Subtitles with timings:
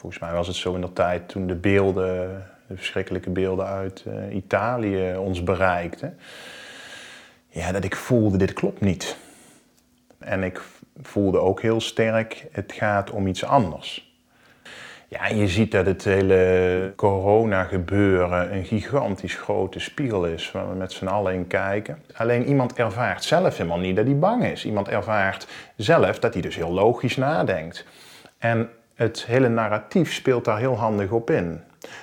[0.00, 4.04] volgens mij was het zo in de tijd toen de beelden, de verschrikkelijke beelden uit
[4.08, 6.18] uh, Italië ons bereikten.
[7.48, 9.16] Ja, dat ik voelde, dit klopt niet.
[10.18, 10.62] En ik
[11.02, 14.14] voelde ook heel sterk, het gaat om iets anders.
[15.08, 20.92] Ja, je ziet dat het hele corona-gebeuren een gigantisch grote spiegel is waar we met
[20.92, 22.02] z'n allen in kijken.
[22.14, 24.64] Alleen iemand ervaart zelf helemaal niet dat hij bang is.
[24.64, 25.46] Iemand ervaart
[25.76, 27.86] zelf dat hij dus heel logisch nadenkt.
[28.38, 28.70] En
[29.00, 31.60] het hele narratief speelt daar heel handig op in.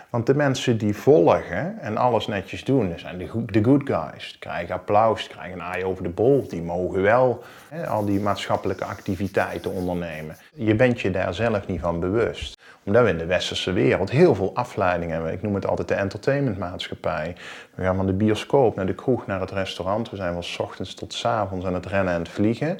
[0.09, 4.29] Want de mensen die volgen en alles netjes doen, zijn de, good guys.
[4.29, 6.47] Die krijgen applaus, krijgen een aai over de bol.
[6.47, 10.35] Die mogen wel hè, al die maatschappelijke activiteiten ondernemen.
[10.53, 12.59] Je bent je daar zelf niet van bewust.
[12.83, 15.33] Omdat we in de westerse wereld heel veel afleidingen hebben.
[15.33, 17.35] Ik noem het altijd de entertainmentmaatschappij.
[17.75, 20.09] We gaan van de bioscoop naar de kroeg, naar het restaurant.
[20.09, 22.77] We zijn van s ochtends tot s avonds aan het rennen en het vliegen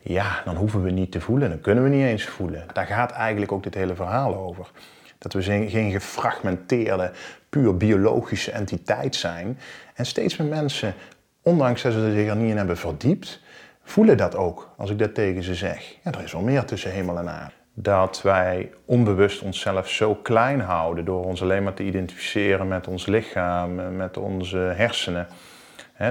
[0.00, 2.64] ja, dan hoeven we niet te voelen, dan kunnen we niet eens voelen.
[2.72, 4.70] Daar gaat eigenlijk ook dit hele verhaal over.
[5.18, 7.10] Dat we geen gefragmenteerde,
[7.48, 9.58] puur biologische entiteit zijn.
[9.94, 10.94] En steeds meer mensen,
[11.42, 13.40] ondanks dat ze zich er niet in hebben verdiept,
[13.82, 15.96] voelen dat ook als ik dat tegen ze zeg.
[16.04, 17.52] Ja, er is wel meer tussen hemel en aarde.
[17.74, 23.06] Dat wij onbewust onszelf zo klein houden door ons alleen maar te identificeren met ons
[23.06, 25.26] lichaam, met onze hersenen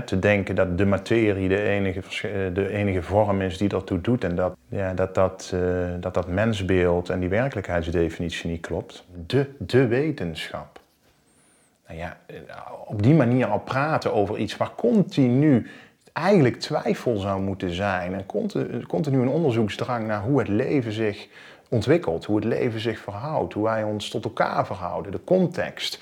[0.06, 2.02] te denken dat de materie de enige,
[2.54, 6.28] de enige vorm is die ertoe doet en dat ja, dat, dat, uh, dat, dat
[6.28, 9.06] mensbeeld en die werkelijkheidsdefinitie niet klopt.
[9.26, 10.80] De, de wetenschap.
[11.88, 12.18] Nou ja,
[12.86, 15.68] op die manier al praten over iets waar continu
[16.14, 18.26] eigenlijk twijfel zou moeten zijn en
[18.88, 21.28] continu een onderzoeksdrang naar hoe het leven zich
[21.70, 26.00] ontwikkelt, hoe het leven zich verhoudt, hoe wij ons tot elkaar verhouden, de context.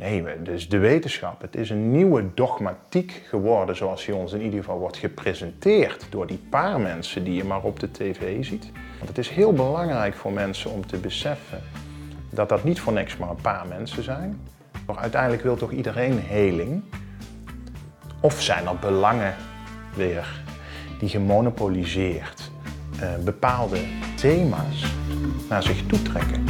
[0.00, 1.40] Nee, dus de wetenschap.
[1.40, 6.26] Het is een nieuwe dogmatiek geworden zoals die ons in ieder geval wordt gepresenteerd door
[6.26, 8.70] die paar mensen die je maar op de tv ziet.
[8.96, 11.62] Want het is heel belangrijk voor mensen om te beseffen
[12.30, 14.40] dat dat niet voor niks maar een paar mensen zijn.
[14.86, 16.82] Maar uiteindelijk wil toch iedereen heling?
[18.20, 19.34] Of zijn er belangen
[19.94, 20.42] weer
[20.98, 22.50] die gemonopoliseerd
[23.00, 23.80] uh, bepaalde
[24.16, 24.94] thema's
[25.48, 26.44] naar zich toe trekken.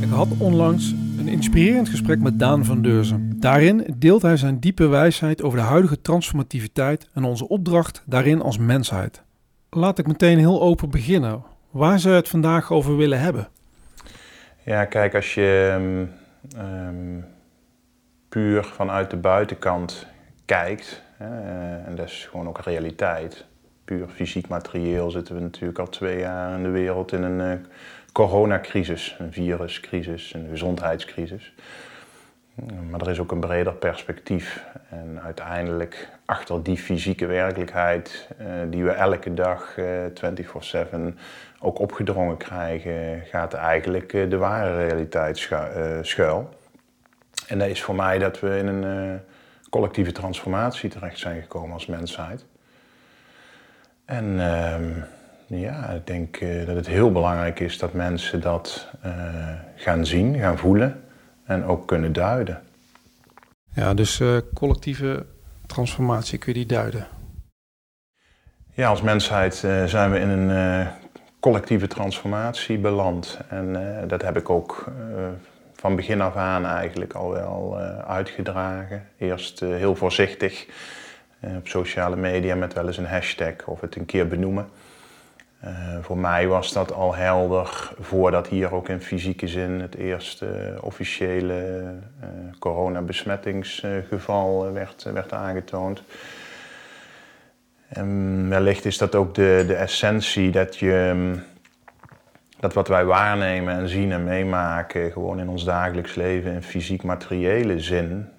[0.00, 0.94] Ik had onlangs
[1.28, 3.40] een inspirerend gesprek met Daan van Deurzen.
[3.40, 8.58] Daarin deelt hij zijn diepe wijsheid over de huidige transformativiteit en onze opdracht daarin als
[8.58, 9.22] mensheid.
[9.70, 11.42] Laat ik meteen heel open beginnen.
[11.70, 13.48] Waar zou je het vandaag over willen hebben?
[14.64, 15.76] Ja, kijk, als je
[16.56, 17.24] um,
[18.28, 20.06] puur vanuit de buitenkant
[20.44, 23.46] kijkt, eh, en dat is gewoon ook realiteit,
[23.84, 27.64] puur fysiek materieel zitten we natuurlijk al twee jaar in de wereld in een uh,
[28.12, 31.52] coronacrisis, een viruscrisis, een gezondheidscrisis.
[32.90, 34.64] Maar er is ook een breder perspectief.
[34.90, 40.04] En uiteindelijk achter die fysieke werkelijkheid, uh, die we elke dag uh,
[41.12, 41.18] 24-7
[41.60, 45.38] ook opgedrongen krijgen, gaat eigenlijk de ware realiteit
[46.02, 46.48] schuil.
[47.46, 49.20] En dat is voor mij dat we in een
[49.70, 52.44] collectieve transformatie terecht zijn gekomen als mensheid.
[54.04, 54.90] En ehm,
[55.48, 59.12] ja, ik denk eh, dat het heel belangrijk is dat mensen dat uh,
[59.74, 61.02] gaan zien, gaan voelen
[61.44, 62.62] en ook kunnen duiden.
[63.74, 65.26] Ja, dus uh, collectieve
[65.66, 67.06] transformatie, kun je die duiden?
[68.72, 69.54] Ja, als mensheid
[69.86, 70.88] zijn we in een
[71.40, 73.38] collectieve transformatie beland.
[73.48, 73.76] En
[74.08, 74.92] dat heb ik ook
[75.74, 79.08] van begin af aan eigenlijk al wel uitgedragen.
[79.16, 80.66] Eerst heel voorzichtig
[81.40, 84.68] op sociale media met wel eens een hashtag of het een keer benoemen.
[85.64, 85.70] Uh,
[86.00, 91.82] voor mij was dat al helder voordat hier ook in fysieke zin het eerste officiële
[92.20, 92.26] uh,
[92.58, 96.02] coronabesmettingsgeval werd, werd aangetoond.
[98.48, 101.34] Wellicht is dat ook de, de essentie dat je
[102.60, 107.80] dat wat wij waarnemen en zien en meemaken, gewoon in ons dagelijks leven in fysiek-materiële
[107.80, 108.37] zin, uh,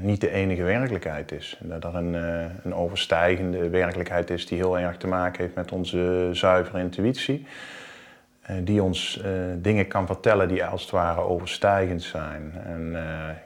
[0.00, 1.58] niet de enige werkelijkheid is.
[1.62, 5.72] Dat er een, uh, een, overstijgende werkelijkheid is die heel erg te maken heeft met
[5.72, 7.46] onze zuivere intuïtie.
[8.50, 9.22] Uh, die ons
[9.56, 12.52] dingen kan vertellen die als het ware overstijgend zijn.
[12.64, 12.96] En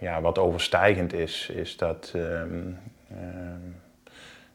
[0.00, 2.72] ja, wat overstijgend is, is dat, ehm,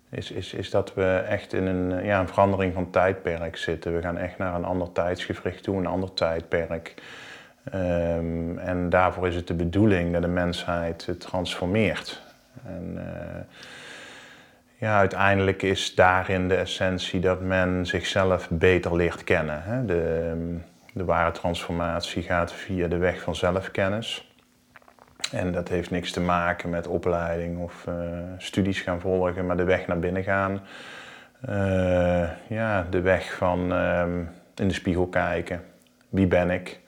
[0.10, 3.96] is, is, is dat we echt in een, ja, een verandering van tijdperk zitten.
[3.96, 6.94] We gaan echt naar een ander tijdsgevricht toe, een ander tijdperk.
[7.74, 12.22] Um, en daarvoor is het de bedoeling dat de mensheid transformeert.
[12.66, 13.04] En uh,
[14.78, 19.64] ja, uiteindelijk is daarin de essentie dat men zichzelf beter leert kennen.
[19.64, 19.86] Hè?
[19.86, 20.58] De,
[20.94, 24.34] de ware transformatie gaat via de weg van zelfkennis.
[25.32, 27.96] En dat heeft niks te maken met opleiding of uh,
[28.38, 30.62] studies gaan volgen, maar de weg naar binnen gaan.
[31.50, 35.62] Uh, ja, de weg van um, in de spiegel kijken.
[36.10, 36.80] Wie ben ik?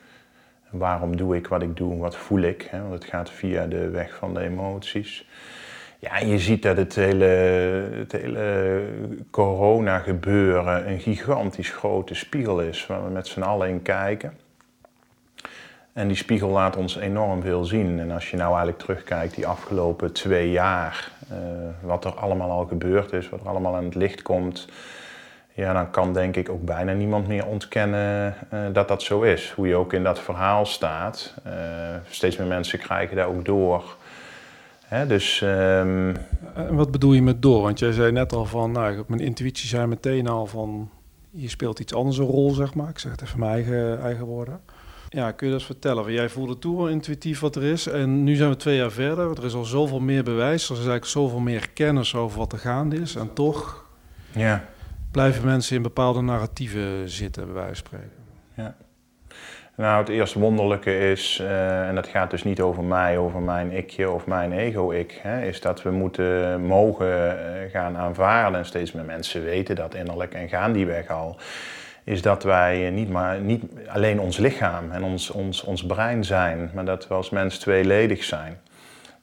[0.69, 1.97] Waarom doe ik wat ik doe?
[1.97, 2.69] Wat voel ik?
[2.71, 5.27] Want het gaat via de weg van de emoties.
[5.99, 7.25] Ja, je ziet dat het hele,
[7.93, 8.83] het hele
[9.31, 14.33] corona-gebeuren een gigantisch grote spiegel is waar we met z'n allen in kijken.
[15.93, 17.99] En die spiegel laat ons enorm veel zien.
[17.99, 21.37] En als je nou eigenlijk terugkijkt die afgelopen twee jaar, uh,
[21.81, 24.67] wat er allemaal al gebeurd is, wat er allemaal aan het licht komt,
[25.57, 29.51] ja, dan kan denk ik ook bijna niemand meer ontkennen uh, dat dat zo is.
[29.55, 31.33] Hoe je ook in dat verhaal staat.
[31.47, 31.53] Uh,
[32.09, 33.95] steeds meer mensen krijgen daar ook door.
[34.85, 36.15] Hè, dus, um...
[36.69, 37.61] Wat bedoel je met door?
[37.61, 40.89] Want jij zei net al van, nou, mijn intuïtie zei meteen al van,
[41.29, 42.89] je speelt iets anders een rol, zeg maar.
[42.89, 44.59] Ik zeg het even mijn eigen, eigen woorden.
[45.09, 46.13] Ja, kun je dat vertellen?
[46.13, 47.87] Jij voelde toen al intuïtief wat er is.
[47.87, 49.37] En nu zijn we twee jaar verder.
[49.37, 50.63] Er is al zoveel meer bewijs.
[50.63, 53.15] Er is eigenlijk zoveel meer kennis over wat er gaande is.
[53.15, 53.85] En toch
[54.31, 54.65] ja.
[55.11, 58.11] Blijven mensen in bepaalde narratieven zitten, bij wijze van spreken.
[58.53, 58.75] Ja.
[59.75, 63.71] Nou, het eerste wonderlijke is, uh, en dat gaat dus niet over mij, over mijn
[63.71, 68.59] ikje of mijn ego-ik, is dat we moeten mogen uh, gaan aanvaarden.
[68.59, 71.37] En steeds meer mensen weten dat innerlijk en gaan die weg al
[72.07, 76.71] is dat wij niet, maar, niet alleen ons lichaam en ons, ons, ons brein zijn,
[76.73, 78.59] maar dat we als mens tweeledig zijn.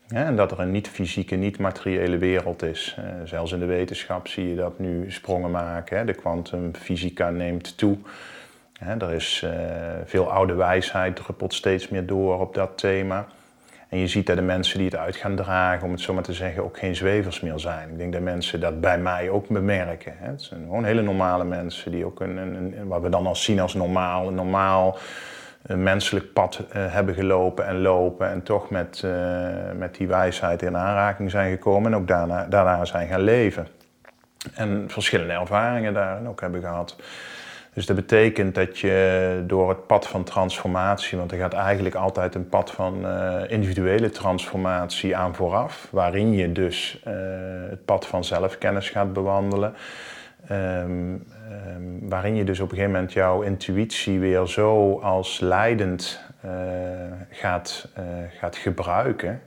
[0.08, 2.96] En dat er een niet-fysieke, niet-materiële wereld is.
[2.98, 5.98] Uh, zelfs in de wetenschap zie je dat nu sprongen maken.
[5.98, 6.04] Hè.
[6.04, 7.96] De kwantumfysica neemt toe.
[8.98, 9.50] er is uh,
[10.04, 13.26] veel oude wijsheid, druppelt steeds meer door op dat thema.
[13.88, 16.22] En je ziet dat de mensen die het uit gaan dragen, om het zo maar
[16.22, 17.90] te zeggen, ook geen zwevers meer zijn.
[17.90, 20.14] Ik denk dat mensen dat bij mij ook bemerken.
[20.18, 20.30] Hè.
[20.30, 23.36] Het zijn gewoon hele normale mensen die ook een, een, een wat we dan al
[23.36, 24.98] zien als normaal, normaal
[25.66, 28.30] een menselijk pad uh, hebben gelopen en lopen.
[28.30, 29.12] En toch met, uh,
[29.76, 33.66] met die wijsheid in aanraking zijn gekomen en ook daarna, daarna zijn gaan leven.
[34.54, 36.96] En verschillende ervaringen daarin ook hebben gehad.
[37.72, 42.34] Dus dat betekent dat je door het pad van transformatie, want er gaat eigenlijk altijd
[42.34, 47.00] een pad van uh, individuele transformatie aan vooraf, waarin je dus
[47.68, 49.74] het pad van zelfkennis gaat bewandelen.
[50.50, 51.26] Um,
[51.76, 56.50] um, waarin je dus op een gegeven moment jouw intuïtie weer zo als leidend uh,
[57.30, 57.88] gaat,
[58.38, 59.40] gaat gebruiken.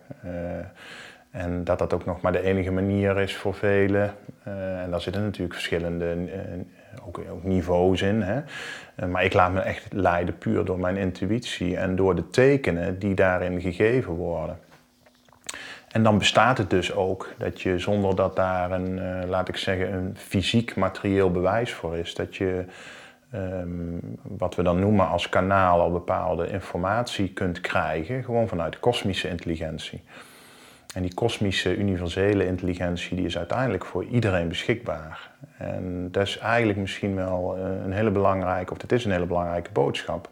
[1.32, 4.14] en dat dat ook nog maar de enige manier is voor velen.
[4.44, 6.16] en daar zitten natuurlijk verschillende
[7.08, 8.22] ook, ook niveaus in.
[8.22, 8.42] Hè?
[8.96, 13.00] Eh, maar ik laat me echt leiden puur door mijn intuïtie en door de tekenen
[13.00, 14.60] die daarin gegeven worden.
[15.98, 19.58] En dan bestaat het dus ook dat je zonder dat daar een, uh, laat ik
[19.58, 22.66] zeggen, een fysiek materieel bewijs voor is, dat je
[23.34, 29.30] um, wat we dan noemen als kanaal al bepaalde informatie kunt krijgen, gewoon vanuit kosmische
[29.30, 30.04] intelligentie.
[30.94, 35.30] En die kosmische universele intelligentie die is uiteindelijk voor iedereen beschikbaar.
[35.58, 39.26] En dat is eigenlijk misschien wel eh, een hele belangrijke, of dat is een hele
[39.26, 40.30] belangrijke boodschap.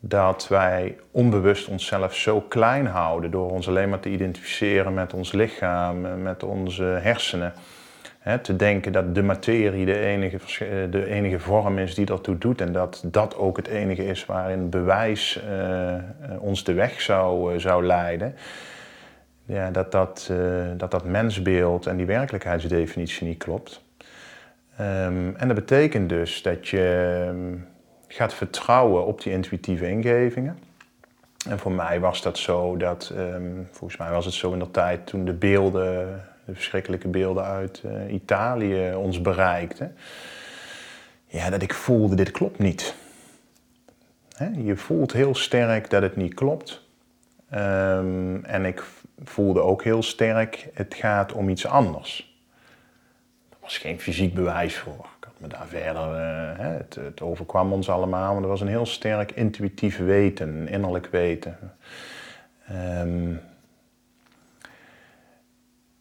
[0.00, 5.32] Dat wij onbewust onszelf zo klein houden door ons alleen maar te identificeren met ons
[5.32, 7.52] lichaam, eh, met onze hersenen.
[8.42, 12.60] te denken dat de materie de enige, eh, de enige vorm is die ertoe doet
[12.60, 15.40] en dat dat ook het enige is waarin bewijs
[16.40, 18.34] ons de weg zou, zou leiden
[19.44, 20.32] ja, dat, dat,
[20.76, 23.82] dat dat mensbeeld en die werkelijkheidsdefinitie niet klopt.
[24.80, 27.66] Um, en dat betekent dus dat je um,
[28.08, 30.58] gaat vertrouwen op die intuïtieve ingevingen.
[31.48, 34.70] En voor mij was dat zo dat, um, volgens mij was het zo in de
[34.70, 39.96] tijd toen de beelden, de verschrikkelijke beelden uit uh, Italië ons bereikten.
[41.26, 42.94] Ja, dat ik voelde, dit klopt niet.
[44.56, 46.86] Je voelt heel sterk dat het niet klopt.
[47.54, 48.84] Um, en ik
[49.24, 52.36] voelde ook heel sterk, het gaat om iets anders.
[53.50, 55.08] Er was geen fysiek bewijs voor.
[55.38, 59.98] Me daar verder, uh, het, overkwam ons allemaal, maar er was een heel sterk intuïtief
[59.98, 61.58] weten, innerlijk weten.
[63.00, 63.40] Um,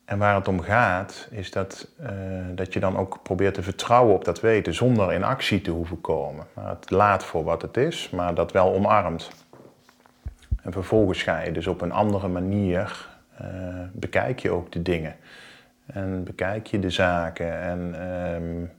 [0.06, 2.10] en waar het om gaat, is dat, uh,
[2.56, 6.02] dat je dan ook probeert te vertrouwen op dat weten zonder in actie te hoeven
[6.02, 6.46] komen.
[6.54, 9.30] Maar het laat voor wat het is, maar dat wel omarmt.
[10.62, 13.08] En vervolgens ga je dus op een andere manier,
[13.42, 13.48] uh,
[13.92, 15.16] bekijk je ook de dingen.
[15.86, 17.60] En bekijk je de zaken.
[17.62, 18.72] En um,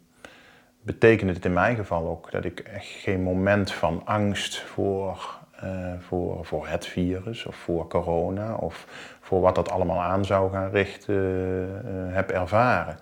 [0.88, 5.70] betekent het in mijn geval ook dat ik echt geen moment van angst voor, uh,
[5.98, 8.86] voor, voor het virus of voor corona of
[9.20, 12.98] voor wat dat allemaal aan zou gaan richten uh, heb ervaren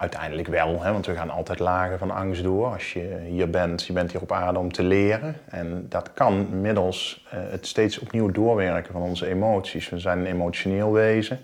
[0.00, 2.72] uiteindelijk wel, hè, want we gaan altijd lagen van angst door.
[2.72, 5.36] Als je hier bent, je bent hier op aarde om te leren.
[5.48, 9.88] En dat kan middels uh, het steeds opnieuw doorwerken van onze emoties.
[9.88, 11.38] We zijn een emotioneel wezen.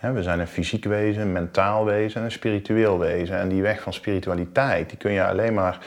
[0.00, 3.38] We zijn een fysiek wezen, een mentaal wezen en een spiritueel wezen.
[3.38, 5.78] En die weg van spiritualiteit, die kun je alleen maar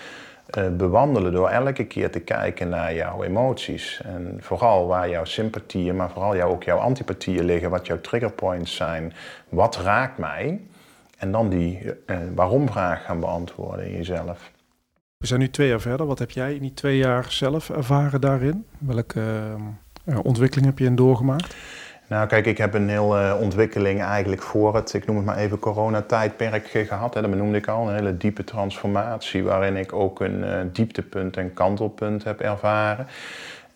[0.50, 4.02] eh, bewandelen door elke keer te kijken naar jouw emoties.
[4.04, 9.14] En vooral waar jouw sympathieën, maar vooral ook jouw antipathieën liggen, wat jouw triggerpoints zijn.
[9.50, 10.62] Wat raakt mij?
[11.18, 14.52] En dan die uh, waarom-vraag gaan beantwoorden in jezelf.
[15.18, 16.06] We zijn nu twee jaar verder.
[16.06, 18.66] Wat heb jij in die twee jaar zelf ervaren daarin?
[18.78, 19.22] Welke
[20.06, 21.56] uh, ontwikkeling heb je in doorgemaakt?
[22.14, 25.60] Nou, kijk, ik heb een hele ontwikkeling eigenlijk voor het, ik noem het maar even,
[25.60, 27.14] coronatijdperk gehad.
[27.14, 27.22] Hè.
[27.22, 31.54] Dat benoemde ik al, een hele diepe transformatie waarin ik ook een uh, dieptepunt en
[31.54, 33.08] kantelpunt heb ervaren.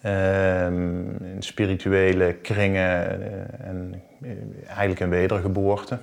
[0.01, 3.21] Ehm, in spirituele kringen
[3.63, 4.01] en
[4.67, 5.97] eigenlijk een wedergeboorte.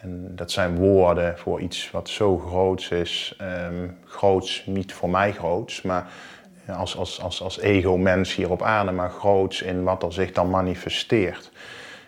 [0.00, 3.38] En dat zijn woorden voor iets wat zo groots is.
[3.70, 6.06] Um, groots, niet voor mij groots, maar
[6.68, 10.50] als, als, als, als ego-mens hier op aarde, maar groots in wat er zich dan
[10.50, 11.50] manifesteert.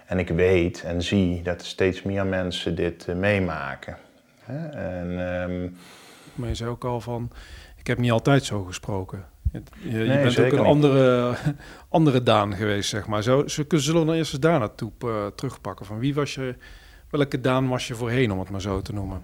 [0.07, 3.97] En ik weet en zie dat steeds meer mensen dit uh, meemaken.
[4.73, 5.77] En, um...
[6.35, 7.31] Maar je zei ook al van,
[7.77, 9.25] ik heb niet altijd zo gesproken.
[9.53, 11.35] Je, je nee, bent ook een andere,
[11.89, 13.23] andere Daan geweest, zeg maar.
[13.23, 15.87] Zo, zullen we dan eerst eens daar naartoe uh, terugpakken?
[15.87, 16.55] Van wie was je,
[17.11, 19.23] welke Daan was je voorheen, om het maar zo te noemen?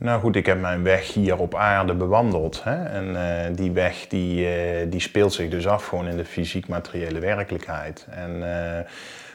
[0.00, 2.64] Nou goed, ik heb mijn weg hier op aarde bewandeld.
[2.64, 2.84] Hè?
[2.84, 7.18] En uh, die weg die, uh, die speelt zich dus af gewoon in de fysiek-materiële
[7.18, 8.06] werkelijkheid.
[8.10, 8.78] En uh,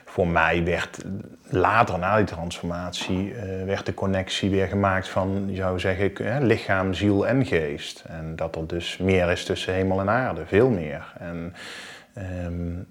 [0.06, 1.06] voor mij werd
[1.50, 3.34] later na die transformatie
[3.66, 8.04] werd de connectie weer gemaakt van, zou zeggen, lichaam, ziel en geest.
[8.08, 11.14] En dat er dus meer is tussen hemel en aarde, veel meer.
[11.20, 11.54] En,
[12.46, 12.88] um,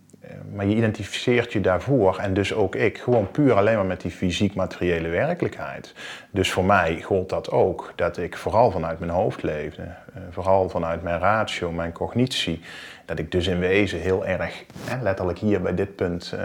[0.55, 4.11] maar je identificeert je daarvoor, en dus ook ik, gewoon puur alleen maar met die
[4.11, 5.95] fysiek-materiële werkelijkheid.
[6.31, 9.83] Dus voor mij gold dat ook, dat ik vooral vanuit mijn hoofd leefde.
[9.83, 12.61] Uh, vooral vanuit mijn ratio, mijn cognitie.
[13.05, 16.41] Dat ik dus in wezen heel erg, hè, letterlijk hier bij dit punt, uh,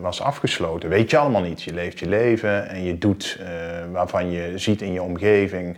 [0.00, 0.88] was afgesloten.
[0.88, 1.62] Weet je allemaal niet.
[1.62, 3.40] Je leeft je leven en je doet
[3.92, 5.76] waarvan je ziet in je omgeving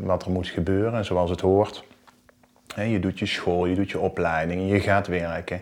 [0.00, 1.84] wat er moet gebeuren, zoals het hoort.
[2.76, 5.60] je doet je school, je doet je opleiding, je gaat werken.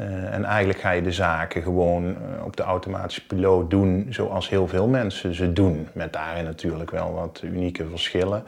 [0.00, 4.48] Uh, en eigenlijk ga je de zaken gewoon uh, op de automatische piloot doen zoals
[4.48, 5.88] heel veel mensen ze doen.
[5.92, 8.44] Met daarin natuurlijk wel wat unieke verschillen.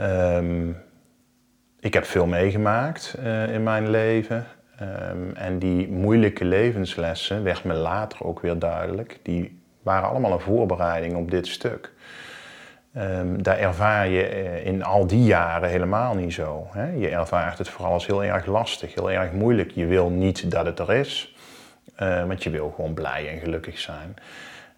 [0.00, 0.76] Um,
[1.80, 4.46] ik heb veel meegemaakt uh, in mijn leven.
[4.82, 10.40] Um, en die moeilijke levenslessen, werd me later ook weer duidelijk, die waren allemaal een
[10.40, 11.92] voorbereiding op dit stuk.
[12.96, 16.66] Um, daar ervaar je eh, in al die jaren helemaal niet zo.
[16.72, 16.92] Hè?
[16.92, 19.70] Je ervaart het vooral als heel erg lastig, heel erg moeilijk.
[19.70, 21.36] Je wil niet dat het er is,
[22.02, 24.16] uh, want je wil gewoon blij en gelukkig zijn.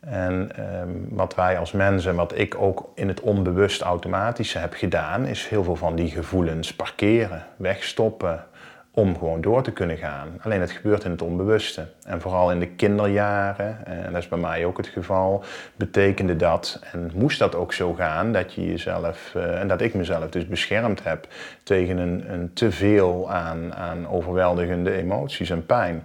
[0.01, 0.51] En
[0.81, 5.49] um, wat wij als mensen, wat ik ook in het onbewust automatische heb gedaan, is
[5.49, 8.45] heel veel van die gevoelens parkeren, wegstoppen,
[9.01, 10.29] om gewoon door te kunnen gaan.
[10.41, 11.87] Alleen het gebeurt in het onbewuste.
[12.05, 15.45] En vooral in de kinderjaren, en dat is bij mij ook het geval,
[15.77, 19.95] betekende dat, en moest dat ook zo gaan, dat je jezelf, uh, en dat ik
[19.95, 21.27] mezelf dus beschermd heb
[21.63, 26.03] tegen een, een te veel aan, aan overweldigende emoties en pijn.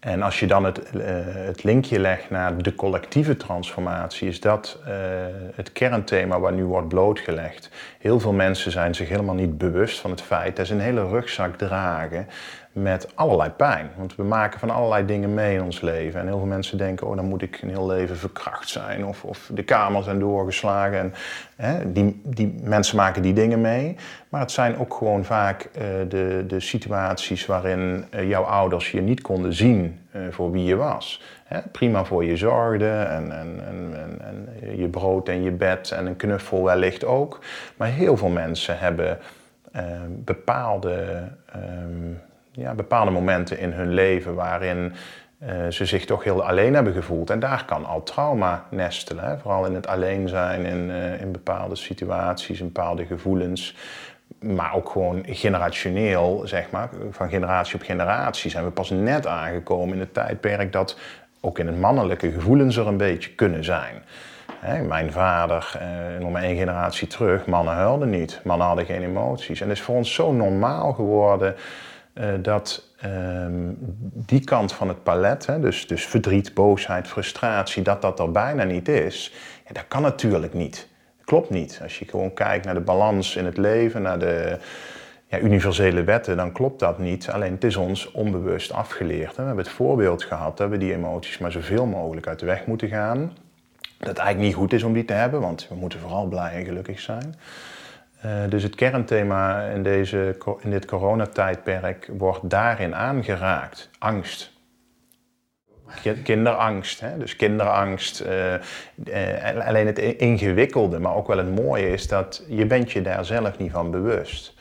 [0.00, 4.78] En als je dan het, uh, het, linkje legt naar de collectieve transformatie, is dat
[4.88, 4.94] uh,
[5.54, 7.70] het kernthema waar nu wordt blootgelegd.
[7.98, 11.08] Heel veel mensen zijn zich helemaal niet bewust van het feit dat ze een hele
[11.08, 12.26] rugzak dragen
[12.72, 13.90] met allerlei pijn.
[13.96, 16.20] Want we maken van allerlei dingen mee in ons leven.
[16.20, 19.06] En heel veel mensen denken, oh dan moet ik een heel leven verkracht zijn.
[19.06, 20.98] Of, of de kamers zijn doorgeslagen.
[20.98, 21.14] En,
[21.56, 23.96] hè, die, die mensen maken die dingen mee.
[24.28, 29.00] Maar het zijn ook gewoon vaak uh, de, de situaties waarin uh, jouw ouders je
[29.00, 31.22] niet konden zien uh, voor wie je was.
[31.44, 36.06] Hè, prima voor je zorgden en, en, en, en, je brood en je bed en
[36.06, 37.40] een knuffel wellicht ook.
[37.76, 39.18] Maar heel veel mensen hebben
[40.24, 41.28] bepaalde...
[41.56, 44.92] Um, ja, bepaalde momenten in hun leven waarin
[45.42, 47.30] uh, ze zich toch heel alleen hebben gevoeld.
[47.30, 49.40] En daar kan al trauma nestelen.
[49.40, 53.76] Vooral in het alleen zijn, in, uh, in bepaalde situaties, in bepaalde gevoelens.
[54.40, 59.94] Maar ook gewoon generationeel, zeg maar, van generatie op generatie zijn we pas net aangekomen
[59.94, 60.98] in het tijdperk dat
[61.40, 64.02] ook in het mannelijke gevoelens er een beetje kunnen zijn.
[64.60, 68.40] Hè, mijn vader, eh, nog maar één generatie terug, mannen huilden niet.
[68.44, 69.60] Mannen hadden geen emoties.
[69.60, 71.54] En het is voor ons zo normaal geworden
[72.14, 73.78] uh, dat um,
[74.12, 78.64] die kant van het palet, hè, dus, dus verdriet, boosheid, frustratie, dat dat er bijna
[78.64, 79.32] niet is,
[79.66, 80.88] ja, dat kan natuurlijk niet.
[81.24, 81.80] Klopt niet.
[81.82, 84.58] Als je gewoon kijkt naar de balans in het leven, naar de
[85.26, 87.28] ja, universele wetten, dan klopt dat niet.
[87.28, 89.36] Alleen het is ons onbewust afgeleerd.
[89.36, 89.42] Hè.
[89.42, 92.66] We hebben het voorbeeld gehad dat we die emoties maar zoveel mogelijk uit de weg
[92.66, 93.18] moeten gaan.
[93.98, 96.52] Dat het eigenlijk niet goed is om die te hebben, want we moeten vooral blij
[96.52, 97.34] en gelukkig zijn.
[98.24, 103.90] Uh, dus het kernthema in, deze, in dit coronatijdperk wordt daarin aangeraakt.
[103.98, 104.52] Angst.
[106.24, 107.00] kinderangst.
[107.00, 107.18] Hè?
[107.18, 108.22] Dus kinderangst.
[108.22, 108.54] Uh,
[109.04, 113.24] uh, alleen het ingewikkelde, maar ook wel het mooie is dat je bent je daar
[113.24, 114.54] zelf niet van bewust.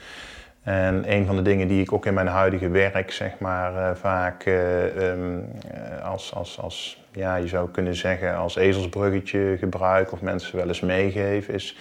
[0.63, 4.45] En een van de dingen die ik ook in mijn huidige werk, zeg maar, vaak
[4.97, 5.51] um,
[6.03, 10.79] als, als, als, ja, je zou kunnen zeggen, als ezelsbruggetje gebruik of mensen wel eens
[10.79, 11.77] meegeven, is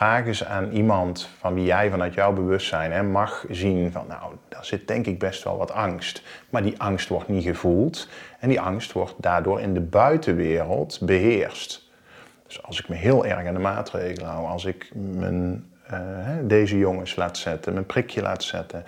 [0.00, 4.34] vraag eens aan iemand van wie jij vanuit jouw bewustzijn hè, mag zien van nou,
[4.48, 6.22] daar zit denk ik best wel wat angst.
[6.50, 11.90] Maar die angst wordt niet gevoeld en die angst wordt daardoor in de buitenwereld beheerst.
[12.46, 15.98] Dus als ik me heel erg aan de maatregelen hou, als ik mijn, uh,
[16.42, 18.84] deze jongens laat zetten, mijn prikje laat zetten,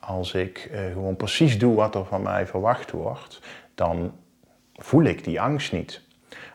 [0.00, 3.40] als ik uh, gewoon precies doe wat er van mij verwacht wordt,
[3.74, 4.12] dan
[4.72, 6.05] voel ik die angst niet.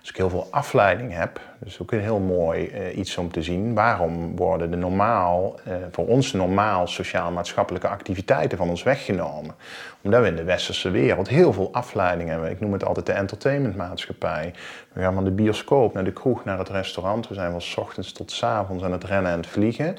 [0.02, 3.42] Als ik heel veel afleiding heb, dus ook een heel mooi uh, iets om te
[3.42, 3.74] zien.
[3.74, 9.56] Waarom worden de normaal, uh, voor ons normaal sociaal-maatschappelijke activiteiten van ons weggenomen?
[10.02, 12.50] Omdat we in de westerse wereld heel veel afleiding hebben.
[12.50, 14.54] Ik noem het altijd de entertainmentmaatschappij.
[14.94, 17.28] We gaan van de bioscoop naar de kroeg, naar het restaurant.
[17.28, 19.96] We zijn van ochtends tot s avonds aan het rennen en het vliegen.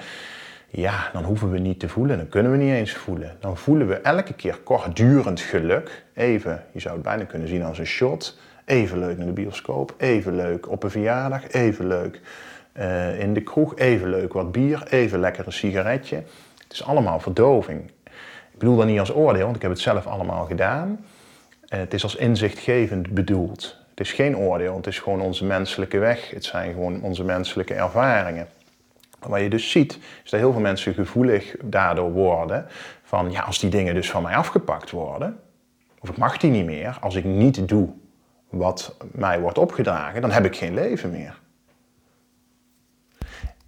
[0.69, 3.37] Ja, dan hoeven we niet te voelen, dan kunnen we niet eens voelen.
[3.41, 6.05] Dan voelen we elke keer kortdurend geluk.
[6.15, 9.95] Even, je zou het bijna kunnen zien als een shot Even leuk naar de bioscoop,
[9.99, 12.21] even leuk op een verjaardag, even leuk
[12.79, 16.17] uh, in de kroeg, even leuk wat bier, even lekker een sigaretje.
[16.63, 17.91] Het is allemaal verdoving.
[18.53, 20.91] Ik bedoel dat niet als oordeel, want ik heb het zelf allemaal gedaan.
[20.91, 23.77] Uh, het is als inzichtgevend bedoeld.
[23.91, 26.31] Het is geen oordeel, het is gewoon onze menselijke weg.
[26.31, 28.47] Het zijn gewoon onze menselijke ervaringen.
[29.19, 32.67] Wat je dus ziet, is dat heel veel mensen gevoelig daardoor worden
[33.03, 35.39] van ja, als die dingen dus van mij afgepakt worden,
[36.01, 37.89] of ik mag die niet meer, als ik niet doe
[38.53, 41.41] wat mij wordt opgedragen, dan heb ik geen leven meer.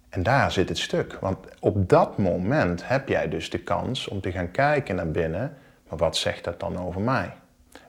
[0.09, 1.17] En daar zit het stuk.
[1.19, 5.57] Want op dat moment heb jij dus de kans om te gaan kijken naar binnen.
[5.89, 7.33] Maar wat zegt dat dan over mij?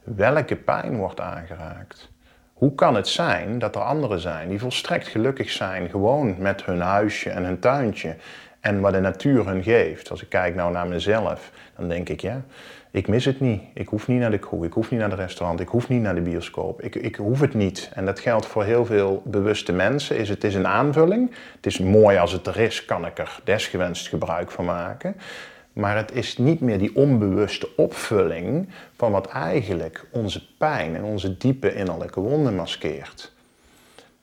[0.03, 2.09] Welke pijn wordt aangeraakt?
[2.53, 6.81] Hoe kan het zijn dat er anderen zijn die volstrekt gelukkig zijn, gewoon met hun
[6.81, 8.17] huisje en hun tuintje
[8.61, 10.11] en wat de natuur hun geeft?
[10.11, 12.43] Als ik kijk nou naar mezelf, dan denk ik ja,
[12.97, 13.63] ik mis het niet.
[13.75, 16.03] Ik hoef niet naar de kroeg, ik hoef niet naar het restaurant, ik hoef niet
[16.03, 16.83] naar de bioscoop.
[16.83, 17.91] Ik, ik hoef het niet.
[17.95, 20.17] En dat geldt voor heel veel bewuste mensen.
[20.17, 21.31] Is het is een aanvulling.
[21.57, 25.17] Het is mooi als het er is, kan ik er desgewenst gebruik van maken.
[25.73, 31.37] Maar het is niet meer die onbewuste opvulling van wat eigenlijk onze pijn en onze
[31.37, 33.33] diepe innerlijke wonden maskeert.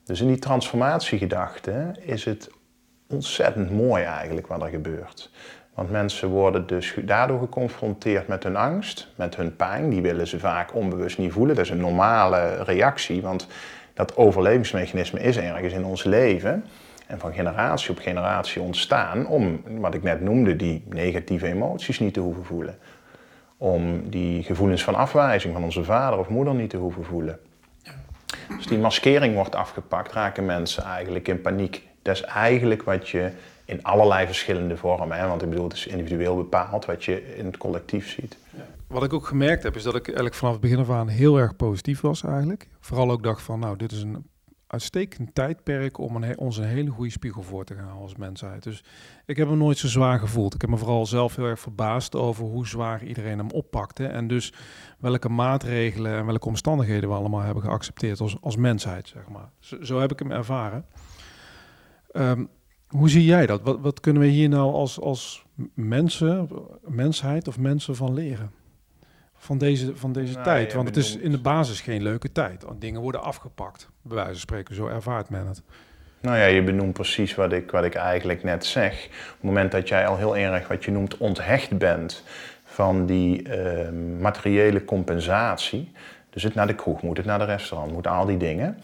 [0.04, 2.50] Dus in die transformatiegedachte is het
[3.08, 5.30] ontzettend mooi eigenlijk wat er gebeurt.
[5.74, 9.90] Want mensen worden dus daardoor geconfronteerd met hun angst, met hun pijn.
[9.90, 11.56] Die willen ze vaak onbewust niet voelen.
[11.56, 13.46] Dat is een normale reactie, want
[13.94, 16.64] dat overlevingsmechanisme is ergens in ons leven.
[17.06, 22.14] En van generatie op generatie ontstaan om, wat ik net noemde, die negatieve emoties niet
[22.14, 22.78] te hoeven voelen.
[23.56, 27.38] Om die gevoelens van afwijzing van onze vader of moeder niet te hoeven voelen.
[28.56, 31.82] Als die maskering wordt afgepakt, raken mensen eigenlijk in paniek.
[32.02, 33.30] Dat is eigenlijk wat je
[33.64, 35.18] in allerlei verschillende vormen.
[35.18, 35.26] Hè?
[35.28, 38.38] Want ik bedoel, het is individueel bepaald wat je in het collectief ziet.
[38.86, 41.38] Wat ik ook gemerkt heb, is dat ik eigenlijk vanaf het begin af aan heel
[41.38, 42.68] erg positief was eigenlijk.
[42.80, 44.26] Vooral ook dacht van, nou, dit is een
[44.66, 48.62] uitstekend tijdperk om een, ons een hele goede spiegel voor te gaan als mensheid.
[48.62, 48.84] Dus
[49.26, 50.54] ik heb me nooit zo zwaar gevoeld.
[50.54, 54.06] Ik heb me vooral zelf heel erg verbaasd over hoe zwaar iedereen hem oppakte.
[54.06, 54.52] En dus
[54.98, 59.50] welke maatregelen en welke omstandigheden we allemaal hebben geaccepteerd als, als mensheid, zeg maar.
[59.58, 60.84] Zo, zo heb ik hem ervaren.
[62.12, 62.48] Um,
[62.96, 63.60] hoe zie jij dat?
[63.62, 66.48] Wat, wat kunnen we hier nou als, als mensen,
[66.80, 68.50] mensheid of mensen van leren?
[69.34, 70.72] Van deze, van deze nou, tijd.
[70.72, 72.64] Want het is in de basis geen leuke tijd.
[72.78, 74.74] Dingen worden afgepakt, bij wijze van spreken.
[74.74, 75.62] Zo ervaart men het.
[76.20, 79.04] Nou ja, je benoemt precies wat ik, wat ik eigenlijk net zeg.
[79.04, 82.22] Op het moment dat jij al heel erg wat je noemt onthecht bent
[82.64, 83.88] van die uh,
[84.20, 85.92] materiële compensatie.
[86.30, 88.78] Dus het naar de kroeg moet, het naar de restaurant moet, al die dingen.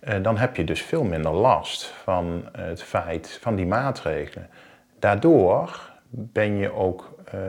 [0.00, 4.48] Eh, dan heb je dus veel minder last van het feit van die maatregelen.
[4.98, 7.40] Daardoor ben je ook uh,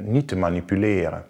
[0.00, 1.24] niet te manipuleren.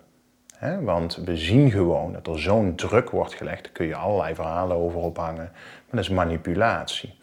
[0.80, 4.76] Want we zien gewoon dat er zo'n druk wordt gelegd, daar kun je allerlei verhalen
[4.76, 7.14] over ophangen, maar dat is manipulatie.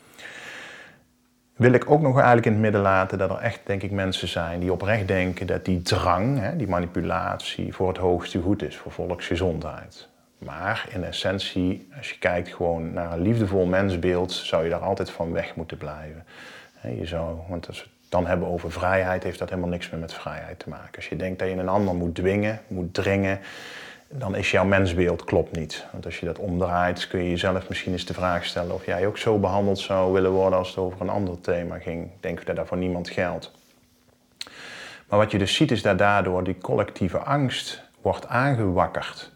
[1.56, 4.28] Wil ik ook nog eigenlijk in het midden laten dat er echt, denk ik, mensen
[4.28, 8.92] zijn die oprecht denken dat die drang, die manipulatie, voor het hoogste goed is, voor
[8.92, 10.10] volksgezondheid.
[10.46, 15.10] Maar in essentie, als je kijkt gewoon naar een liefdevol mensbeeld, zou je daar altijd
[15.10, 16.26] van weg moeten blijven.
[16.98, 20.00] Je zou, want als we het dan hebben over vrijheid, heeft dat helemaal niks meer
[20.00, 20.96] met vrijheid te maken.
[20.96, 23.40] Als je denkt dat je een ander moet dwingen, moet dringen,
[24.10, 25.86] dan is jouw mensbeeld klopt niet.
[25.92, 29.08] Want als je dat omdraait, kun je jezelf misschien eens de vraag stellen of jij
[29.08, 32.04] ook zo behandeld zou willen worden als het over een ander thema ging.
[32.06, 33.52] Ik denk dat dat voor niemand geldt.
[35.08, 39.32] Maar wat je dus ziet is dat daardoor die collectieve angst wordt aangewakkerd.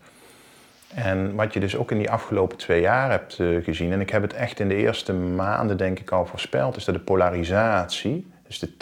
[0.94, 4.10] En wat je dus ook in die afgelopen twee jaar hebt eh, gezien, en ik
[4.10, 8.28] heb het echt in de eerste maanden denk ik al voorspeld, is dat de polarisatie,
[8.48, 8.78] dus de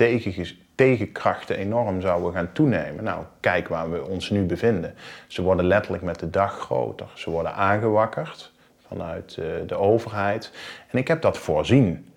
[0.76, 3.04] tegenkrachten enorm zouden gaan toenemen.
[3.04, 4.94] Nou, kijk waar we ons nu bevinden.
[5.28, 7.08] Ze worden letterlijk met de dag groter.
[7.14, 8.52] Ze worden aangewakkerd
[8.88, 10.52] vanuit uh, de overheid.
[10.88, 12.14] En ik heb dat voorzien.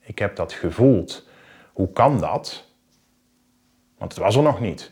[0.00, 1.28] Ik heb dat gevoeld.
[1.72, 2.64] Hoe kan dat?
[3.98, 4.91] Want het was er nog niet.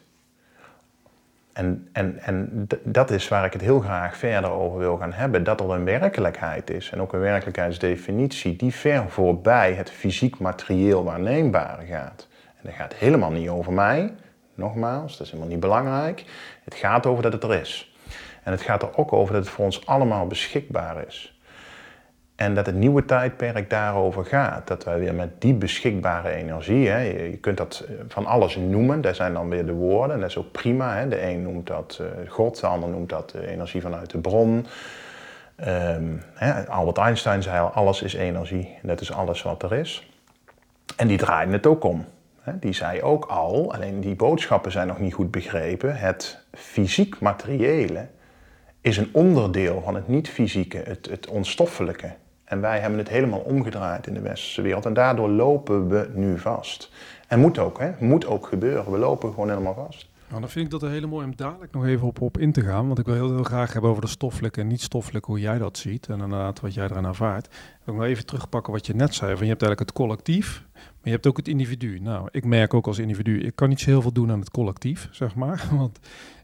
[1.61, 5.44] En, en, en dat is waar ik het heel graag verder over wil gaan hebben.
[5.44, 11.05] Dat er een werkelijkheid is en ook een werkelijkheidsdefinitie die ver voorbij het fysiek materieel
[11.05, 12.29] waarneembare gaat.
[12.44, 14.14] En dat gaat helemaal niet over mij,
[14.55, 16.25] nogmaals, dat is helemaal niet belangrijk.
[16.64, 17.94] Het gaat over dat het er is.
[18.42, 21.39] En het gaat er ook over dat het voor ons allemaal beschikbaar is.
[22.40, 24.66] En dat het nieuwe tijdperk daarover gaat.
[24.66, 29.00] Dat wij weer met die beschikbare energie, hè, je kunt dat eh, van alles noemen,
[29.00, 30.96] daar zijn dan weer de woorden, en dat is ook prima.
[30.96, 31.09] Hè.
[31.09, 34.66] De een noemt dat uh, God, de ander noemt dat uh, energie vanuit de bron.
[35.66, 39.72] Um, hè, Albert Einstein zei al, alles is energie, en dat is alles wat er
[39.72, 40.11] is.
[40.96, 42.05] En die draaide het ook om.
[42.53, 48.07] Die zei ook al, alleen die boodschappen zijn nog niet goed begrepen, het fysiek materiële
[48.81, 52.12] is een onderdeel van het niet-fysieke, het, het onstoffelijke.
[52.50, 54.86] En wij hebben het helemaal omgedraaid in de westerse wereld.
[54.86, 56.90] En daardoor lopen we nu vast.
[57.28, 57.90] En moet ook, hè?
[57.98, 58.92] Moet ook gebeuren.
[58.92, 60.08] We lopen gewoon helemaal vast.
[60.28, 62.52] Nou, dan vind ik dat een hele mooi om dadelijk nog even op, op in
[62.52, 62.86] te gaan.
[62.86, 65.78] Want ik wil heel, heel graag hebben over de stoffelijke en niet-stoffelijke, hoe jij dat
[65.78, 66.06] ziet.
[66.06, 67.46] En inderdaad wat jij eraan ervaart.
[67.46, 67.52] Ik
[67.84, 69.36] wil nog even terugpakken wat je net zei.
[69.36, 72.00] Van je hebt eigenlijk het collectief, maar je hebt ook het individu.
[72.00, 74.50] Nou, ik merk ook als individu, ik kan niet zo heel veel doen aan het
[74.50, 75.68] collectief, zeg maar.
[75.78, 75.98] Want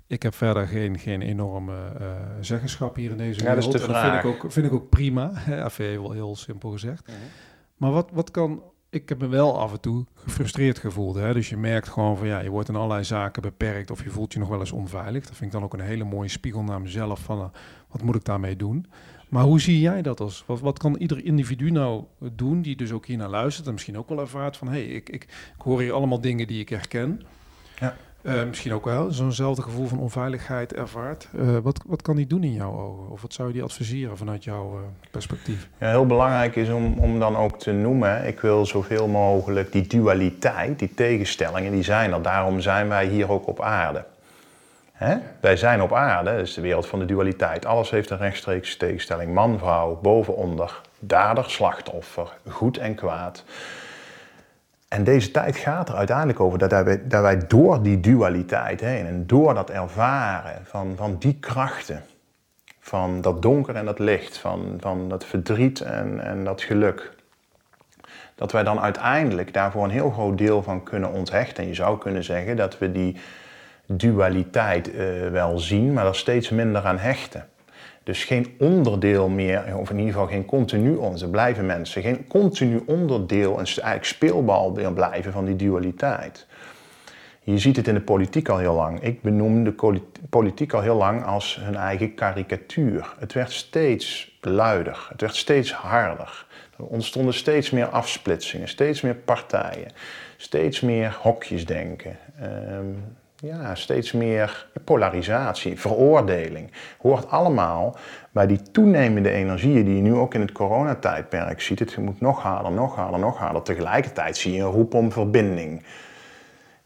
[0.06, 2.06] ik heb verder geen, geen enorme uh,
[2.40, 3.72] zeggenschap hier in deze ja, wereld.
[3.72, 4.22] Dat, vraag.
[4.22, 5.32] vind ik ook, vind ik ook prima.
[5.48, 7.06] Even heel, heel simpel gezegd.
[7.06, 7.16] Mhm.
[7.76, 8.62] Maar wat, wat kan...
[8.90, 11.14] Ik heb me wel af en toe gefrustreerd gevoeld.
[11.14, 11.32] Hè?
[11.32, 14.32] Dus je merkt gewoon van ja, je wordt in allerlei zaken beperkt of je voelt
[14.32, 15.26] je nog wel eens onveilig.
[15.26, 17.44] Dat vind ik dan ook een hele mooie spiegel naar mezelf van uh,
[17.88, 18.86] wat moet ik daarmee doen.
[19.28, 20.44] Maar hoe zie jij dat als?
[20.46, 23.98] Wat, wat kan ieder individu nou doen die dus ook hier naar luistert en misschien
[23.98, 25.22] ook wel ervaart van hé, hey, ik, ik,
[25.56, 27.22] ik hoor hier allemaal dingen die ik herken.
[27.80, 27.96] Ja.
[28.26, 31.28] Uh, misschien ook wel zo'nzelfde gevoel van onveiligheid ervaart.
[31.34, 33.10] Uh, wat, wat kan die doen in jouw ogen?
[33.10, 35.68] Of wat zou je die adviseren vanuit jouw uh, perspectief?
[35.78, 39.86] Ja, heel belangrijk is om, om dan ook te noemen, ik wil zoveel mogelijk die
[39.86, 42.22] dualiteit, die tegenstellingen, die zijn er.
[42.22, 44.04] Daarom zijn wij hier ook op aarde.
[44.92, 45.16] Hè?
[45.40, 47.66] Wij zijn op aarde, dat is de wereld van de dualiteit.
[47.66, 49.34] Alles heeft een rechtstreekse tegenstelling.
[49.34, 53.44] Man, vrouw, boven, onder, dader, slachtoffer, goed en kwaad.
[54.88, 59.06] En deze tijd gaat er uiteindelijk over dat wij, dat wij door die dualiteit heen
[59.06, 62.02] en door dat ervaren van, van die krachten,
[62.80, 67.14] van dat donker en dat licht, van, van dat verdriet en, en dat geluk,
[68.34, 71.62] dat wij dan uiteindelijk daarvoor een heel groot deel van kunnen onthechten.
[71.62, 73.16] En je zou kunnen zeggen dat we die
[73.86, 77.48] dualiteit uh, wel zien, maar er steeds minder aan hechten.
[78.06, 82.82] Dus geen onderdeel meer, of in ieder geval geen continu onze blijven mensen, geen continu
[82.86, 86.46] onderdeel, en eigenlijk speelbal weer blijven van die dualiteit.
[87.42, 89.00] Je ziet het in de politiek al heel lang.
[89.00, 93.14] Ik benoem de politiek al heel lang als hun eigen karikatuur.
[93.18, 96.46] Het werd steeds luider, het werd steeds harder.
[96.78, 99.88] Er ontstonden steeds meer afsplitsingen, steeds meer partijen,
[100.36, 102.16] steeds meer hokjesdenken.
[102.42, 103.16] Um,
[103.46, 106.70] ja, steeds meer polarisatie, veroordeling.
[106.98, 107.96] Hoort allemaal
[108.30, 111.78] bij die toenemende energieën die je nu ook in het coronatijdperk ziet.
[111.78, 113.62] Het moet nog harder, nog harder, nog harder.
[113.62, 115.84] Tegelijkertijd zie je een roep om verbinding.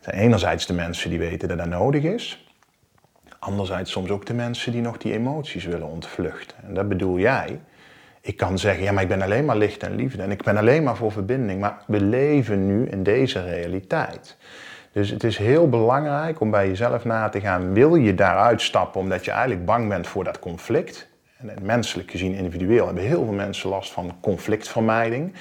[0.01, 2.49] Zijn enerzijds de mensen die weten dat dat nodig is.
[3.39, 6.57] Anderzijds soms ook de mensen die nog die emoties willen ontvluchten.
[6.63, 7.61] En dat bedoel jij.
[8.21, 10.57] Ik kan zeggen, ja, maar ik ben alleen maar licht en liefde en ik ben
[10.57, 11.61] alleen maar voor verbinding.
[11.61, 14.37] Maar we leven nu in deze realiteit.
[14.93, 19.01] Dus het is heel belangrijk om bij jezelf na te gaan, wil je daaruit stappen
[19.01, 21.09] omdat je eigenlijk bang bent voor dat conflict?
[21.37, 25.33] En menselijk gezien, individueel, hebben heel veel mensen last van conflictvermijding.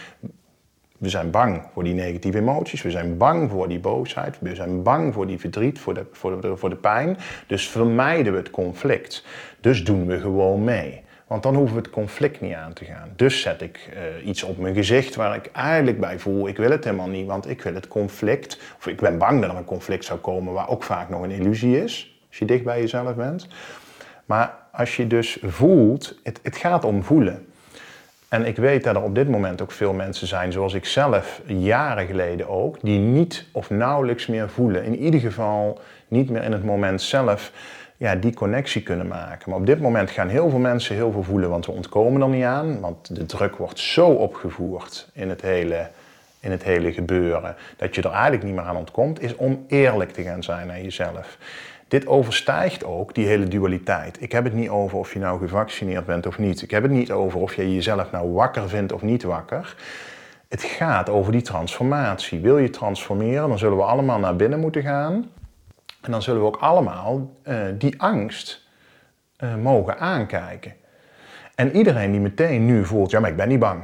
[0.97, 4.83] We zijn bang voor die negatieve emoties, we zijn bang voor die boosheid, we zijn
[4.83, 7.17] bang voor die verdriet, voor de, voor de, voor de pijn.
[7.47, 9.25] Dus vermijden we het conflict.
[9.61, 11.03] Dus doen we gewoon mee.
[11.29, 13.09] Want dan hoeven we het conflict niet aan te gaan.
[13.15, 16.71] Dus zet ik uh, iets op mijn gezicht waar ik eigenlijk bij voel, ik wil
[16.71, 19.65] het helemaal niet, want ik wil het conflict, of ik ben bang dat er een
[19.65, 23.15] conflict zou komen waar ook vaak nog een illusie is, als je dicht bij jezelf
[23.15, 23.47] bent.
[24.25, 27.45] Maar als je dus voelt, het, het gaat om voelen.
[28.29, 31.41] En ik weet dat er op dit moment ook veel mensen zijn, zoals ik zelf
[31.45, 34.83] jaren geleden ook, die niet of nauwelijks meer voelen.
[34.83, 37.51] In ieder geval niet meer in het moment zelf
[37.99, 39.49] ja, die connectie kunnen maken.
[39.49, 42.27] Maar op dit moment gaan heel veel mensen heel veel voelen, want we ontkomen er
[42.27, 42.79] niet aan.
[42.79, 45.89] Want de druk wordt zo opgevoerd in het hele,
[46.39, 50.11] in het hele gebeuren, dat je er eigenlijk niet meer aan ontkomt, is om eerlijk
[50.11, 51.37] te gaan zijn naar jezelf.
[51.87, 54.21] dit overstijgt ook die hele dualiteit.
[54.21, 56.61] Ik heb het niet over of je nou gevaccineerd bent of niet.
[56.61, 59.75] Ik heb het niet over of je jezelf nou wakker vindt of niet wakker.
[60.47, 62.39] Het gaat over die transformatie.
[62.39, 65.25] Wil je transformeren, dan zullen we allemaal naar binnen moeten gaan.
[66.01, 68.67] En dan zullen we ook allemaal uh, die angst
[69.39, 70.73] uh, mogen aankijken.
[71.55, 73.83] En iedereen die meteen nu voelt, ja maar ik ben niet bang.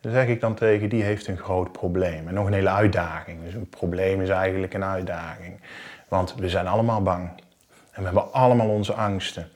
[0.00, 2.28] Dan zeg ik dan tegen, die heeft een groot probleem.
[2.28, 3.44] En nog een hele uitdaging.
[3.44, 5.60] Dus een probleem is eigenlijk een uitdaging.
[6.08, 7.28] Want we zijn allemaal bang.
[7.90, 9.48] En we hebben allemaal onze angsten.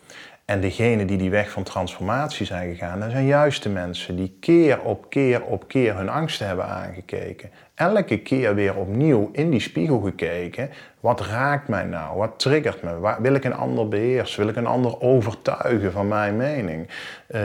[0.45, 4.37] En degenen die die weg van transformatie zijn gegaan, dat zijn juist de mensen die
[4.41, 7.51] keer op keer op keer hun angsten hebben aangekeken.
[7.75, 10.71] Elke keer weer opnieuw in die spiegel gekeken.
[11.01, 12.19] Wat raakt mij nou?
[12.19, 13.17] Wat triggert me?
[13.21, 14.41] wil ik een ander beheersen?
[14.41, 16.89] Wil ik een ander overtuigen van mijn mening?
[17.29, 17.41] Uh,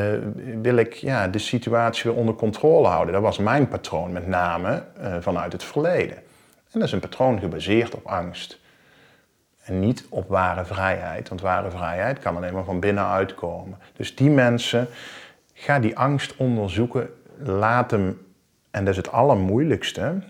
[0.62, 3.14] wil ik ja, de situatie weer onder controle houden?
[3.14, 6.18] Dat was mijn patroon, met name uh, vanuit het verleden.
[6.72, 8.60] En dat is een patroon gebaseerd op angst.
[9.68, 13.78] En niet op ware vrijheid, want ware vrijheid kan alleen maar van binnenuit komen.
[13.94, 14.88] Dus die mensen,
[15.54, 18.22] ga die angst onderzoeken, laat hem,
[18.72, 20.22] en dat is het allermoeilijkste,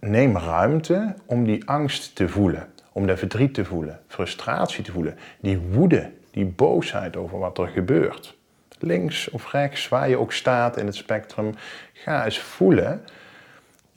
[0.00, 2.68] neem ruimte om die angst te voelen.
[2.92, 7.68] Om de verdriet te voelen, frustratie te voelen, die woede, die boosheid over wat er
[7.68, 8.36] gebeurt.
[8.78, 11.54] Links of rechts, waar je ook staat in het spectrum,
[11.92, 13.02] ga eens voelen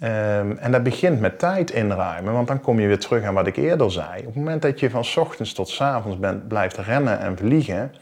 [0.04, 3.48] Um, en dat begint met tijd inruimen, want dan kom je weer terug aan wat
[3.48, 4.20] ik eerder zei.
[4.20, 7.94] Op het moment dat je van ochtends tot avonds bent, blijft rennen en vliegen.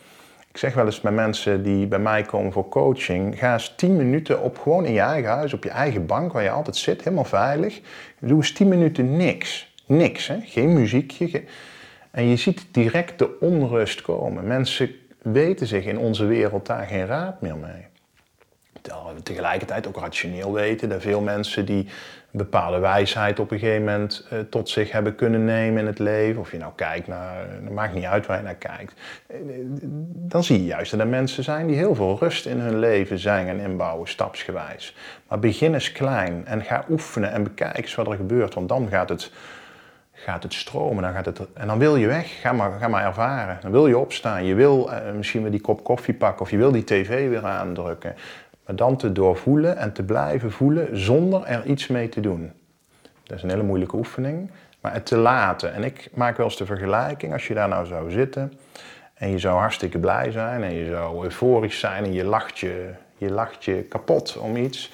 [0.49, 3.95] Ik zeg wel eens met mensen die bij mij komen voor coaching: ga eens 10
[3.95, 7.03] minuten op gewoon in je eigen huis, op je eigen bank waar je altijd zit,
[7.03, 7.81] helemaal veilig.
[8.19, 9.75] Doe eens 10 minuten niks.
[9.86, 10.38] Niks, hè?
[10.43, 11.43] geen muziekje.
[12.12, 14.47] En je ziet direct de onrust komen.
[14.47, 17.86] Mensen weten zich in onze wereld daar geen raad meer mee
[19.23, 20.89] tegelijkertijd ook rationeel weten.
[20.89, 21.88] Dat veel mensen die
[22.32, 26.00] een bepaalde wijsheid op een gegeven moment uh, tot zich hebben kunnen nemen in het
[26.00, 26.41] leven.
[26.41, 28.93] Of je nou kijkt naar, het maakt niet uit waar je naar kijkt.
[29.28, 29.38] Eh,
[30.13, 33.19] dan zie je juist dat er mensen zijn die heel veel rust in hun leven
[33.19, 34.95] zijn en inbouwen, stapsgewijs.
[35.28, 38.54] Maar begin eens klein en ga oefenen en bekijk eens wat er gebeurt.
[38.54, 39.32] Want dan gaat het
[40.19, 41.04] gaat het stromen.
[41.04, 43.58] Dan gaat het, en dan wil je weg, ga maar, ga maar ervaren.
[43.62, 46.71] Dan wil je opstaan, je wil misschien weer die kop koffie pakken of je wil
[46.71, 48.15] die tv weer aandrukken.
[48.67, 52.51] Maar dan te doorvoelen en te blijven voelen zonder er iets mee te doen.
[53.23, 54.51] Dat is een hele moeilijke oefening.
[54.82, 55.73] Maar het te laten.
[55.73, 58.53] En ik maak wel eens de vergelijking, als je daar nou zou zitten
[59.13, 62.89] en je zou hartstikke blij zijn en je zou euforisch zijn en je lacht je,
[63.17, 64.91] je, lacht je kapot om iets,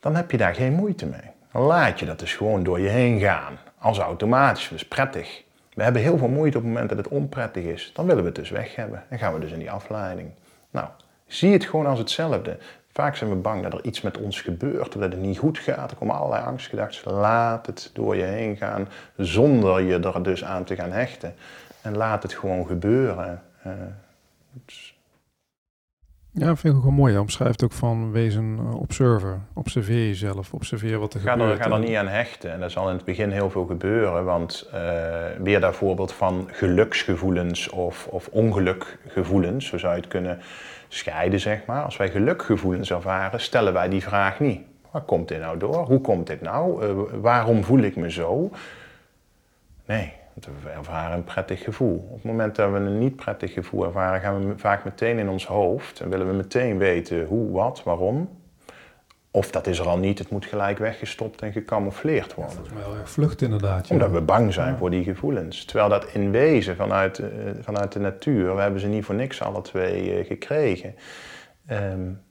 [0.00, 1.30] dan heb je daar geen moeite mee.
[1.52, 3.58] Dan laat je dat dus gewoon door je heen gaan.
[3.78, 5.42] Als automatisch, is prettig.
[5.74, 7.90] We hebben heel veel moeite op het moment dat het onprettig is.
[7.94, 9.04] Dan willen we het dus weg hebben.
[9.08, 10.30] Dan gaan we dus in die afleiding.
[10.70, 10.86] Nou,
[11.26, 12.58] zie het gewoon als hetzelfde.
[12.94, 15.58] Vaak zijn we bang dat er iets met ons gebeurt, of dat het niet goed
[15.58, 15.90] gaat.
[15.90, 17.12] Er komen allerlei angstgedachten.
[17.12, 21.34] Laat het door je heen gaan, zonder je er dus aan te gaan hechten.
[21.82, 23.42] En laat het gewoon gebeuren.
[23.66, 23.72] Uh,
[26.34, 27.12] ja, vind ik ook wel mooi.
[27.12, 29.38] Je omschrijft ook van wees een eh, observer.
[29.52, 31.58] Observeer jezelf, observeer wat er ga gebeurt.
[31.58, 32.52] Er, ga er niet aan hechten.
[32.52, 34.24] En er zal in het begin heel veel gebeuren.
[34.24, 34.80] Want uh,
[35.38, 40.38] weer daar voorbeeld van geluksgevoelens of, of ongelukgevoelens, zo zou je het kunnen
[40.88, 41.82] scheiden, zeg maar.
[41.82, 44.60] Als wij gelukgevoelens ervaren, stellen wij die vraag niet.
[44.90, 45.86] Waar komt dit nou door?
[45.86, 46.84] Hoe komt dit nou?
[46.84, 48.50] Uh, waarom voel ik me zo?
[49.86, 52.06] Nee, we ervaren een prettig gevoel.
[52.08, 55.28] Op het moment dat we een niet prettig gevoel ervaren, gaan we vaak meteen in
[55.28, 58.42] ons hoofd en willen we meteen weten hoe, wat, waarom.
[59.30, 62.56] Of dat is er al niet, het moet gelijk weggestopt en gecamoufleerd worden.
[62.56, 63.90] Dat is wel erg vlucht inderdaad.
[63.90, 65.64] Omdat we bang zijn voor die gevoelens.
[65.64, 67.26] Terwijl dat in wezen vanuit, uh,
[67.60, 70.94] vanuit de natuur, we hebben ze niet voor niks alle twee uh, gekregen.
[71.70, 72.22] Um,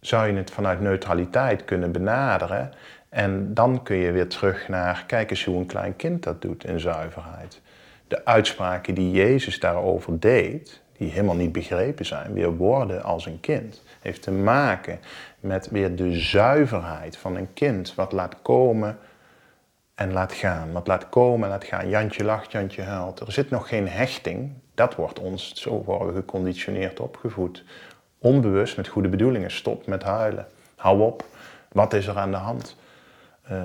[0.00, 2.70] zou je het vanuit neutraliteit kunnen benaderen.
[3.08, 6.64] En dan kun je weer terug naar, kijk eens hoe een klein kind dat doet
[6.64, 7.60] in zuiverheid.
[8.08, 13.40] De uitspraken die Jezus daarover deed, die helemaal niet begrepen zijn, weer worden als een
[13.40, 14.98] kind, heeft te maken
[15.40, 18.98] met weer de zuiverheid van een kind, wat laat komen
[19.96, 20.72] en laat gaan.
[20.72, 21.88] Wat laat komen en laat gaan.
[21.88, 23.20] Jantje lacht, Jantje huilt.
[23.20, 24.52] Er zit nog geen hechting.
[24.74, 27.64] Dat wordt ons, zo worden we geconditioneerd opgevoed.
[28.18, 29.50] Onbewust met goede bedoelingen.
[29.50, 30.46] Stop met huilen.
[30.76, 31.24] Hou op.
[31.72, 32.76] Wat is er aan de hand?
[33.50, 33.62] Uh,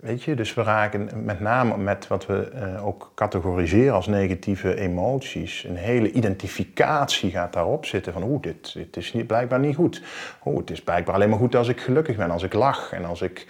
[0.00, 4.76] weet je, dus we raken met name met wat we uh, ook categoriseren als negatieve
[4.76, 5.64] emoties.
[5.64, 10.02] Een hele identificatie gaat daarop zitten van oeh, dit, dit is niet, blijkbaar niet goed.
[10.44, 13.04] Oeh, het is blijkbaar alleen maar goed als ik gelukkig ben, als ik lach en
[13.04, 13.46] als ik...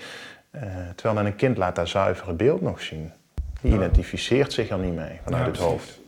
[0.54, 0.62] Uh,
[0.94, 3.12] terwijl dan een kind laat dat zuivere beeld nog zien.
[3.60, 6.00] Die identificeert zich er niet mee vanuit ja, het hoofd.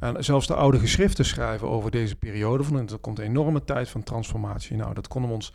[0.00, 3.88] En zelfs de oude geschriften schrijven over deze periode van er komt een enorme tijd
[3.88, 4.76] van transformatie.
[4.76, 5.54] Nou, dat konden we ons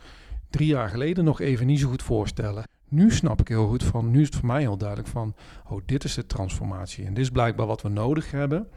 [0.50, 2.64] drie jaar geleden nog even niet zo goed voorstellen.
[2.96, 5.34] Nu snap ik heel goed van, nu is het voor mij heel duidelijk van,
[5.68, 7.04] oh, dit is de transformatie.
[7.04, 8.68] En dit is blijkbaar wat we nodig hebben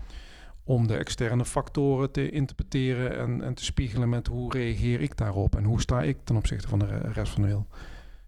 [0.64, 5.56] om de externe factoren te interpreteren en, en te spiegelen met hoe reageer ik daarop
[5.56, 7.68] en hoe sta ik ten opzichte van de rest van de wereld.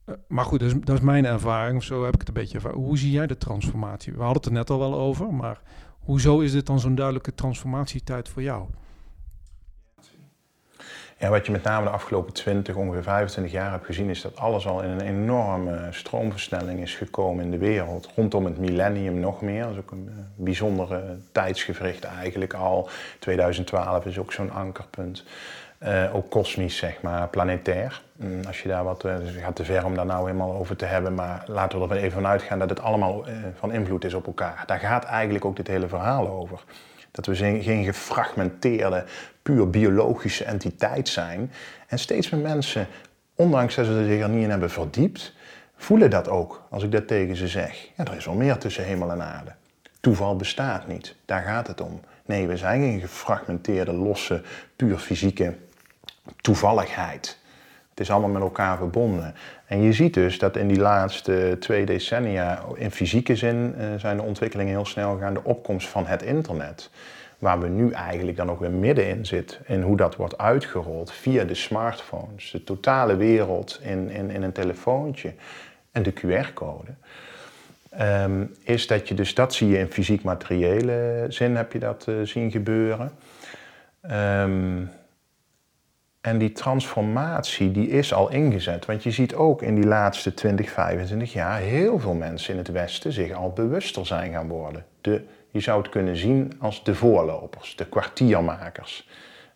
[0.06, 1.84] Eh, maar goed, dat is, mijn ervaring.
[1.84, 2.78] Zo heb ik het een beetje ervaren.
[2.78, 4.14] Hoe zie jij de transformatie?
[4.14, 5.62] We hadden het er net al wel over, maar
[6.00, 8.68] hoezo is dit dan zo'n duidelijke transformatietijd voor jou?
[11.30, 14.68] Wat je met name de afgelopen 20, ongeveer 25 jaar hebt gezien, is dat alles
[14.68, 18.10] al in een enorme stroomversnelling is gekomen in de wereld.
[18.16, 19.64] Rondom het millennium nog meer.
[19.64, 22.90] Dat is ook een eh, bijzondere tijdsgevricht eigenlijk al.
[23.20, 25.24] 2012 is ook zo'n ankerpunt.
[25.84, 28.02] Uh, ook kosmisch, zeg maar, planetair.
[28.16, 30.54] Mm, als je daar wat, uh, dus het gaat te ver om daar nou helemaal
[30.54, 33.26] over te hebben, maar laten we er even van uitgaan dat het allemaal
[33.60, 34.64] van invloed is op elkaar.
[34.66, 36.64] Daar gaat eigenlijk ook dit hele verhaal over.
[37.12, 39.06] Dat we geen gefragmenteerde,
[39.42, 41.52] puur biologische entiteit zijn.
[41.88, 42.88] En steeds meer mensen,
[43.36, 45.34] ondanks dat ze zich er niet in hebben verdiept,
[45.76, 47.90] voelen dat ook als ik dat tegen ze zeg.
[47.98, 49.52] Ja, er is wel meer tussen hemel en aarde.
[50.00, 52.00] Toeval bestaat niet, daar gaat het om.
[52.26, 54.42] Nee, we zijn geen gefragmenteerde, losse,
[54.76, 55.56] puur fysieke
[56.42, 57.40] toevalligheid.
[57.90, 59.36] Het is allemaal met elkaar verbonden.
[59.72, 64.18] En je ziet dus dat in die laatste twee decennia, in fysieke zin, eh, zijn
[64.18, 65.34] de ontwikkelingen heel snel gegaan.
[65.34, 66.90] De opkomst van het internet,
[67.38, 71.44] waar we nu eigenlijk dan ook weer middenin zitten, in hoe dat wordt uitgerold via
[71.44, 75.34] de smartphones, de totale wereld in, in, in een telefoontje
[75.92, 76.92] en de QR-code.
[77.90, 82.16] Ehm, is dat je dus, dat zie je in fysiek-materiële zin, heb je dat uh,
[82.26, 83.12] zien gebeuren.
[84.12, 84.92] Um,
[86.22, 88.86] en die transformatie die is al ingezet.
[88.86, 92.72] Want je ziet ook in die laatste 20, 25 jaar heel veel mensen in het
[92.72, 94.86] Westen zich al bewuster zijn gaan worden.
[95.02, 99.08] De, je zou het kunnen zien als de voorlopers, de kwartiermakers.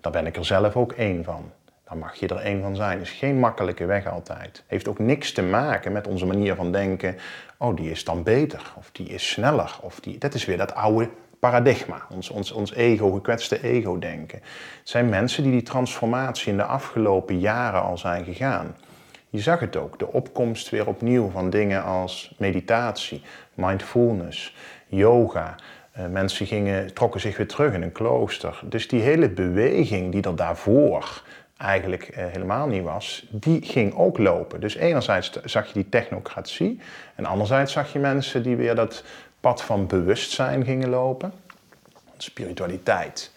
[0.02, 1.52] Daar ben ik er zelf ook één van.
[1.84, 3.00] Daar mag je er één van zijn.
[3.00, 4.64] is geen makkelijke weg altijd.
[4.68, 7.18] Heeft ook niks te maken met onze manier van denken.
[7.58, 8.74] Oh, die is dan beter.
[8.78, 9.78] Of die is sneller.
[9.82, 10.18] Of die...
[10.18, 11.10] Dat is weer dat oude
[11.46, 14.40] paradigma, ons, ons, ons ego, gekwetste ego-denken.
[14.80, 18.76] Het zijn mensen die die transformatie in de afgelopen jaren al zijn gegaan.
[19.30, 23.22] Je zag het ook, de opkomst weer opnieuw van dingen als meditatie,
[23.54, 24.56] mindfulness,
[24.88, 25.56] yoga.
[25.98, 28.62] Uh, mensen gingen, trokken zich weer terug in een klooster.
[28.64, 31.24] Dus die hele beweging die er daarvoor
[31.58, 34.60] eigenlijk uh, helemaal niet was, die ging ook lopen.
[34.60, 36.80] Dus enerzijds zag je die technocratie
[37.16, 39.04] en anderzijds zag je mensen die weer dat
[39.46, 41.34] pad van bewustzijn gingen lopen.
[42.18, 43.32] Spiritualiteit,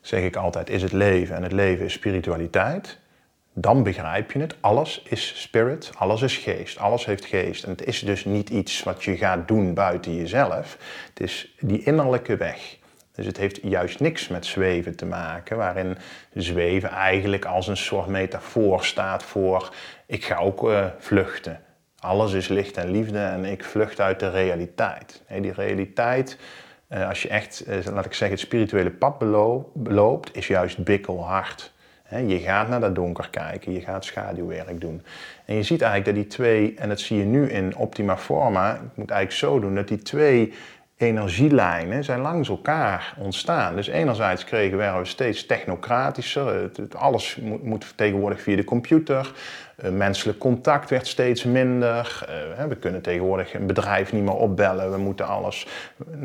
[0.00, 2.98] zeg ik altijd, is het leven en het leven is spiritualiteit.
[3.52, 4.54] Dan begrijp je het.
[4.60, 7.64] Alles is spirit, alles is geest, alles heeft geest.
[7.64, 10.78] En het is dus niet iets wat je gaat doen buiten jezelf.
[11.08, 12.76] Het is die innerlijke weg.
[13.12, 15.98] Dus het heeft juist niks met zweven te maken, waarin
[16.34, 19.74] zweven eigenlijk als een soort metafoor staat voor
[20.06, 21.60] ik ga ook uh, vluchten.
[22.00, 25.22] Alles is licht en liefde en ik vlucht uit de realiteit.
[25.40, 26.38] die realiteit,
[26.88, 29.18] eh, als je echt, eh, laat ik zeggen, het spirituele pad
[29.72, 31.72] beloopt, is juist bikkelhard.
[32.26, 35.02] Je gaat naar dat donker kijken, je gaat schaduwwerk doen.
[35.44, 38.74] En je ziet eigenlijk dat die twee, en dat zie je nu in Optima Forma,
[38.74, 40.52] ik moet eigenlijk zo doen, dat die twee
[41.00, 43.74] energielijnen zijn langs elkaar ontstaan.
[43.76, 46.70] Dus enerzijds kregen we steeds technocratischer.
[46.96, 49.32] Alles moet tegenwoordig via de computer.
[49.82, 52.26] Eh, menselijk contact werd steeds minder.
[52.56, 54.90] Eh, we kunnen tegenwoordig een bedrijf niet meer opbellen.
[54.90, 55.66] We moeten alles.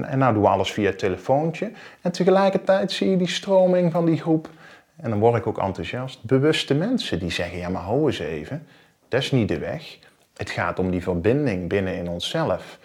[0.01, 1.71] En nou doen we alles via telefoontje.
[2.01, 4.49] En tegelijkertijd zie je die stroming van die groep.
[4.95, 6.23] En dan word ik ook enthousiast.
[6.23, 8.67] Bewuste mensen die zeggen: ja, maar hou eens even.
[9.07, 9.97] Dat is niet de weg.
[10.37, 12.79] Het gaat om die verbinding binnen in onszelf.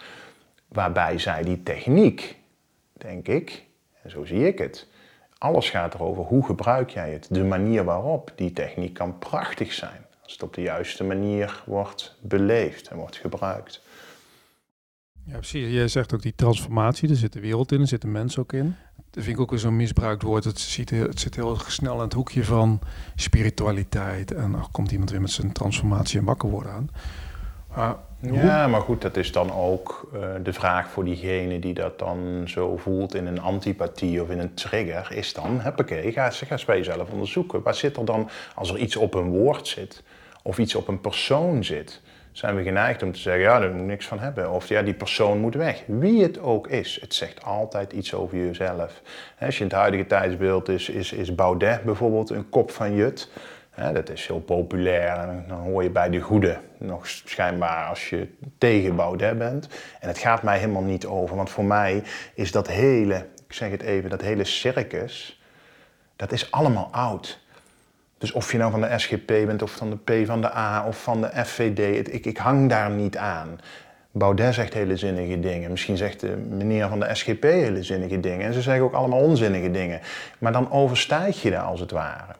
[0.67, 2.37] Waarbij zij die techniek,
[2.93, 3.65] denk ik,
[4.03, 4.87] en zo zie ik het,
[5.37, 8.31] alles gaat erover hoe gebruik jij het, de manier waarop.
[8.35, 13.15] Die techniek kan prachtig zijn als het op de juiste manier wordt beleefd en wordt
[13.15, 13.81] gebruikt.
[15.25, 15.73] Ja, precies.
[15.73, 18.53] Jij zegt ook die transformatie, er zit de wereld in, er zit de mens ook
[18.53, 18.75] in.
[18.95, 20.43] Dat vind ik ook weer zo'n misbruikt woord.
[20.43, 22.79] Het, ziet, het zit heel snel in het hoekje van
[23.15, 24.33] spiritualiteit.
[24.33, 26.89] En dan komt iemand weer met zijn transformatie en wakker worden aan.
[27.75, 31.99] Maar ja, maar goed, dat is dan ook uh, de vraag voor diegene die dat
[31.99, 36.51] dan zo voelt in een antipathie of in een trigger, is dan, huppakee, ga, ga
[36.51, 37.61] eens bij jezelf onderzoeken.
[37.61, 40.03] Waar zit er dan, als er iets op een woord zit
[40.41, 43.85] of iets op een persoon zit, zijn we geneigd om te zeggen, ja, daar moet
[43.85, 44.51] niks van hebben.
[44.51, 45.83] Of ja, die persoon moet weg.
[45.87, 49.01] Wie het ook is, het zegt altijd iets over jezelf.
[49.39, 53.29] Als je in het huidige tijdsbeeld is, is, is Baudet bijvoorbeeld een kop van Jut
[53.75, 58.27] dat is heel populair dan hoor je bij de goede nog schijnbaar als je
[58.57, 59.67] tegen Baudet bent.
[59.99, 63.15] En het gaat mij helemaal niet over, want voor mij is dat hele,
[63.47, 65.41] ik zeg het even, dat hele circus,
[66.15, 67.39] dat is allemaal oud.
[68.21, 70.85] Dus of je nou van de SGP bent of van de P van de A
[70.87, 73.59] of van de FVD, ik, ik hang daar niet aan.
[74.11, 75.71] Baudet zegt hele zinnige dingen.
[75.71, 78.47] Misschien zegt de meneer van de SGP hele zinnige dingen.
[78.47, 79.99] En ze zeggen ook allemaal onzinnige dingen.
[80.37, 82.35] Maar dan overstijg je daar als het ware.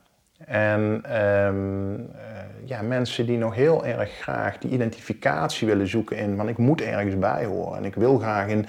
[0.46, 6.36] En ehm, eh, ja, mensen die nog heel erg graag die identificatie willen zoeken in
[6.36, 8.66] van ik moet ergens bij horen en ik wil graag in,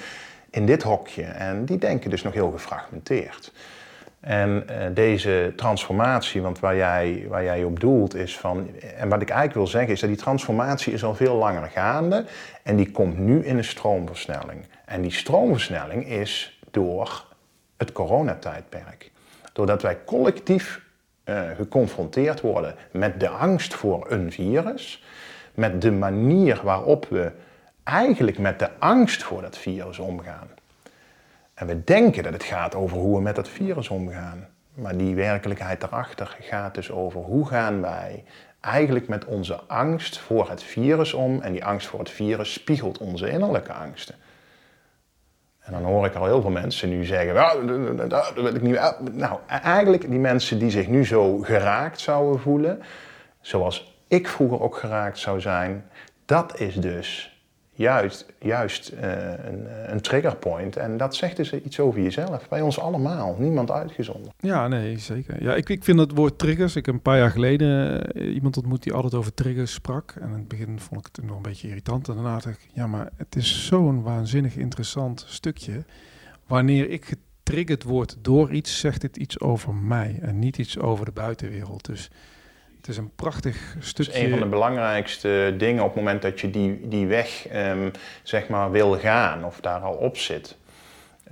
[0.50, 1.22] in dit hokje.
[1.22, 3.52] En die denken dus nog heel gefragmenteerd.
[4.22, 8.68] En uh, deze transformatie, want waar jij, waar jij op doelt, is van.
[8.96, 12.24] En wat ik eigenlijk wil zeggen, is dat die transformatie is al veel langer gaande.
[12.62, 14.66] En die komt nu in een stroomversnelling.
[14.84, 17.24] En die stroomversnelling is door
[17.76, 19.10] het coronatijdperk.
[19.52, 20.80] Doordat wij collectief
[21.24, 25.04] uh, geconfronteerd worden met de angst voor een virus.
[25.54, 27.32] Met de manier waarop we
[27.84, 30.48] eigenlijk met de angst voor dat virus omgaan.
[31.62, 34.48] En we denken dat het gaat over hoe we met dat virus omgaan.
[34.74, 38.24] Maar die werkelijkheid daarachter gaat dus over hoe gaan wij
[38.60, 41.40] eigenlijk met onze angst voor het virus om.
[41.40, 44.14] En die angst voor het virus spiegelt onze innerlijke angsten.
[45.60, 47.34] En dan hoor ik al heel veel mensen nu zeggen,
[48.08, 48.94] dat wil ik niet.
[49.12, 52.82] Nou, eigenlijk die mensen die zich nu zo geraakt zouden voelen,
[53.40, 55.84] zoals ik vroeger ook geraakt zou zijn,
[56.24, 57.31] dat is dus
[57.74, 59.00] juist, juist uh,
[59.44, 60.76] een, een triggerpoint.
[60.76, 62.48] En dat zegt dus iets over jezelf.
[62.48, 63.36] Bij ons allemaal.
[63.38, 64.34] Niemand uitgezonderd.
[64.38, 65.42] Ja, nee, zeker.
[65.42, 66.76] Ja, ik, ik vind het woord triggers.
[66.76, 70.14] Ik heb een paar jaar geleden uh, iemand ontmoet die altijd over triggers sprak.
[70.20, 72.08] En in het begin vond ik het nog een beetje irritant.
[72.08, 75.84] En daarna dacht ik, ja, maar het is zo'n waanzinnig interessant stukje.
[76.46, 80.18] Wanneer ik getriggerd word door iets, zegt het iets over mij.
[80.22, 81.84] En niet iets over de buitenwereld.
[81.84, 82.10] Dus
[82.82, 84.12] het is een prachtig stukje.
[84.12, 87.46] Het is een van de belangrijkste dingen op het moment dat je die, die weg
[87.54, 87.90] um,
[88.22, 90.56] zeg maar wil gaan of daar al op zit.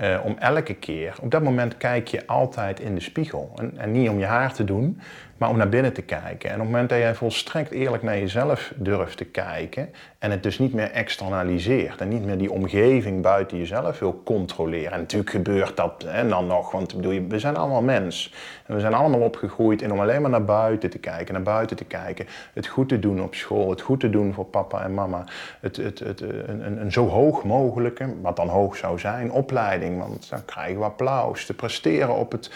[0.01, 3.53] Uh, om elke keer, op dat moment kijk je altijd in de spiegel.
[3.57, 5.01] En, en, niet om je haar te doen,
[5.41, 6.49] maar om naar binnen te kijken.
[6.49, 10.43] En op het moment dat jij volstrekt eerlijk naar jezelf durft te kijken en het
[10.43, 14.93] dus niet meer externaliseert en niet meer die omgeving buiten jezelf wil controleren.
[14.93, 18.35] En natuurlijk gebeurt dat hè, dan nog, want bedoel, we zijn allemaal mens.
[18.67, 21.77] En we zijn allemaal opgegroeid in om alleen maar naar buiten te kijken, naar buiten
[21.77, 22.27] te kijken.
[22.53, 25.25] Het goed te doen op school, het goed te doen voor papa en mama.
[25.61, 29.99] Het, het, het, een, een, een zo hoog mogelijke, wat dan hoog zou zijn, opleiding.
[29.99, 31.47] Want dan krijgen we applaus.
[31.47, 32.51] Te presteren op het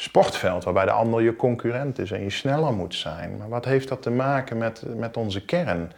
[0.00, 3.36] sportveld waarbij de ander je concurrent is en je sneller moet zijn.
[3.36, 5.92] Maar wat heeft dat te maken met, met onze kern?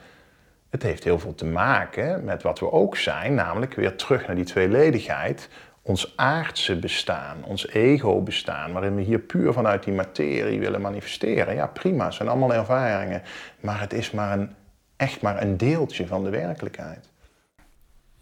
[0.71, 4.37] Het heeft heel veel te maken met wat we ook zijn, namelijk weer terug naar
[4.37, 5.49] die tweeledigheid.
[5.83, 11.55] Ons aardse bestaan, ons ego-bestaan, waarin we hier puur vanuit die materie willen manifesteren.
[11.55, 13.23] Ja, prima, zijn allemaal ervaringen,
[13.61, 14.55] maar het is maar een,
[14.97, 17.12] echt maar een deeltje van de werkelijkheid.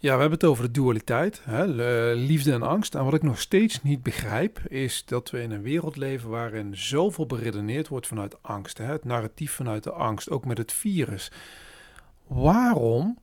[0.01, 1.65] Ja, we hebben het over de dualiteit, hè,
[2.13, 2.95] liefde en angst.
[2.95, 6.77] En wat ik nog steeds niet begrijp, is dat we in een wereld leven waarin
[6.77, 8.77] zoveel beredeneerd wordt vanuit angst.
[8.77, 11.31] Hè, het narratief vanuit de angst, ook met het virus.
[12.27, 13.17] Waarom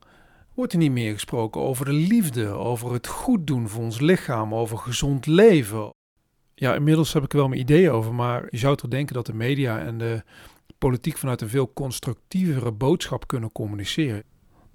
[0.53, 4.55] wordt er niet meer gesproken over de liefde, over het goed doen voor ons lichaam,
[4.55, 5.89] over gezond leven?
[6.55, 9.25] Ja, inmiddels heb ik er wel mijn ideeën over, maar je zou toch denken dat
[9.25, 10.23] de media en de
[10.77, 14.23] politiek vanuit een veel constructievere boodschap kunnen communiceren.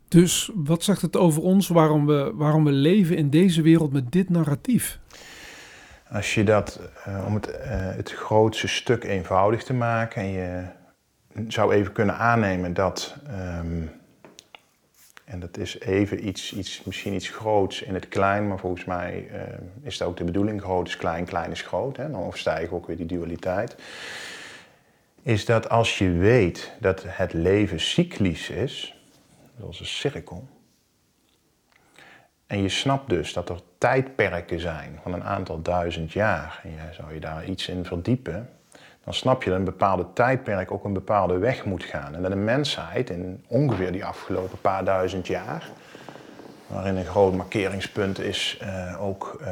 [0.09, 4.13] Dus wat zegt het over ons waarom we, waarom we leven in deze wereld met
[4.13, 4.99] dit narratief?
[6.11, 10.67] Als je dat, uh, om het, uh, het grootste stuk eenvoudig te maken, en je
[11.49, 13.17] zou even kunnen aannemen dat,
[13.61, 13.91] um,
[15.25, 19.29] en dat is even iets, iets, misschien iets groots in het klein, maar volgens mij
[19.33, 19.41] uh,
[19.83, 22.11] is dat ook de bedoeling, groot is klein, klein is groot, hè?
[22.11, 23.77] dan overstijgen we ook weer die dualiteit.
[25.23, 28.94] Is dat als je weet dat het leven cyclisch is,
[29.59, 30.49] zoals een cirkel.
[32.47, 36.61] En je snapt dus dat er tijdperken zijn van een aantal duizend jaar.
[36.63, 38.51] En je zou je daar iets in verdiepen.
[39.05, 42.15] Dan snap je dat een bepaalde tijdperk ook een bepaalde weg moet gaan.
[42.15, 45.71] En dat de mensheid in ongeveer die afgelopen paar duizend jaar,
[46.67, 49.49] waarin een groot markeringspunt is uh, ook uh,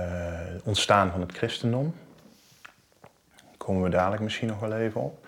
[0.65, 1.95] ontstaan van het christendom.
[3.01, 5.27] Daar komen we dadelijk misschien nog wel even op.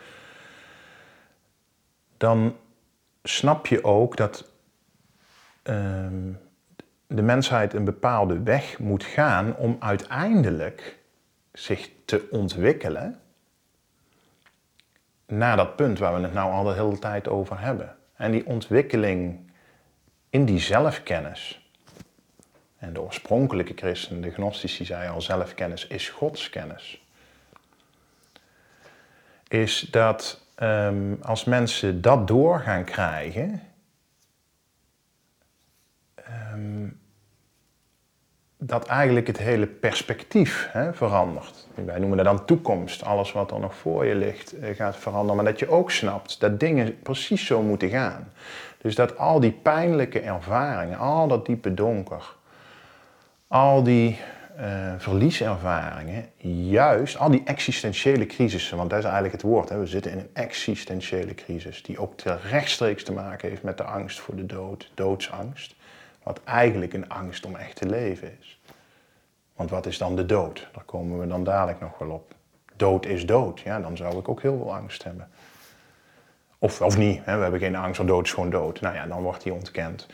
[2.16, 2.56] Dan
[3.22, 4.52] snap je ook dat
[5.64, 6.32] Ehm,
[7.06, 10.98] de mensheid een bepaalde weg moet gaan om uiteindelijk
[11.52, 13.20] zich te ontwikkelen
[15.26, 17.96] naar dat punt waar we het nou al de hele tijd over hebben.
[18.16, 19.50] En die ontwikkeling
[20.30, 21.68] in die zelfkennis.
[22.78, 27.02] En de oorspronkelijke christenen, de gnostici, zei al: zelfkennis is godskennis.
[29.48, 33.62] Is dat um, als mensen dat door gaan krijgen,
[38.58, 41.68] dat eigenlijk het hele perspectief hè, verandert.
[41.74, 43.04] Wij noemen dat dan toekomst.
[43.04, 45.36] Alles wat er nog voor je ligt eh, gaat veranderen.
[45.36, 48.32] Maar dat je ook snapt dat dingen precies zo moeten gaan.
[48.78, 52.34] Dus dat al die pijnlijke ervaringen, al dat diepe donker,
[53.48, 54.18] al die
[54.60, 56.28] uh, verlieservaringen,
[56.70, 60.18] juist al die existentiële crisissen, want dat is eigenlijk het woord, hè, we zitten in
[60.18, 62.14] een existentiële crisis, die ook
[62.50, 65.74] rechtstreeks te maken heeft met de angst voor de dood, doodsangst,
[66.24, 68.60] wat eigenlijk een angst om echt te leven is.
[69.54, 70.68] Want wat is dan de dood?
[70.72, 72.34] Daar komen we dan dadelijk nog wel op.
[72.76, 75.28] Dood is dood, ja, dan zou ik ook heel veel angst hebben.
[76.58, 78.80] Of, of niet, hè, we hebben geen angst, want dood is gewoon dood.
[78.80, 80.06] Nou ja, dan wordt die ontkend.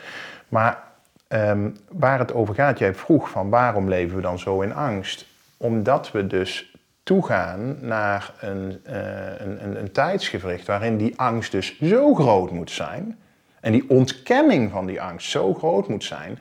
[0.48, 0.82] Maar
[1.28, 5.26] um, waar het over gaat, jij vroeg van waarom leven we dan zo in angst?
[5.56, 11.78] Omdat we dus toegaan naar een, uh, een, een, een tijdsgevricht waarin die angst dus
[11.78, 13.18] zo groot moet zijn.
[13.60, 16.38] En die ontkenning van die angst zo groot moet zijn,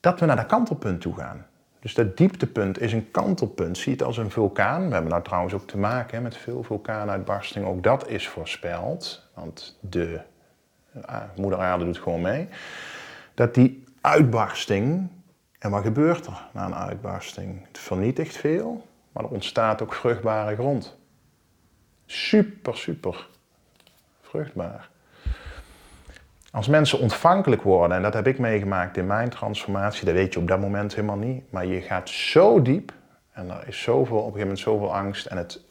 [0.00, 1.46] dat we naar dat kantelpunt toe gaan.
[1.80, 3.78] Dus dat dieptepunt is een kantelpunt.
[3.78, 4.86] Zie het als een vulkaan.
[4.86, 7.68] We hebben nou trouwens ook te maken met veel vulkaanuitbarstingen.
[7.68, 9.28] Ook dat is voorspeld.
[9.34, 10.20] Want de
[10.96, 12.48] uh, moeder aarde doet gewoon mee.
[13.34, 15.08] Dat die uitbarsting,
[15.58, 17.66] en wat gebeurt er na een uitbarsting?
[17.66, 20.96] Het vernietigt veel, maar er ontstaat ook vruchtbare grond.
[22.06, 23.28] Super, super
[24.20, 24.90] vruchtbaar.
[26.56, 30.40] Als mensen ontvankelijk worden, en dat heb ik meegemaakt in mijn transformatie, dat weet je
[30.40, 32.92] op dat moment helemaal niet, maar je gaat zo diep
[33.32, 35.64] en er is zoveel, op een gegeven moment zoveel angst en het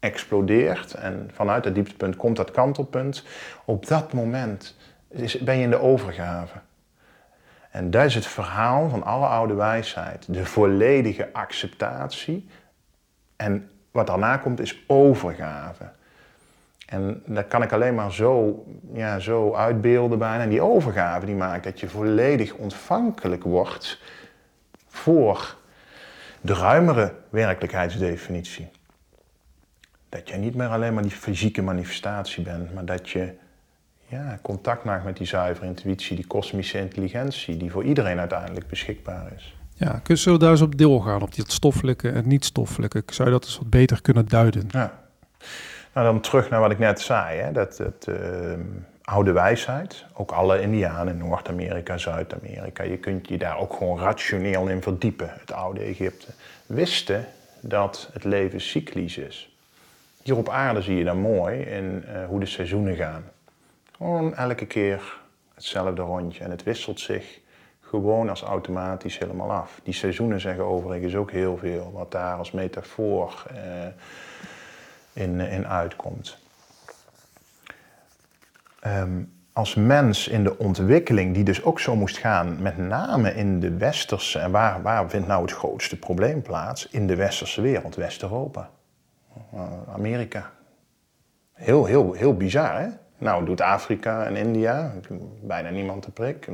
[0.00, 3.24] explodeert en vanuit dat dieptepunt komt dat kantelpunt.
[3.64, 4.76] Op dat moment
[5.40, 6.58] ben je in de overgave.
[7.70, 10.34] En dat is het verhaal van alle oude wijsheid.
[10.34, 12.48] De volledige acceptatie.
[13.36, 15.90] En wat daarna komt is overgave.
[16.90, 20.42] En dat kan ik alleen maar zo, ja, zo uitbeelden bijna.
[20.42, 24.00] En die overgave die maakt dat je volledig ontvankelijk wordt
[24.88, 25.56] voor
[26.40, 28.68] de ruimere werkelijkheidsdefinitie.
[30.08, 33.32] Dat je niet meer alleen maar die fysieke manifestatie bent, maar dat je
[34.06, 39.32] ja, contact maakt met die zuivere intuïtie, die kosmische intelligentie, die voor iedereen uiteindelijk beschikbaar
[39.36, 39.56] is.
[39.74, 43.02] Ja, kun je daar eens op doorgaan, op die stoffelijke en niet-stoffelijke?
[43.06, 44.68] Zou je dat eens wat beter kunnen duiden?
[44.70, 44.98] Ja.
[45.92, 48.60] Nou, dan terug naar wat ik net zei, hè, dat ehm,
[49.02, 54.82] oude wijsheid, ook alle Indianen, Noord-Amerika, Zuid-Amerika, je kunt je daar ook gewoon rationeel in
[54.82, 56.26] verdiepen, het oude Egypte,
[56.66, 57.26] wisten
[57.60, 59.54] dat het leven cyclisch is.
[60.22, 63.24] Hier op aarde zie je dan mooi in uh, hoe de seizoenen gaan.
[63.96, 65.18] Gewoon elke keer
[65.54, 67.38] hetzelfde rondje en het wisselt zich
[67.80, 69.80] gewoon als automatisch helemaal af.
[69.82, 73.86] Die seizoenen zeggen overigens ook heel veel, wat daar als metafoor eh,
[75.12, 76.38] in, in uitkomt.
[78.80, 83.60] Ehm, als mens in de ontwikkeling, die dus ook zo moest gaan, met name in
[83.60, 86.88] de westerse, en waar, waar vindt nou het grootste probleem plaats?
[86.88, 88.70] In de westerse wereld, West-Europa,
[89.54, 89.62] uh,
[89.94, 90.50] Amerika.
[91.52, 92.88] Heel, heel, heel bizar, hè?
[93.18, 94.92] Nou, doet Afrika en India,
[95.42, 96.48] bijna niemand te prik.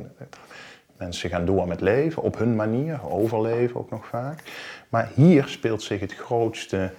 [0.97, 4.43] Mensen gaan door met leven, op hun manier, overleven ook nog vaak.
[4.89, 6.93] Maar hier speelt zich het grootste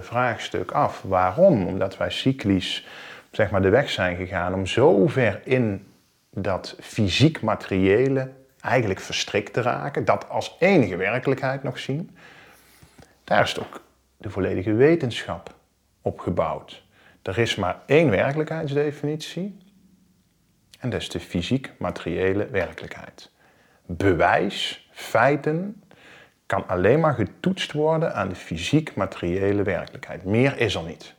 [0.00, 1.02] vraagstuk af.
[1.02, 1.66] Waarom?
[1.66, 2.86] Omdat wij cyclisch
[3.30, 5.86] zeg maar, de weg zijn gegaan om zo ver in
[6.30, 8.30] dat fysiek-materiële
[8.60, 12.16] eigenlijk verstrikt te raken, dat als enige werkelijkheid nog zien.
[13.24, 13.82] Daar is ook
[14.16, 15.54] de volledige wetenschap
[16.02, 16.84] op gebouwd.
[17.22, 19.58] Er is maar één werkelijkheidsdefinitie
[20.78, 23.30] en dat is de fysiek-materiële werkelijkheid.
[23.86, 25.81] Bewijs, feiten,
[26.52, 30.24] kan alleen maar getoetst worden aan de fysiek-materiële werkelijkheid.
[30.24, 31.14] Meer is er niet.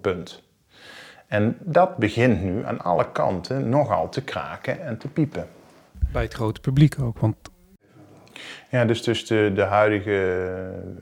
[0.00, 0.42] Punt.
[1.26, 5.46] En dat begint nu aan alle kanten nogal te kraken en te piepen.
[6.12, 7.36] Bij het grote publiek ook, want
[8.70, 10.48] ja, dus, dus de, de huidige,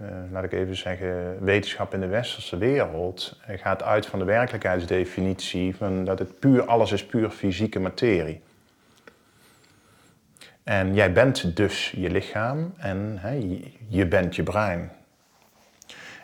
[0.00, 4.24] uh, laat ik even zeggen, wetenschap in de westerse wereld eh, gaat uit van de
[4.24, 8.40] werkelijkheidsdefinitie van dat het puur, alles is puur fysieke materie.
[10.64, 14.90] En jij bent dus je lichaam en hè, je bent je brein.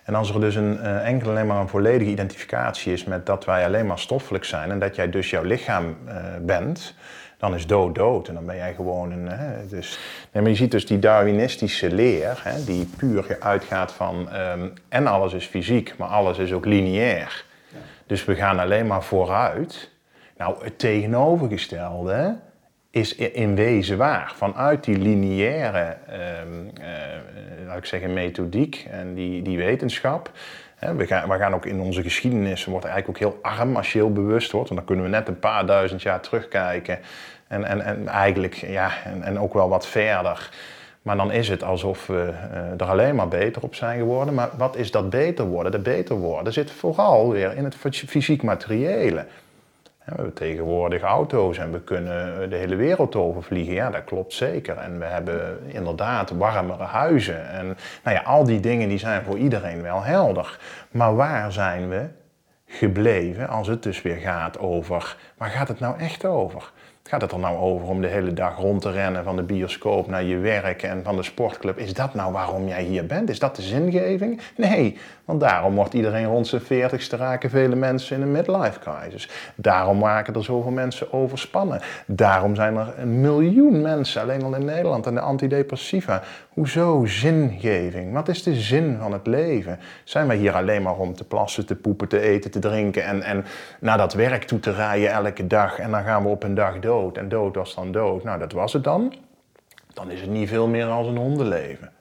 [0.05, 3.45] En als er dus een uh, enkel alleen maar een volledige identificatie is met dat
[3.45, 6.95] wij alleen maar stoffelijk zijn en dat jij dus jouw lichaam uh, bent,
[7.39, 8.29] dan is dood dood.
[8.29, 9.29] En dan ben jij gewoon een.
[9.29, 9.99] Hè, dus,
[10.33, 14.29] nee, maar je ziet dus die Darwinistische leer, hè, die puur uitgaat van.
[14.35, 17.45] Um, en alles is fysiek, maar alles is ook lineair.
[17.69, 17.79] Ja.
[18.07, 19.91] Dus we gaan alleen maar vooruit.
[20.37, 22.37] Nou, het tegenovergestelde
[22.97, 24.33] is in wezen waar.
[24.37, 25.97] Vanuit die lineaire,
[26.43, 30.31] um, uh, laat ik zeggen, methodiek en die, die wetenschap.
[30.77, 33.93] Hè, we, gaan, we gaan ook in onze geschiedenis, wordt eigenlijk ook heel arm als
[33.93, 34.69] je heel bewust wordt.
[34.69, 36.99] Want dan kunnen we net een paar duizend jaar terugkijken.
[37.49, 40.51] En, en, en eigenlijk, ja, en, en ook wel wat verder.
[41.03, 44.35] Maar dan is het alsof we uh, er alleen maar beter op zijn geworden.
[44.35, 45.73] Maar wat is dat beter worden?
[45.73, 47.77] Dat beter worden zit vooral weer in het
[48.07, 49.27] fysiek materiële.
[50.07, 53.75] We hebben tegenwoordig auto's en we kunnen de hele wereld overvliegen.
[53.75, 54.77] Ja, dat klopt zeker.
[54.77, 57.49] En we hebben inderdaad warmere huizen.
[57.49, 57.67] En
[58.05, 60.59] nou ja, al die dingen die zijn voor iedereen wel helder.
[60.91, 62.09] Maar waar zijn we
[62.67, 65.17] gebleven als het dus weer gaat over...
[65.37, 66.73] Waar gaat het nou echt over?
[67.09, 70.07] Gaat het er nou over om de hele dag rond te rennen van de bioscoop
[70.09, 71.79] naar je werk en van de sportclub?
[71.79, 73.29] Is dat nou waarom jij hier bent?
[73.29, 74.41] Is dat de zingeving?
[74.57, 79.31] Nee, want daarom wordt iedereen rond zijn veertigste raken vele mensen in een midlife crisis.
[79.55, 81.81] Daarom maken er zoveel mensen overspannen.
[82.07, 86.23] Daarom zijn er een miljoen mensen alleen al in Nederland aan de antidepressiva.
[86.49, 88.13] Hoezo zingeving?
[88.13, 89.79] Wat is de zin van het leven?
[90.05, 93.23] Zijn wij hier alleen maar om te plassen, te poepen, te eten, te drinken en,
[93.23, 93.45] en
[93.81, 96.79] naar dat werk toe te rijden elke dag en dan gaan we op een dag
[96.79, 98.25] dood en dood was dan dood?
[98.25, 99.15] Nou, dat was het dan.
[99.95, 101.93] Dan is het niet veel meer als een hondenleven.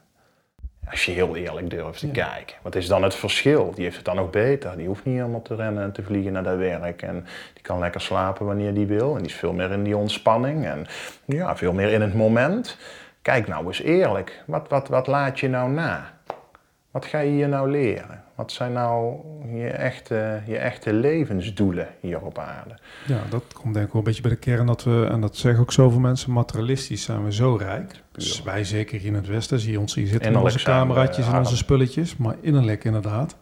[0.90, 2.56] Als je heel eerlijk durft te kijken.
[2.62, 3.72] Wat is dan het verschil?
[3.76, 4.78] Die heeft het dan nog beter.
[4.78, 7.02] Die hoeft niet helemaal te rennen en te vliegen naar dat werk.
[7.02, 9.12] En die kan lekker slapen wanneer die wil.
[9.12, 10.66] En die is veel meer in die ontspanning.
[10.66, 10.86] En
[11.26, 12.78] ja, veel meer in het moment.
[13.22, 14.44] Kijk nou eens eerlijk.
[14.46, 16.14] Wat, wat, wat laat je nou na?
[16.92, 18.25] Wat ga je hier nou leren?
[18.36, 19.16] Wat zijn nou
[19.54, 22.76] je echte, je echte levensdoelen hier op aarde?
[23.06, 25.38] Ja, dat komt denk ik wel een beetje bij de kern dat we, en dat
[25.38, 28.02] zeggen ook zoveel mensen, materialistisch zijn we zo rijk.
[28.12, 31.28] Dus wij zeker hier in het Westen, zie je ons hier zitten in onze cameraatjes
[31.28, 33.36] en onze spulletjes, maar innerlijk inderdaad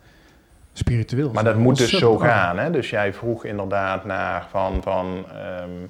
[0.73, 1.31] spiritueel.
[1.31, 2.57] Maar dat moet dus zo gaan.
[2.57, 2.71] Hè?
[2.71, 5.25] Dus jij vroeg inderdaad naar van, van
[5.61, 5.89] um,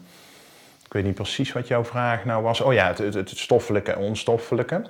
[0.85, 2.61] ik weet niet precies wat jouw vraag nou was.
[2.61, 4.85] Oh ja, het, het, het stoffelijke en onstoffelijke.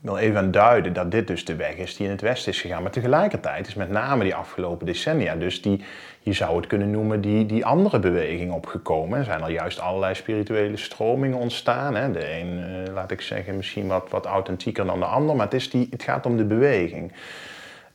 [0.00, 2.60] Wil even aan duiden dat dit dus de weg is die in het Westen is
[2.60, 2.82] gegaan.
[2.82, 5.84] Maar tegelijkertijd is met name die afgelopen decennia, dus die,
[6.20, 9.18] je zou het kunnen noemen, die, die andere beweging opgekomen.
[9.18, 11.94] Er zijn al juist allerlei spirituele stromingen ontstaan.
[11.94, 12.10] Hè.
[12.10, 15.54] De een, eh, laat ik zeggen, misschien wat, wat authentieker dan de ander, maar het,
[15.54, 17.12] is die, het gaat om de beweging.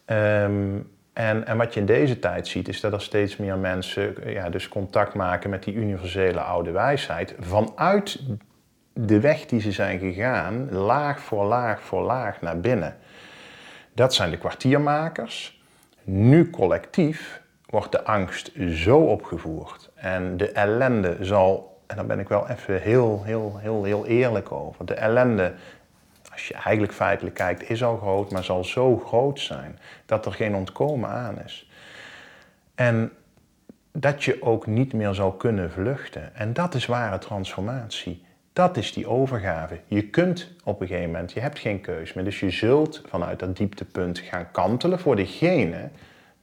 [0.06, 0.78] Ehm,
[1.14, 4.49] en, en, wat je in deze tijd ziet, is dat er steeds meer mensen ja,
[4.49, 8.20] dus contact maken met die universele oude wijsheid vanuit
[8.98, 12.96] de weg die ze zijn gegaan, laag voor laag voor laag naar binnen.
[13.93, 15.62] Dat zijn de kwartiermakers.
[16.04, 19.89] Nu collectief wordt de angst zo opgevoerd.
[19.96, 24.52] En de ellende zal, en daar ben ik wel even heel, heel, heel, heel eerlijk
[24.52, 24.86] over.
[24.86, 25.54] De ellende,
[26.32, 30.34] als je eigenlijk feitelijk kijkt, is al groot, maar zal zo groot zijn dat er
[30.34, 31.70] geen ontkomen aan is.
[32.76, 33.12] En
[33.91, 36.36] dat je ook niet meer zal kunnen vluchten.
[36.36, 38.24] En dat is ware transformatie.
[38.56, 39.80] Dat is die overgave.
[39.88, 42.24] Je kunt op een gegeven moment, je hebt geen keus meer.
[42.24, 45.89] Dus je zult vanuit dat dieptepunt gaan kantelen voor degene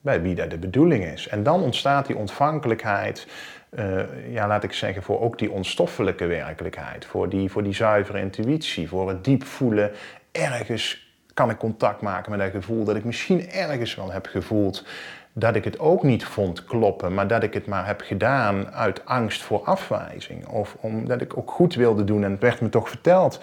[0.00, 1.28] bij wie dat de bedoeling is.
[1.28, 3.26] En dan ontstaat die ontvankelijkheid,
[3.70, 7.04] uh, ja, laat ik zeggen, voor ook die onstoffelijke werkelijkheid.
[7.04, 9.90] Voor die, voor die zuivere intuïtie, voor het diep voelen.
[10.32, 14.84] Ergens kan ik contact maken met dat gevoel dat ik misschien ergens wel heb gevoeld
[15.32, 19.04] dat ik het ook niet vond kloppen, maar dat ik het maar heb gedaan uit
[19.04, 20.46] angst voor afwijzing.
[20.46, 23.40] Of omdat ik ook goed wilde doen en het werd me toch verteld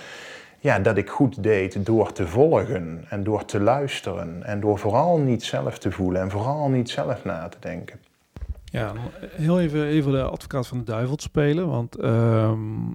[0.60, 5.18] ja, dat ik goed deed door te volgen en door te luisteren en door vooral
[5.18, 8.00] niet zelf te voelen en vooral niet zelf na te denken.
[8.66, 8.94] Ja,
[9.32, 12.88] heel even, even de advocaat van de duivel spelen, want ehm,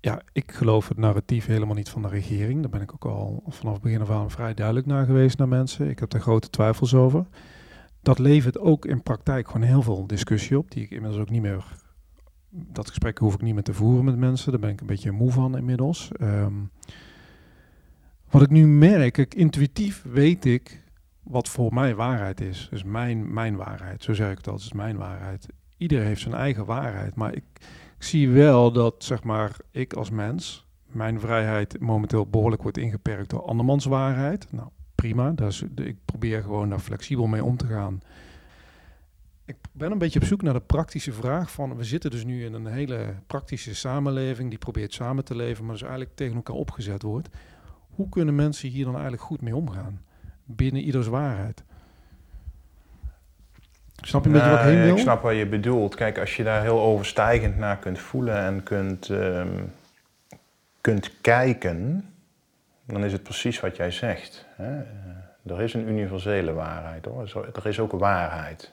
[0.00, 2.60] ja, ik geloof het narratief helemaal niet van de regering.
[2.60, 5.88] Daar ben ik ook al vanaf begin af aan vrij duidelijk naar geweest naar mensen.
[5.88, 7.26] Ik heb er grote twijfels over
[8.04, 11.42] dat levert ook in praktijk gewoon heel veel discussie op, die ik inmiddels ook niet
[11.42, 11.64] meer.
[12.50, 14.50] Dat gesprek hoef ik niet meer te voeren met mensen.
[14.50, 16.10] Daar ben ik een beetje moe van inmiddels.
[16.12, 16.54] Ehm,
[18.30, 20.82] wat ik nu merk, ik, intuïtief weet ik
[21.22, 22.68] wat voor mij waarheid is.
[22.70, 25.46] Dus mijn, mijn waarheid, zo zeg ik het altijd, is mijn waarheid.
[25.76, 27.14] Iedereen heeft zijn eigen waarheid.
[27.14, 27.44] Maar ik,
[27.96, 33.30] ik zie wel dat, zeg maar, ik als mens, mijn vrijheid momenteel behoorlijk wordt ingeperkt
[33.30, 34.52] door andermans waarheid.
[34.52, 34.68] Nou,
[35.04, 35.30] prima.
[35.30, 38.02] Dus ik probeer gewoon daar flexibel mee om te gaan.
[39.44, 41.76] Ik ben een beetje op zoek naar de praktische vraag van...
[41.76, 44.48] we zitten dus nu in een hele praktische samenleving...
[44.48, 47.28] die probeert samen te leven, maar dus eigenlijk tegen elkaar opgezet wordt.
[47.90, 50.00] Hoe kunnen mensen hier dan eigenlijk goed mee omgaan?
[50.44, 51.62] Binnen ieders waarheid.
[54.00, 54.94] Snap je een beetje wat ik heen wil?
[54.94, 55.94] Ik snap wat je bedoelt.
[55.94, 59.62] Kijk, als je daar heel overstijgend naar kunt voelen en kunt, ehm,
[60.80, 62.08] kunt kijken
[62.86, 64.46] dan is het precies wat jij zegt.
[64.56, 64.78] Hè?
[64.80, 67.50] Eh, er is een universele waarheid hoor.
[67.54, 68.72] Er is ook waarheid.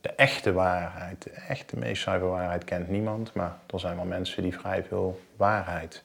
[0.00, 4.42] De echte waarheid, de echte meest zuivere waarheid kent niemand, maar er zijn wel mensen
[4.42, 6.02] die vrij veel waarheid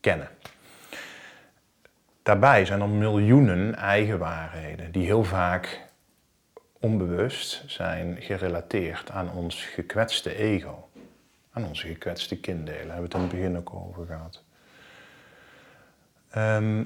[0.00, 0.28] kennen.
[2.22, 5.80] Daarbij zijn er miljoenen eigen waarheden die heel vaak
[6.80, 10.88] onbewust zijn gerelateerd aan ons gekwetste ego,
[11.52, 12.86] aan onze gekwetste kinddelen.
[12.86, 14.42] Daar hebben we het in het begin ook over gehad.
[16.34, 16.82] Ehm,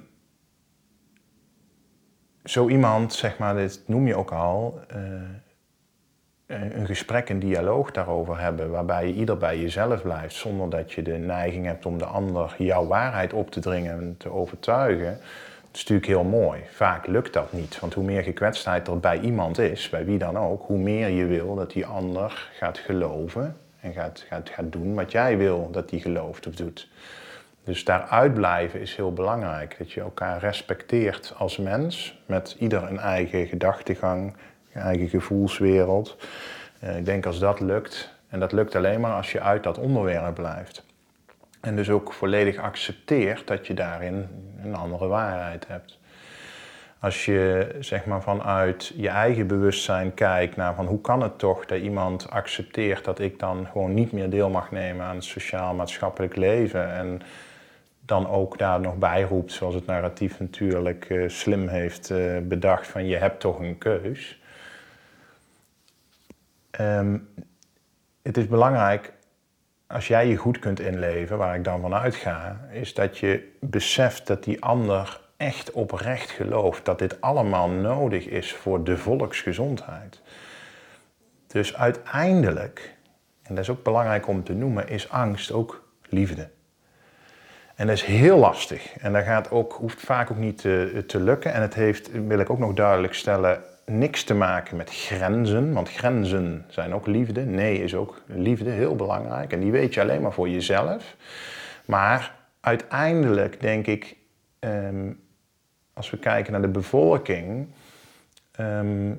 [2.44, 5.00] zo iemand, zeg maar, dit noem je ook al, uh,
[6.46, 11.02] een gesprek, een dialoog daarover hebben, waarbij je ieder bij jezelf blijft, zonder dat je
[11.02, 15.76] de neiging hebt om de ander jouw waarheid op te dringen en te overtuigen, dat
[15.76, 16.60] is natuurlijk heel mooi.
[16.70, 20.38] Vaak lukt dat niet, want hoe meer gekwetstheid er bij iemand is, bij wie dan
[20.38, 24.94] ook, hoe meer je wil dat die ander gaat geloven en gaat, gaat, gaat doen
[24.94, 26.88] wat jij wil dat die gelooft of doet.
[27.68, 29.78] Dus daaruit blijven is heel belangrijk.
[29.78, 34.36] Dat je elkaar respecteert als mens, met ieder een eigen gedachtegang,
[34.72, 36.16] eigen gevoelswereld.
[36.80, 39.78] Eh, ik denk als dat lukt, en dat lukt alleen maar als je uit dat
[39.78, 40.84] onderwerp blijft.
[41.60, 44.28] En dus ook volledig accepteert dat je daarin
[44.62, 45.98] een andere waarheid hebt.
[47.00, 51.66] Als je zeg maar vanuit je eigen bewustzijn kijkt naar van hoe kan het toch
[51.66, 56.36] dat iemand accepteert dat ik dan gewoon niet meer deel mag nemen aan het sociaal-maatschappelijk
[56.36, 57.22] leven en
[58.08, 62.86] dan ook daar nog bij roept, zoals het narratief natuurlijk uh, slim heeft uh, bedacht,
[62.86, 64.40] van je hebt toch een keus.
[66.80, 67.28] Um,
[68.22, 69.12] het is belangrijk,
[69.86, 74.26] als jij je goed kunt inleven, waar ik dan van uitga, is dat je beseft
[74.26, 80.20] dat die ander echt oprecht gelooft dat dit allemaal nodig is voor de volksgezondheid.
[81.46, 82.94] Dus uiteindelijk,
[83.42, 86.48] en dat is ook belangrijk om te noemen, is angst ook liefde.
[87.78, 88.96] En dat is heel lastig.
[88.98, 91.52] En dat gaat ook, hoeft vaak ook niet te, te lukken.
[91.52, 95.72] En het heeft, wil ik ook nog duidelijk stellen, niks te maken met grenzen.
[95.72, 97.44] Want grenzen zijn ook liefde.
[97.44, 99.52] Nee is ook liefde, heel belangrijk.
[99.52, 101.16] En die weet je alleen maar voor jezelf.
[101.84, 104.16] Maar uiteindelijk denk ik,
[104.58, 105.12] ehm,
[105.92, 107.68] als we kijken naar de bevolking,
[108.52, 109.12] ehm,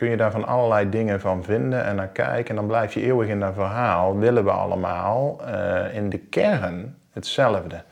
[0.00, 2.48] kun je daar van allerlei dingen van vinden en naar kijken.
[2.48, 4.18] En dan blijf je eeuwig in dat verhaal.
[4.18, 7.82] Willen we allemaal uh, in de kern hetzelfde?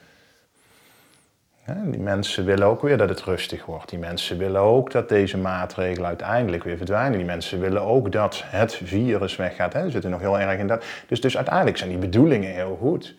[1.84, 3.88] die mensen willen ook weer dat het rustig wordt.
[3.88, 7.18] Die mensen willen ook dat deze maatregelen uiteindelijk weer verdwijnen.
[7.18, 9.72] Die mensen willen ook dat het virus weggaat.
[9.72, 10.84] Ze zitten nog heel erg in dat.
[11.08, 13.14] Dus, dus uiteindelijk zijn die bedoelingen heel goed.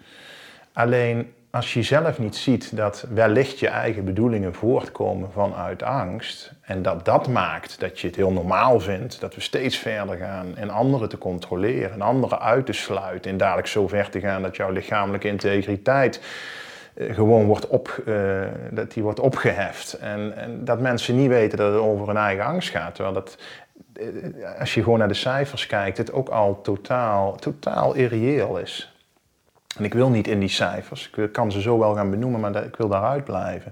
[0.73, 6.81] Alleen als je zelf niet ziet dat wellicht je eigen bedoelingen voortkomen vanuit angst en
[6.81, 10.69] dat dat maakt dat je het heel normaal vindt dat we steeds verder gaan in
[10.69, 14.55] anderen te controleren en anderen uit te sluiten en dadelijk zo ver te gaan dat
[14.55, 16.21] jouw lichamelijke integriteit
[16.93, 18.41] eh, gewoon wordt, op, uh,
[18.71, 22.45] dat die wordt opgeheft en, en, dat mensen niet weten dat het over hun eigen
[22.45, 22.95] angst gaat.
[22.95, 23.37] Terwijl dat,
[23.93, 28.98] eh, als je gewoon naar de cijfers kijkt, het ook al totaal, totaal irreëel is.
[29.77, 31.09] En ik wil niet in die cijfers.
[31.15, 33.71] Ik kan ze zo wel gaan benoemen, maar ik wil daaruit blijven.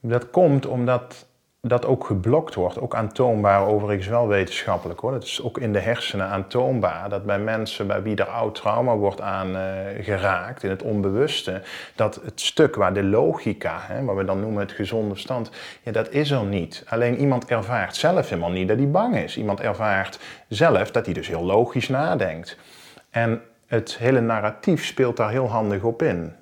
[0.00, 1.26] Dat komt omdat
[1.68, 5.10] dat ook geblokt wordt, ook aantoonbaar, overigens wel wetenschappelijk hoor.
[5.10, 8.96] Dat is ook in de hersenen aantoonbaar dat bij mensen bij wie er oud trauma
[8.96, 11.62] wordt aangeraakt, uh, in het onbewuste,
[11.94, 15.50] dat het stuk waar de logica, hè, wat we dan noemen het gezonde verstand,
[15.82, 16.84] ja, dat is er niet.
[16.88, 19.36] Alleen iemand ervaart zelf helemaal niet dat hij bang is.
[19.36, 20.18] Iemand ervaart
[20.48, 22.56] zelf dat hij dus heel logisch nadenkt.
[23.10, 23.42] En
[23.72, 26.32] het hele narratief speelt daar heel handig op in.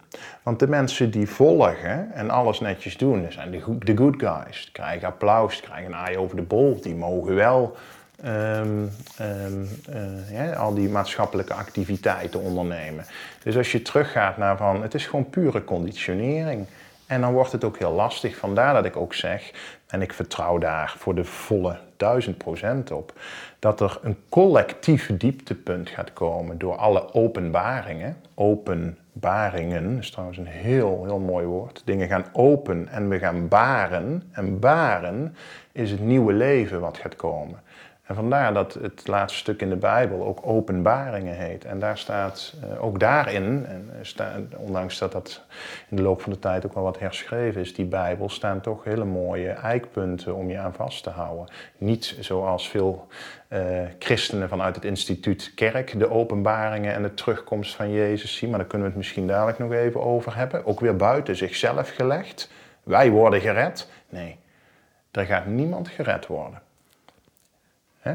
[0.43, 4.63] Want de mensen die volgen en alles netjes doen, zijn de, good guys.
[4.63, 7.77] Die krijgen applaus, krijgen een aai over de bol, die mogen wel
[8.25, 13.05] um, uh, ja, al die maatschappelijke activiteiten ondernemen.
[13.43, 16.67] Dus als je teruggaat naar van, het is gewoon pure conditionering.
[17.07, 18.37] En dan wordt het ook heel lastig.
[18.37, 19.53] Vandaar dat ik ook zeg,
[19.87, 23.13] en ik vertrouw daar voor de volle duizend procent op,
[23.61, 28.17] dat er een collectief dieptepunt gaat komen door alle openbaringen.
[28.35, 31.83] Openbaringen is trouwens een heel, heel mooi woord.
[31.85, 34.23] Dingen gaan open en we gaan baren.
[34.33, 35.35] En baren
[35.73, 37.59] is het nieuwe leven wat gaat komen.
[38.11, 41.65] En vandaar dat het laatste stuk in de Bijbel ook openbaringen heet.
[41.65, 43.91] En daar staat uh, ook daarin, en
[44.57, 45.45] ondanks dat dat
[45.89, 48.85] in de loop van de tijd ook wel wat herschreven is, die Bijbel, staan toch
[48.85, 51.47] hele mooie eikpunten om je aan vast te houden.
[51.79, 53.07] Niet zoals veel
[53.49, 53.61] uh,
[53.99, 58.69] christenen vanuit het instituut Kerk de openbaringen en de terugkomst van Jezus zien, maar daar
[58.69, 60.67] kunnen we het misschien dadelijk nog even over hebben.
[60.67, 62.51] Ook weer buiten zichzelf gelegd.
[62.83, 63.89] Wij worden gered.
[64.09, 64.39] Nee,
[65.11, 66.69] er gaat niemand gered worden.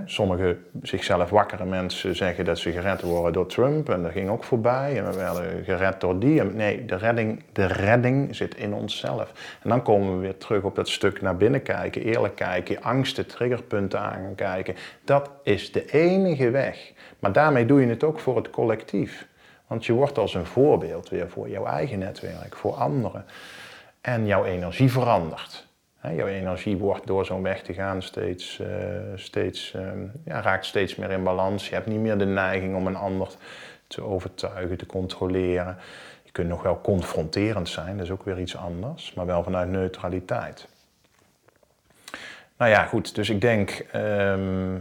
[0.05, 4.43] Sommige zichzelf wakkere mensen zeggen dat ze gered worden door Trump en dat ging ook
[4.43, 4.97] voorbij.
[4.97, 6.43] En we werden gered door die.
[6.43, 9.57] Nee, de redding, de redding zit in onszelf.
[9.63, 13.25] En dan komen we weer terug op dat stuk naar binnen kijken, eerlijk kijken, angsten,
[13.27, 14.75] triggerpunten aankijken.
[15.03, 16.91] Dat is de enige weg.
[17.19, 19.27] Maar daarmee doe je het ook voor het collectief.
[19.67, 23.25] Want je wordt als een voorbeeld weer voor jouw eigen netwerk, voor anderen.
[24.01, 25.64] En jouw energie verandert.
[26.13, 28.67] Jouw energie wordt door zo'n weg te gaan steeds, uh,
[29.15, 31.67] steeds, um, ja, raakt steeds meer in balans.
[31.67, 33.27] Je hebt niet meer de neiging om een ander
[33.87, 35.77] te overtuigen, te controleren.
[36.23, 39.69] Je kunt nog wel confronterend zijn, dat is ook weer iets anders, maar wel vanuit
[39.69, 40.67] neutraliteit.
[42.57, 44.77] Nou ja, goed, dus ik denk ehm,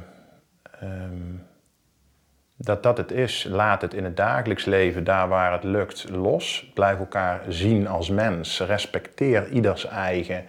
[0.81, 1.35] ehm,
[2.57, 3.47] dat dat het is.
[3.51, 6.71] Laat het in het dagelijks leven, daar waar het lukt, los.
[6.75, 8.61] Blijf elkaar zien als mens.
[8.61, 10.45] Respecteer ieders eigen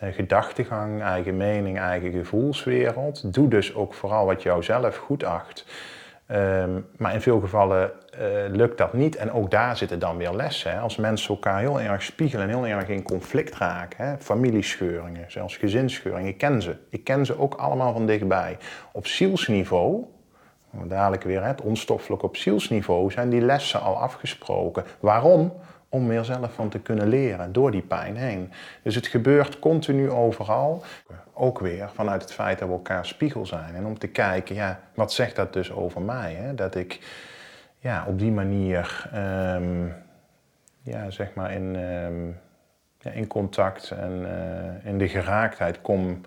[0.00, 3.34] gedachtegang, eigen mening, eigen gevoelswereld.
[3.34, 5.64] Doe dus ook vooral wat jou zelf goed acht.
[6.30, 9.16] Ehm, maar in veel gevallen uh, lukt dat niet.
[9.16, 10.70] En ook daar zitten dan weer lessen.
[10.70, 10.78] Hè.
[10.78, 14.04] Als mensen elkaar heel erg spiegelen en heel erg in conflict raken.
[14.04, 14.16] Hè.
[14.18, 16.28] Familiescheuringen, zelfs gezinsscheuringen.
[16.28, 16.76] Ik ken ze.
[16.88, 18.56] Ik ken ze ook allemaal van dichtbij.
[18.92, 20.04] Op zielsniveau,
[20.70, 24.84] dadelijk weer het onstoffelijk op zielsniveau, zijn die lessen al afgesproken.
[25.00, 25.52] Waarom?
[25.90, 28.52] Om weer zelf van te kunnen leren door die pijn heen.
[28.82, 30.82] Dus het gebeurt continu overal.
[31.32, 33.74] Ook weer vanuit het feit dat we elkaar spiegel zijn.
[33.74, 36.34] En om te kijken, ja, wat zegt dat dus over mij?
[36.34, 36.54] Hè?
[36.54, 37.00] Dat ik
[37.78, 39.86] ja, op die manier ehm,
[40.82, 42.26] ja, zeg maar in, ehm,
[42.98, 46.20] ja, in contact en uh, in de geraaktheid kom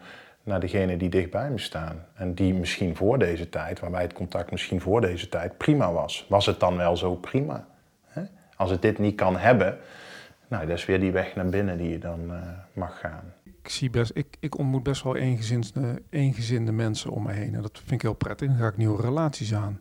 [0.43, 2.05] naar degene die dichtbij me staan.
[2.13, 6.25] En die misschien voor deze tijd, waarbij het contact misschien voor deze tijd prima was.
[6.29, 7.65] Was het dan wel zo prima?
[8.63, 9.77] Als het dit niet kan hebben,
[10.47, 12.41] nou, dat is weer die weg naar binnen die je dan uh,
[12.73, 13.33] mag gaan.
[13.43, 17.55] Ik, zie best, ik, ik ontmoet best wel eengezinde, eengezinde mensen om me heen.
[17.55, 18.47] En dat vind ik heel prettig.
[18.47, 19.79] Dan ga ik nieuwe relaties aan.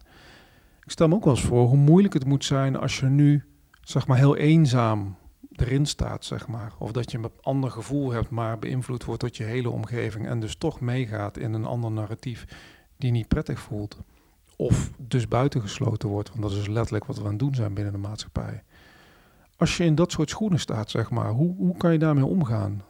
[0.85, 3.45] Ik stel me ook wel eens voor hoe moeilijk het moet zijn als je nu,
[3.81, 5.17] zeg maar, heel eenzaam
[5.53, 6.73] erin staat, zeg maar.
[6.79, 10.27] Of dat je een ander gevoel hebt, maar beïnvloed wordt door je hele omgeving.
[10.27, 12.45] En dus toch meegaat in een ander narratief
[12.97, 13.99] die niet prettig voelt.
[14.57, 17.93] Of dus buitengesloten wordt, want dat is letterlijk wat we aan het doen zijn binnen
[17.93, 18.63] de maatschappij.
[19.57, 22.83] Als je in dat soort schoenen staat, zeg maar, hoe, hoe kan je daarmee omgaan?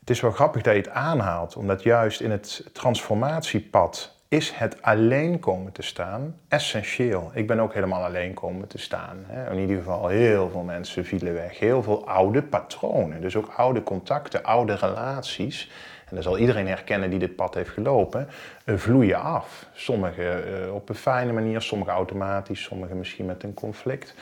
[0.00, 4.82] Het is wel grappig dat je het aanhaalt, omdat juist in het transformatiepad is het
[4.82, 7.30] alleen komen te staan essentieel.
[7.34, 9.16] Ik ben ook helemaal alleen komen te staan.
[9.50, 11.58] In ieder geval heel veel mensen vielen weg.
[11.58, 15.70] Heel veel oude patronen, dus ook oude contacten, oude relaties
[16.08, 18.28] en dat zal iedereen herkennen die dit pad heeft gelopen,
[18.64, 19.66] uh, vloeien af.
[19.72, 24.14] Sommige uh, op een fijne manier, sommige automatisch, sommige misschien met een conflict.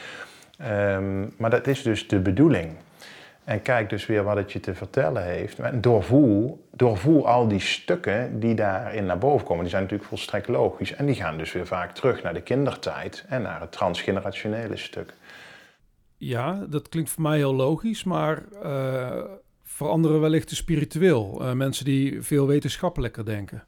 [0.61, 2.72] Um, maar dat is dus de bedoeling.
[3.44, 5.59] En kijk dus weer wat het je te vertellen heeft.
[5.59, 9.62] En doorvoel, doorvoel al die stukken die daarin naar boven komen.
[9.62, 10.94] Die zijn natuurlijk volstrekt logisch.
[10.94, 15.14] En die gaan dus weer vaak terug naar de kindertijd en naar het transgenerationele stuk.
[16.16, 19.24] Ja, dat klinkt voor mij heel logisch, maar uh,
[19.62, 21.38] voor anderen wellicht te spiritueel.
[21.40, 23.64] Uh, mensen die veel wetenschappelijker denken.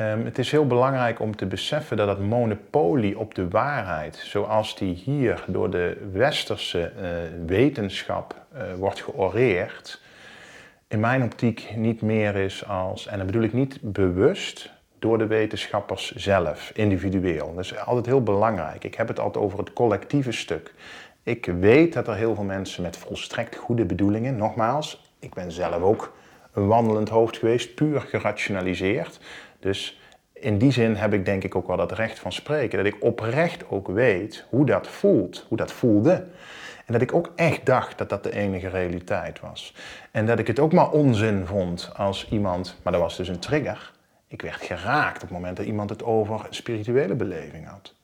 [0.00, 4.76] Um, het is heel belangrijk om te beseffen dat het monopolie op de waarheid, zoals
[4.76, 7.08] die hier door de westerse uh,
[7.46, 10.00] wetenschap uh, wordt georeerd,
[10.88, 15.26] in mijn optiek niet meer is als, en dat bedoel ik niet bewust, door de
[15.26, 17.54] wetenschappers zelf, individueel.
[17.54, 18.84] Dat is altijd heel belangrijk.
[18.84, 20.74] Ik heb het altijd over het collectieve stuk.
[21.22, 25.82] Ik weet dat er heel veel mensen met volstrekt goede bedoelingen, nogmaals, ik ben zelf
[25.82, 26.12] ook
[26.52, 29.20] een wandelend hoofd geweest, puur gerationaliseerd.
[29.64, 29.98] Dus
[30.32, 32.78] in die zin heb ik denk ik ook wel dat recht van spreken.
[32.78, 36.26] Dat ik oprecht ook weet hoe dat voelt, hoe dat voelde.
[36.86, 39.74] En dat ik ook echt dacht dat dat de enige realiteit was.
[40.10, 43.38] En dat ik het ook maar onzin vond als iemand, maar dat was dus een
[43.38, 43.92] trigger.
[44.26, 47.94] Ik werd geraakt op het moment dat iemand het over spirituele beleving had.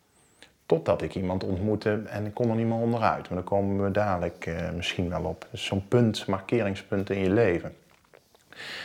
[0.67, 3.29] Totdat ik iemand ontmoette en ik kon er niet meer onderuit.
[3.29, 5.47] Maar daar komen we dadelijk uh, misschien wel op.
[5.51, 7.75] Dus zo'n punt, markeringspunt in je leven.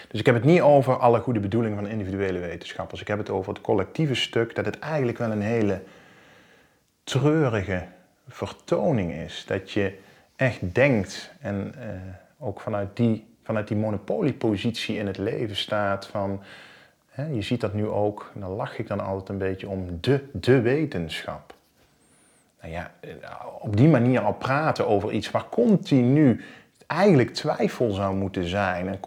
[0.08, 3.02] Dus ik heb het niet over alle goede bedoelingen van individuele wetenschappers.
[3.02, 5.82] Ik heb het over het collectieve stuk, dat het eigenlijk wel een hele
[7.04, 7.84] treurige
[8.28, 9.44] vertoning is.
[9.48, 9.98] Dat je
[10.36, 11.84] echt denkt en uh,
[12.40, 16.44] ook vanuit die, vanuit die monopoliepositie in het leven staat van...
[17.10, 19.98] Hè, je ziet dat nu ook, en daar lach ik dan altijd een beetje om,
[20.02, 21.56] de, de wetenschap
[22.66, 22.92] nou ja,
[23.60, 26.44] op die manier al praten over iets waar continu
[26.88, 28.88] eigenlijk twijfel zou moeten zijn.
[28.88, 29.00] En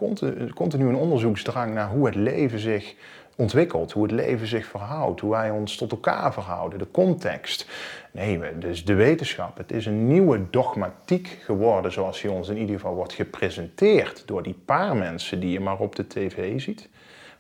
[0.54, 2.94] continu een onderzoeksdrang naar hoe het leven zich
[3.36, 7.66] ontwikkelt, hoe het leven zich verhoudt, hoe wij ons tot elkaar verhouden, de context.
[8.10, 9.56] Nee, dus de wetenschap.
[9.56, 14.42] Het is een nieuwe dogmatiek geworden, zoals die ons in ieder geval wordt gepresenteerd door
[14.42, 16.88] die paar mensen die je maar op de tv ziet.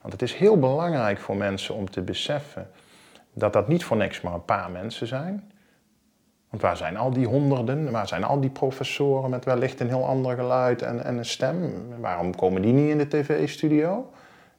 [0.00, 2.70] Want het is heel belangrijk voor mensen om te beseffen
[3.32, 5.50] dat dat niet voor niks maar een paar mensen zijn.
[6.50, 10.06] Want waar zijn al die honderden, waar zijn al die professoren met wellicht een heel
[10.06, 11.72] ander geluid en, en een stem?
[12.00, 14.10] Waarom komen die niet in de tv-studio?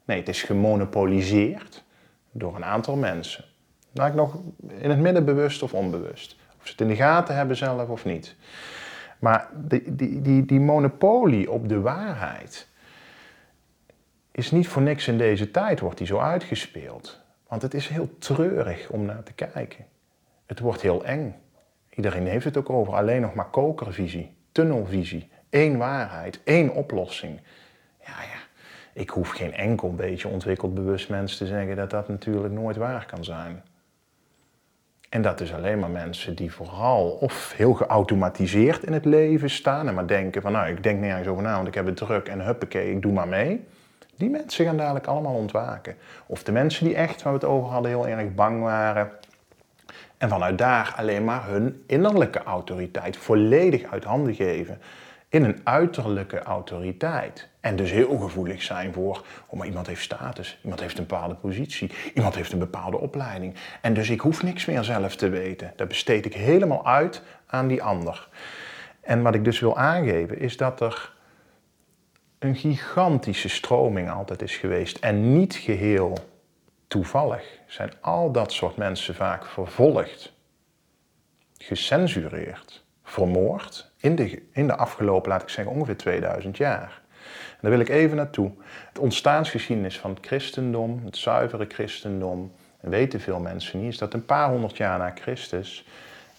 [0.05, 1.83] Nee, het is gemonopoliseerd
[2.31, 3.45] door een aantal mensen.
[3.93, 4.37] ik nog
[4.77, 6.35] in het midden bewust of onbewust.
[6.59, 8.35] Of ze het in de gaten hebben zelf of niet.
[9.19, 12.67] Maar die, die, die, die monopolie op de waarheid
[14.31, 17.19] is niet voor niks in deze tijd, wordt die zo uitgespeeld.
[17.47, 19.85] Want het is heel treurig om naar te kijken.
[20.45, 21.35] Het wordt heel eng.
[21.95, 27.39] Iedereen heeft het ook over alleen nog maar kokervisie, tunnelvisie, één waarheid, één oplossing.
[27.99, 28.39] Ja, ja,
[28.93, 33.05] ik hoef geen enkel beetje ontwikkeld bewust mens te zeggen dat dat natuurlijk nooit waar
[33.05, 33.63] kan zijn.
[35.09, 39.87] En dat is alleen maar mensen die vooral of heel geautomatiseerd in het leven staan
[39.87, 42.27] en maar denken van nou, ik denk nergens over na, want ik heb het druk
[42.27, 43.65] en huppakee, ik doe maar mee.
[44.15, 45.95] Die mensen gaan dadelijk allemaal ontwaken.
[46.25, 49.11] Of de mensen die echt, waar we het over hadden, heel erg bang waren.
[50.20, 54.82] En vanuit daar alleen maar hun innerlijke autoriteit volledig uit handen geven
[55.30, 57.47] in een uiterlijke autoriteit.
[57.59, 61.36] En dus heel gevoelig zijn voor, oh maar iemand heeft status, iemand heeft een bepaalde
[61.36, 63.55] positie, iemand heeft een bepaalde opleiding.
[63.82, 65.74] En dus ik hoef niks meer zelf te weten.
[65.76, 68.28] Dat besteed ik helemaal uit aan die ander.
[69.01, 71.13] En wat ik dus wil aangeven is dat er
[72.39, 76.17] een gigantische stroming altijd is geweest en niet geheel
[76.89, 80.33] toevallig zijn al dat soort mensen vaak vervolgd,
[81.57, 87.01] gecensureerd, vermoord in de, in de afgelopen, laat ik zeggen, ongeveer 2000 jaar.
[87.51, 88.51] En daar wil ik even naartoe.
[88.87, 94.13] Het ontstaansgeschiedenis van het christendom, het zuivere christendom, en weten veel mensen niet, is dat
[94.13, 95.85] een paar honderd jaar na Christus,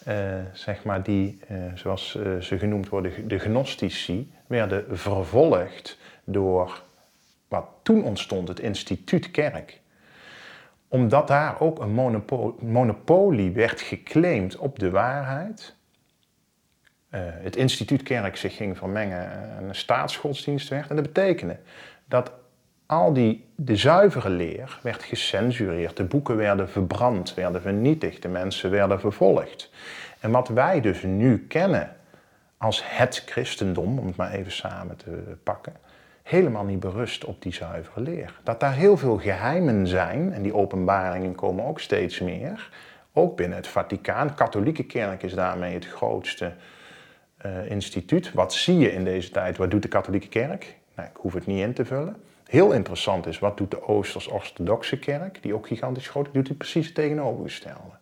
[0.04, 0.16] eh,
[0.52, 6.82] zeg maar die, eh, zoals eh, ze genoemd worden, de gnostici, werden vervolgd door
[7.48, 9.79] wat toen ontstond, het instituut kerk.
[10.92, 12.22] Omdat daar ook een
[12.60, 15.74] monopolie werd geclaimd op de waarheid,
[17.10, 20.88] uh, het instituut kerk zich ging vermengen en een staatsgodsdienst werd.
[20.90, 21.58] En dat betekende
[22.04, 22.32] dat
[22.86, 25.96] al die, de zuivere leer werd gecensureerd.
[25.96, 29.70] De boeken werden verbrand, werden vernietigd, de mensen werden vervolgd.
[30.20, 31.96] En wat wij dus nu kennen
[32.56, 35.72] als het christendom, om het maar even samen te pakken,
[36.30, 38.40] helemaal niet berust op die zuivere leer.
[38.42, 42.70] Dat daar heel veel geheimen zijn, en die openbaringen komen ook steeds meer,
[43.12, 44.26] ook binnen het Vaticaan.
[44.26, 46.52] De katholieke kerk is daarmee het grootste
[47.46, 48.32] uh, instituut.
[48.32, 49.56] Wat zie je in deze tijd?
[49.56, 50.76] Wat doet de katholieke kerk?
[50.96, 52.16] Nou, ik hoef het niet in te vullen.
[52.46, 56.56] Heel interessant is, wat doet de Oosters-Orthodoxe kerk, die ook gigantisch groot is, doet hij
[56.56, 57.96] precies het tegenovergestelde.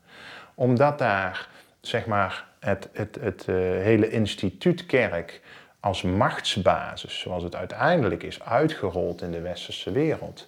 [0.55, 1.49] Omdat daar,
[1.81, 5.41] zeg maar, het, het, het uh, hele instituut kerk
[5.89, 10.47] als machtsbasis, zoals het uiteindelijk is uitgerold in de westerse wereld.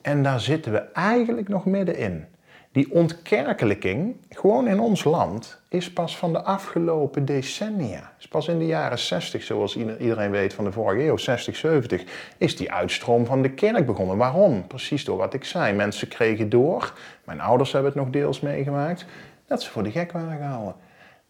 [0.00, 2.24] En daar zitten we eigenlijk nog middenin.
[2.72, 8.12] Die ontkerkelijking, gewoon in ons land, is pas van de afgelopen decennia.
[8.18, 12.04] Is pas in de jaren 60, zoals iedereen weet van de vorige eeuw, 60, 70,
[12.38, 14.16] is die uitstroom van de kerk begonnen.
[14.16, 14.66] Waarom?
[14.66, 15.74] Precies door wat ik zei.
[15.74, 16.92] Mensen kregen door,
[17.24, 19.04] mijn ouders hebben het nog deels meegemaakt,
[19.46, 20.74] dat ze voor de gek waren gehouden.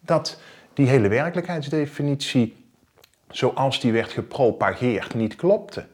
[0.00, 0.40] Dat
[0.74, 2.66] die hele werkelijkheidsdefinitie,
[3.30, 5.86] zoals die werd gepropageerd, niet klopte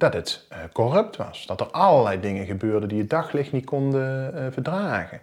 [0.00, 1.46] dat het uh, corrupt was.
[1.46, 5.20] Dat er allerlei dingen gebeurden die het daglicht niet konden uh, verdragen.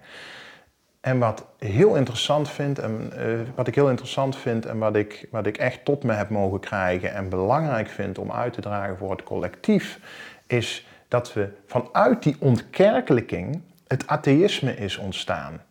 [1.02, 5.28] En wat, heel interessant vind, en, uh, wat ik heel interessant vind en wat ik,
[5.32, 8.98] wat ik echt tot me heb mogen krijgen en belangrijk vind om uit te dragen
[8.98, 10.00] voor het collectief,
[10.48, 15.62] is dat we vanuit die ontkerkelijking het atheïsme is ontstaan.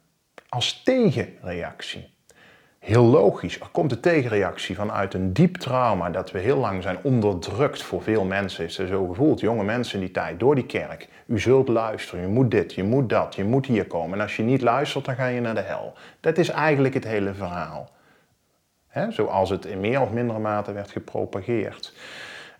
[0.48, 2.15] Als tegenreactie
[2.86, 3.60] heel logisch.
[3.60, 8.02] Er komt een tegenreactie vanuit een diep trauma dat we heel lang zijn onderdrukt voor
[8.02, 8.64] veel mensen.
[8.64, 11.08] Is er zo gevoeld, jonge mensen in die tijd, door die kerk.
[11.26, 14.18] U zult luisteren, je moet dit, je moet dat, je moet hier komen.
[14.18, 15.92] En als je niet luistert, dan ga je naar de hel.
[16.20, 17.88] Dat is eigenlijk het hele verhaal.
[19.08, 21.92] Zoals het in meer of mindere mate werd gepropageerd.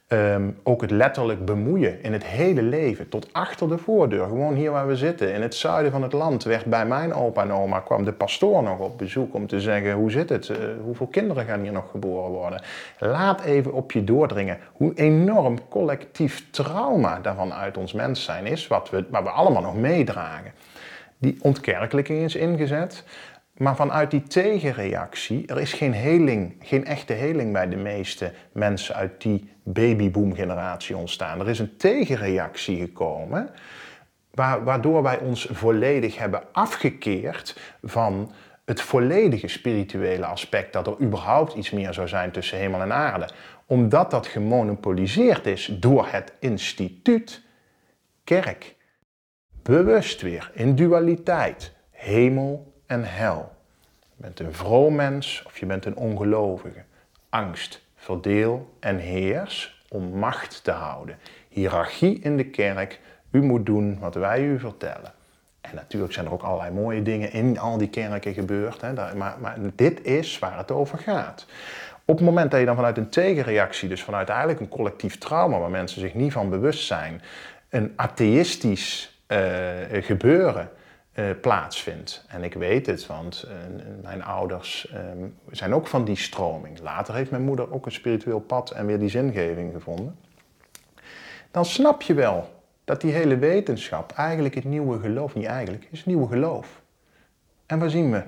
[0.07, 4.26] Ehm, ook het letterlijk bemoeien in het hele leven, tot achter de voordeur.
[4.26, 7.42] Gewoon hier waar we zitten, in het zuiden van het land, werd bij mijn opa
[7.42, 10.48] en oma, kwam de pastoor nog op bezoek om te zeggen, hoe zit het?
[10.48, 12.62] Uh, hoeveel kinderen gaan hier nog geboren worden?
[12.98, 18.66] Laat even op je doordringen hoe enorm collectief trauma daarvan uit ons mens zijn is,
[18.66, 20.52] wat we, wat we allemaal nog meedragen.
[21.18, 23.04] Die ontkerkelijking is ingezet.
[23.57, 28.94] Maar vanuit die tegenreactie, er is geen heling, geen echte heling bij de meeste mensen
[28.94, 31.40] uit die babyboom-generatie ontstaan.
[31.40, 33.50] Er is een tegenreactie gekomen,
[34.64, 38.32] waardoor wij ons volledig hebben afgekeerd van
[38.64, 43.28] het volledige spirituele aspect, dat er überhaupt iets meer zou zijn tussen hemel en aarde.
[43.66, 47.42] Omdat dat gemonopoliseerd is door het instituut
[48.24, 48.74] kerk.
[49.62, 53.52] Bewust weer in dualiteit, hemel en hel.
[54.00, 56.84] Je bent een vroom mens of je bent een ongelovige.
[57.28, 61.18] Angst, verdeel en heers om macht te houden.
[61.48, 63.00] Hierarchie in de kerk.
[63.30, 65.12] U moet doen wat wij u vertellen.
[65.61, 68.80] En natuurlijk zijn er ook allerlei mooie dingen in al die kerken gebeurd.
[68.80, 71.46] Hè, maar, maar dit is waar het over gaat.
[72.04, 75.59] Op het moment dat je dan vanuit een tegenreactie, dus vanuit eigenlijk een collectief trauma
[75.59, 77.22] waar mensen zich niet van bewust zijn,
[77.68, 79.38] een atheïstisch uh,
[79.90, 80.70] gebeuren
[81.40, 82.24] plaatsvindt.
[82.28, 83.48] En ik weet het, want
[84.02, 86.80] mijn ouders ehm, zijn ook van die stroming.
[86.80, 90.18] Later heeft mijn moeder ook een spiritueel pad en weer die zingeving gevonden.
[91.50, 92.54] Dan snap je wel
[92.84, 96.82] dat die hele wetenschap eigenlijk het nieuwe geloof, niet eigenlijk, is het nieuwe geloof.
[97.66, 98.22] En waar zien we?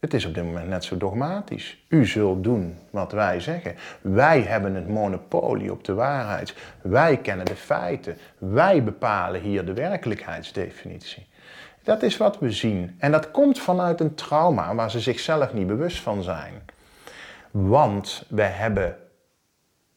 [0.00, 1.84] Het is op dit moment net zo dogmatisch.
[1.88, 3.74] U zult doen wat wij zeggen.
[4.00, 6.54] Wij hebben het monopolie op de waarheid.
[6.80, 8.16] Wij kennen de feiten.
[8.38, 11.26] Wij bepalen hier de werkelijkheidsdefinitie.
[11.82, 12.96] Dat is wat we zien.
[12.98, 16.62] En dat komt vanuit een trauma waar ze zichzelf niet bewust van zijn.
[17.50, 18.96] Want wij hebben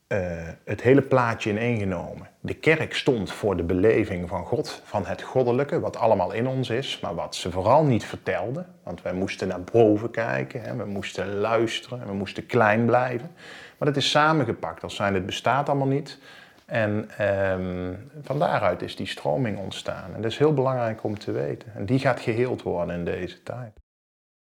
[0.07, 0.19] uh,
[0.65, 2.29] het hele plaatje ineengenomen.
[2.39, 6.69] De kerk stond voor de beleving van God, van het goddelijke, wat allemaal in ons
[6.69, 8.67] is, maar wat ze vooral niet vertelden.
[8.83, 13.31] Want wij moesten naar boven kijken, hè, we moesten luisteren, we moesten klein blijven.
[13.77, 16.19] Maar dat is samengepakt, als zijn het bestaat allemaal niet.
[16.65, 17.09] En
[17.51, 20.13] um, van daaruit is die stroming ontstaan.
[20.13, 21.73] En dat is heel belangrijk om te weten.
[21.73, 23.73] En die gaat geheeld worden in deze tijd.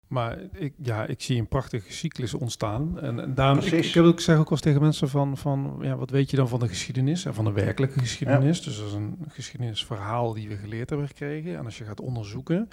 [0.08, 3.00] Maar ik, ja, ik zie een prachtige cyclus ontstaan.
[3.00, 5.78] En, en daarom, ik, ik, heb ook, zeg ook wel eens tegen mensen van, van
[5.80, 8.62] ja, wat weet je dan van de geschiedenis en van de werkelijke geschiedenis?
[8.62, 11.56] Dus dat is een geschiedenisverhaal die we geleerd hebben gekregen.
[11.56, 12.68] En als je gaat onderzoeken,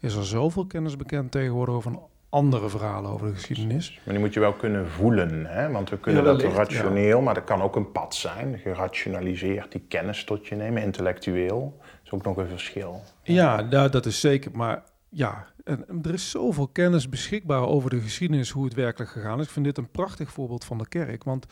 [0.00, 1.98] is er zoveel kennis bekend tegenwoordig over
[2.36, 4.00] andere verhalen over de geschiedenis.
[4.04, 5.70] Maar die moet je wel kunnen voelen, hè?
[5.70, 8.58] want we kunnen dat rationeel, maar dat kan ook een pad zijn.
[8.58, 11.76] Gerationaliseerd die kennis tot je nemen, intellectueel.
[11.78, 13.02] Dat is ook nog een verschil.
[13.22, 14.50] Ja, dat is zeker.
[14.54, 19.38] Maar ja, en er is zoveel kennis beschikbaar over de geschiedenis, hoe het werkelijk gegaan
[19.38, 19.44] is.
[19.44, 21.24] Ik vind dit een prachtig voorbeeld van de kerk.
[21.24, 21.46] Want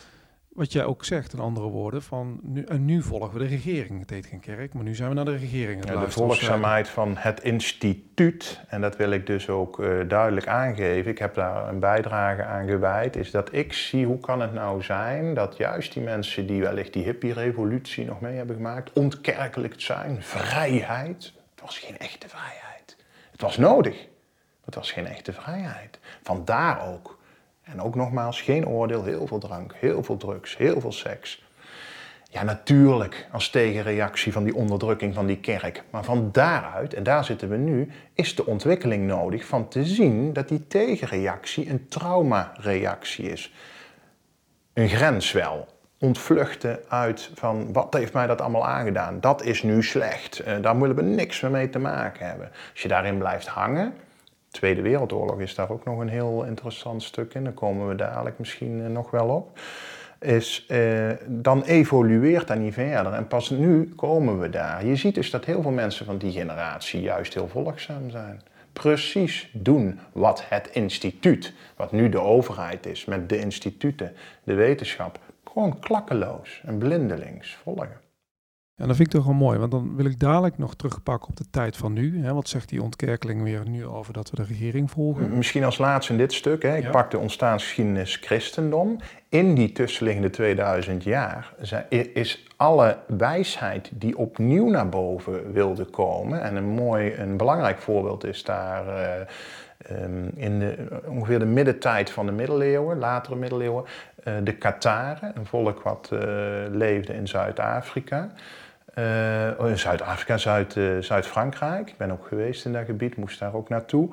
[0.55, 4.01] wat jij ook zegt, in andere woorden, van nu, en nu volgen we de regering.
[4.01, 5.89] Het heet geen kerk, maar nu zijn we naar de regering.
[5.89, 11.11] Ja, de volgzaamheid van het instituut, en dat wil ik dus ook uh, duidelijk aangeven.
[11.11, 14.83] Ik heb daar een bijdrage aan gewijd, is dat ik zie hoe kan het nou
[14.83, 20.23] zijn dat juist die mensen die wellicht die hippie-revolutie nog mee hebben gemaakt, ontkerkelijkt zijn,
[20.23, 21.33] vrijheid.
[21.55, 22.97] Het was geen echte vrijheid.
[23.31, 24.07] Het was nodig.
[24.65, 25.99] Het was geen echte vrijheid.
[26.23, 27.19] Vandaar ook.
[27.65, 31.43] En ook nogmaals, geen oordeel, heel veel drank, heel veel drugs, heel veel seks.
[32.31, 35.83] Ja, natuurlijk als tegenreactie van die onderdrukking van die kerk.
[35.91, 40.33] Maar van daaruit, en daar zitten we nu, is de ontwikkeling nodig van te zien
[40.33, 43.55] dat die tegenreactie een traumareactie is.
[44.73, 49.21] Een grens wel ontvluchten uit van wat heeft mij dat allemaal aangedaan.
[49.21, 50.47] Dat is nu slecht.
[50.47, 52.51] Uh, daar willen we niks meer mee te maken hebben.
[52.73, 53.95] Als je daarin blijft hangen.
[54.55, 57.45] Tweede Wereldoorlog is daar ook nog een heel interessant stuk in.
[57.45, 59.59] Daar komen we dadelijk misschien uh, nog wel op.
[60.21, 63.13] Is, uh, dan evolueert dat niet verder.
[63.13, 64.87] En pas nu komen we daar.
[64.87, 68.41] Je ziet dus dat heel veel mensen van die generatie juist heel volgzaam zijn
[68.73, 74.13] precies doen wat het instituut, wat nu de overheid is, met de instituten,
[74.45, 78.04] de wetenschap, gewoon klakkeloos en blindelings volgen.
[78.77, 81.37] En dat vind ik toch wel mooi, want dan wil ik dadelijk nog terugpakken op
[81.37, 82.25] de tijd van nu.
[82.25, 82.33] Hè?
[82.33, 85.37] Wat zegt die ontkerkeling weer nu over dat we de regering volgen?
[85.37, 86.63] Misschien als laatste in dit stuk.
[86.63, 86.77] Hè?
[86.77, 88.97] Ik pak de ontstaansgeschiedenis christendom.
[89.29, 91.55] In die tussenliggende 2000 jaar
[92.13, 96.43] is alle wijsheid die opnieuw naar boven wilde komen.
[96.43, 98.87] En een mooi, een belangrijk voorbeeld is daar...
[98.87, 99.27] Uh,
[100.35, 103.85] in de, ongeveer de middentijd van de middeleeuwen, latere middeleeuwen,
[104.25, 106.21] uh, de Kataren, een volk wat uh,
[106.71, 108.31] leefde in Zuid-Afrika.
[108.99, 111.91] Uh, Zuid-Afrika, Zuid, Zuid-Frankrijk.
[111.91, 114.09] Ik ben ook geweest in dat gebied, moest daar ook naartoe.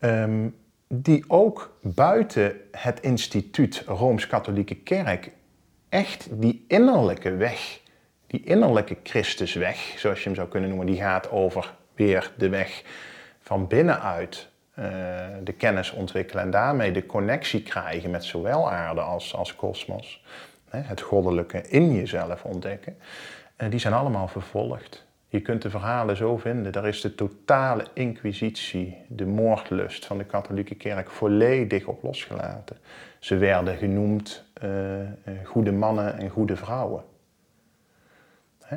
[0.00, 0.54] Um,
[0.88, 5.30] die ook buiten het instituut Rooms-Katholieke Kerk
[5.88, 7.80] echt die innerlijke weg,
[8.26, 12.82] die innerlijke Christusweg, zoals je hem zou kunnen noemen, die gaat over weer de weg
[13.40, 14.86] van binnenuit uh,
[15.42, 20.24] de kennis ontwikkelen en daarmee de connectie krijgen met zowel aarde als, als kosmos.
[20.68, 22.96] Het goddelijke in jezelf ontdekken.
[23.56, 25.06] Die zijn allemaal vervolgd.
[25.28, 26.72] Je kunt de verhalen zo vinden.
[26.72, 32.76] Daar is de totale inquisitie, de moordlust van de katholieke kerk volledig op losgelaten.
[33.18, 34.70] Ze werden genoemd uh,
[35.44, 37.04] goede mannen en goede vrouwen.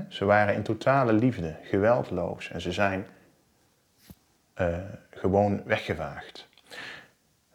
[0.07, 2.49] Ze waren in totale liefde, geweldloos.
[2.49, 3.05] En ze zijn
[4.61, 4.77] uh,
[5.09, 6.47] gewoon weggevaagd.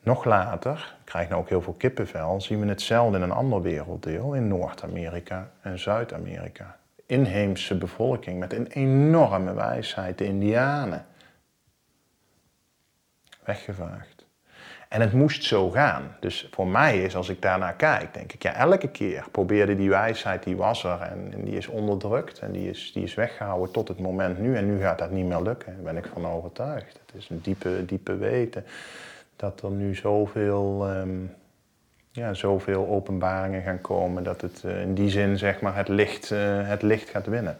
[0.01, 3.62] Nog later, ik krijg nou ook heel veel kippenvel, zien we hetzelfde in een ander
[3.62, 6.77] werelddeel, in Noord-Amerika en Zuid-Amerika.
[7.12, 11.06] Inheemse bevolking met een enorme wijsheid, de Indianen.
[13.44, 14.26] Weggevaagd.
[14.89, 16.16] En het moest zo gaan.
[16.20, 19.89] Dus voor mij is, als ik daarnaar kijk, denk ik, ja, elke keer probeerde die
[19.89, 23.89] wijsheid, die was er en, die is onderdrukt en die is, die is weggehouden tot
[23.89, 24.56] het moment nu.
[24.56, 27.01] En nu gaat dat niet meer lukken, daar ben ik van overtuigd.
[27.06, 28.64] Het is een diepe, diepe weten
[29.36, 31.34] dat er nu zoveel, um,
[32.12, 36.30] ja, zoveel openbaringen gaan komen dat het uh, in die zin, zeg maar, het licht,
[36.30, 37.59] uh, het licht gaat winnen.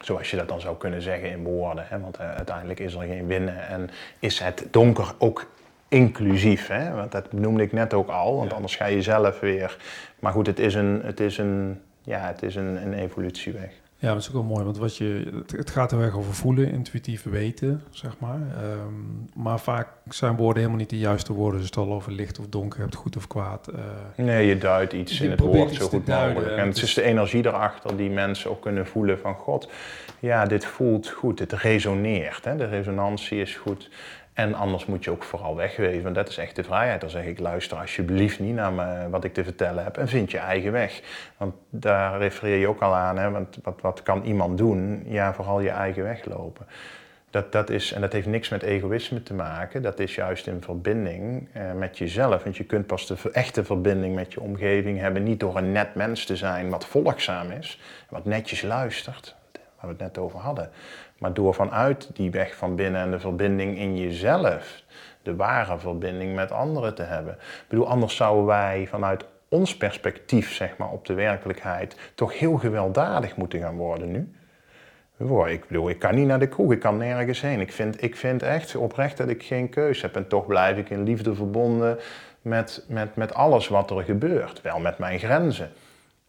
[0.00, 1.84] Zoals je dat dan zou kunnen zeggen in woorden.
[1.88, 2.00] Hè?
[2.00, 5.50] Want uh, uiteindelijk is er geen winnen en is het donker ook
[5.88, 6.66] inclusief.
[6.66, 6.94] Hè?
[6.94, 9.76] Want dat noemde ik net ook al, want anders ga je zelf weer.
[10.18, 13.70] Maar goed, het is een, het is een, ja, het is een, een evolutieweg.
[14.00, 16.70] Ja, dat is ook wel mooi, want wat je, het, gaat er erg over voelen,
[16.70, 18.40] intuïtief weten, zeg maar.
[18.56, 21.60] Ehm, maar vaak zijn woorden helemaal niet de juiste woorden.
[21.60, 23.70] Dus het al over licht of donker hebt, goed of kwaad.
[23.74, 26.56] Uh, nee, je duidt iets in het woord zo goed mogelijk.
[26.56, 29.70] En het is de energie erachter die mensen ook kunnen voelen van God.
[30.18, 32.44] Ja, dit voelt goed, het resoneert.
[32.44, 32.56] Hè?
[32.56, 33.90] De resonantie is goed.
[34.38, 37.00] En anders moet je ook vooral wegwezen, want dat is echt de vrijheid.
[37.00, 40.30] Dan zeg ik, luister alsjeblieft niet naar me, wat ik te vertellen heb en vind
[40.30, 41.00] je eigen weg.
[41.36, 43.30] Want daar refereer je ook al aan, hè?
[43.30, 45.04] want wat, wat kan iemand doen?
[45.06, 46.66] Ja, vooral je eigen weg lopen.
[47.30, 50.62] Dat, dat is, en dat heeft niks met egoïsme te maken, dat is juist in
[50.62, 52.42] verbinding eh, met jezelf.
[52.42, 55.94] Want je kunt pas de echte verbinding met je omgeving hebben, niet door een net
[55.94, 60.70] mens te zijn wat volgzaam is, wat netjes luistert, waar we het net over hadden.
[61.18, 64.82] Maar door vanuit die weg van binnen en de verbinding in jezelf,
[65.22, 67.34] de ware verbinding met anderen te hebben.
[67.34, 72.56] Ik bedoel, anders zouden wij vanuit ons perspectief, zeg maar, op de werkelijkheid, toch heel
[72.56, 74.32] gewelddadig moeten gaan worden nu.
[75.46, 77.60] Ik bedoel, ik kan niet naar de kroeg, ik kan nergens heen.
[77.60, 80.16] Ik vind, ik vind echt oprecht dat ik geen keus heb.
[80.16, 81.98] En toch blijf ik in liefde verbonden
[82.42, 84.62] met, met, met alles wat er gebeurt.
[84.62, 85.70] Wel met mijn grenzen.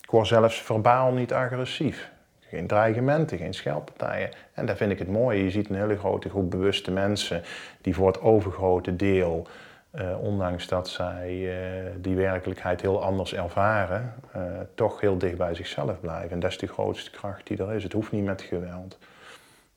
[0.01, 2.11] Ik word zelfs verbaal niet agressief.
[2.49, 4.29] Geen dreigementen, geen scheldpartijen.
[4.53, 5.43] En daar vind ik het mooie.
[5.43, 7.41] Je ziet een hele grote groep bewuste mensen
[7.81, 9.47] die voor het overgrote deel,
[9.91, 14.43] eh, ondanks dat zij eh, die werkelijkheid heel anders ervaren, uh,
[14.75, 16.31] toch heel dicht bij zichzelf blijven.
[16.31, 17.83] En dat is de grootste kracht die er is.
[17.83, 18.97] Het hoeft niet met geweld.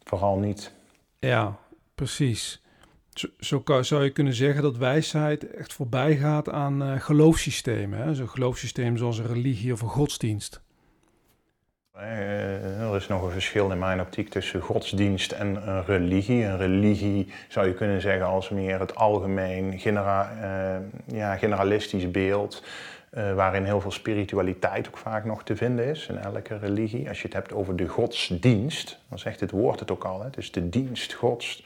[0.02, 0.72] Vooral niet.
[1.18, 1.56] Ja,
[1.94, 2.62] precies.
[3.38, 8.16] Zo zou je kunnen zeggen dat wijsheid echt voorbij gaat aan geloofssystemen.
[8.16, 10.60] Zo'n geloofssysteem zoals een religie of een godsdienst.
[12.02, 16.44] Eh, er is nog een verschil in mijn optiek tussen godsdienst en een religie.
[16.44, 22.64] Een religie zou je kunnen zeggen als meer het algemeen genera uh, ja, generalistisch beeld.
[23.14, 27.08] Uh, waarin heel veel spiritualiteit ook vaak nog te vinden is in elke religie.
[27.08, 30.18] Als je het hebt over de godsdienst, dan zegt het woord het ook al.
[30.18, 30.24] Hè?
[30.24, 31.64] Het is de dienst gods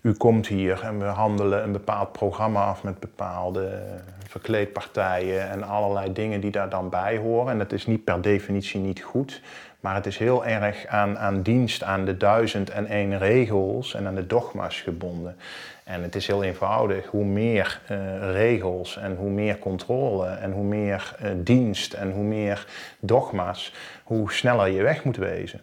[0.00, 3.82] u komt hier en we handelen een bepaald programma af met bepaalde
[4.28, 7.52] verkleedpartijen en allerlei dingen die daar dan bij horen.
[7.52, 9.42] En dat is niet per definitie niet goed,
[9.80, 14.06] maar het is heel erg aan, aan dienst aan de duizend en één regels en
[14.06, 15.36] aan de dogma's gebonden.
[15.84, 17.98] En het is heel eenvoudig, hoe meer uh,
[18.32, 22.66] regels en hoe meer controle en hoe meer uh, dienst en hoe meer
[22.98, 25.60] dogma's, hoe sneller je weg moet wezen.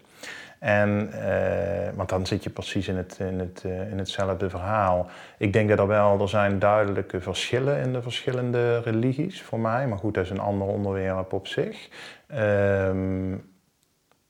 [0.60, 5.08] En, uh, want dan zit je precies in, het, in, het, uh, in hetzelfde verhaal.
[5.38, 9.88] Ik denk dat er wel er zijn duidelijke verschillen in de verschillende religies voor mij.
[9.88, 11.90] Maar goed, dat is een ander onderwerp op zich.
[12.36, 13.54] Um,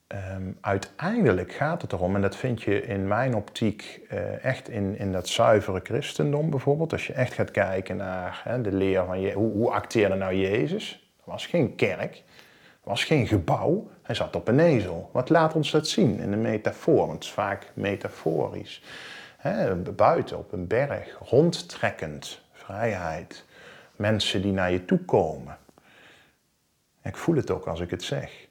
[0.07, 4.97] um, uiteindelijk gaat het erom, en dat vind je in mijn optiek uh, echt in,
[4.97, 6.91] in dat zuivere christendom bijvoorbeeld.
[6.91, 10.35] Als je echt gaat kijken naar hè, de leer van je, hoe, hoe acteerde nou
[10.35, 11.13] Jezus?
[11.25, 12.23] Er was geen kerk
[12.85, 15.09] was geen gebouw, hij zat op een ezel.
[15.11, 16.97] Wat laat ons dat zien in een metafoor?
[16.97, 18.83] Want het is vaak metaforisch.
[19.95, 23.45] buiten op een berg, rondtrekkend, vrijheid.
[23.95, 25.57] Mensen die naar je toe komen.
[27.03, 28.47] Ik voel het ook als ik het zeg.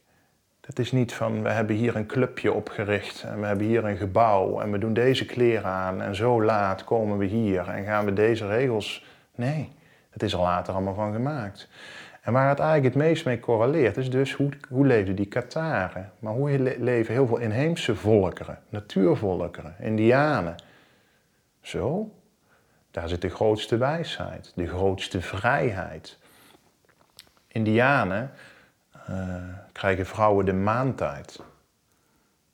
[0.60, 3.96] Dat is niet van we hebben hier een clubje opgericht en we hebben hier een
[3.96, 8.04] gebouw en we doen deze kleren aan en zo laat komen we hier en gaan
[8.04, 9.04] we deze regels.
[9.34, 9.72] Nee,
[10.12, 11.68] dat is er later allemaal van gemaakt.
[12.24, 16.12] En waar het eigenlijk het meest mee correleert is dus hoe, hoe leven die Kataren.
[16.18, 20.54] Maar hoe leven heel veel inheemse volkeren, natuurvolkeren, indianen.
[21.60, 22.10] Zo,
[22.90, 26.18] daar zit de grootste wijsheid, de grootste vrijheid.
[27.48, 28.30] Indianen
[29.10, 29.34] uh,
[29.72, 31.40] krijgen vrouwen de maantijd.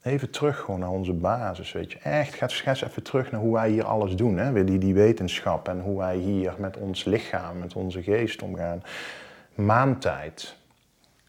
[0.02, 1.98] Even terug gewoon naar onze basis, weet je.
[1.98, 4.36] Echt, ga eens even terug naar hoe wij hier alles doen.
[4.36, 4.64] Hè?
[4.64, 8.82] Die, die wetenschap en hoe wij hier met ons lichaam, met onze geest omgaan
[9.60, 10.56] maantijd.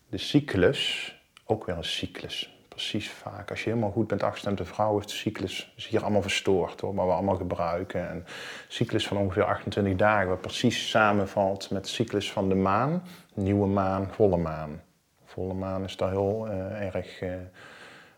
[0.09, 2.55] De cyclus, ook weer een cyclus.
[2.67, 3.49] Precies vaak.
[3.49, 6.81] Als je helemaal goed bent afgestemd de vrouw, is de cyclus is hier allemaal verstoord
[6.81, 8.09] hoor, maar we allemaal gebruiken.
[8.09, 8.25] En
[8.67, 13.03] cyclus van ongeveer 28 dagen, wat precies samenvalt met de cyclus van de maan.
[13.33, 14.81] Nieuwe maan, volle maan.
[15.25, 17.33] Volle maan is daar heel uh, erg uh,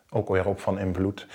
[0.09, 1.27] ook weer op van invloed.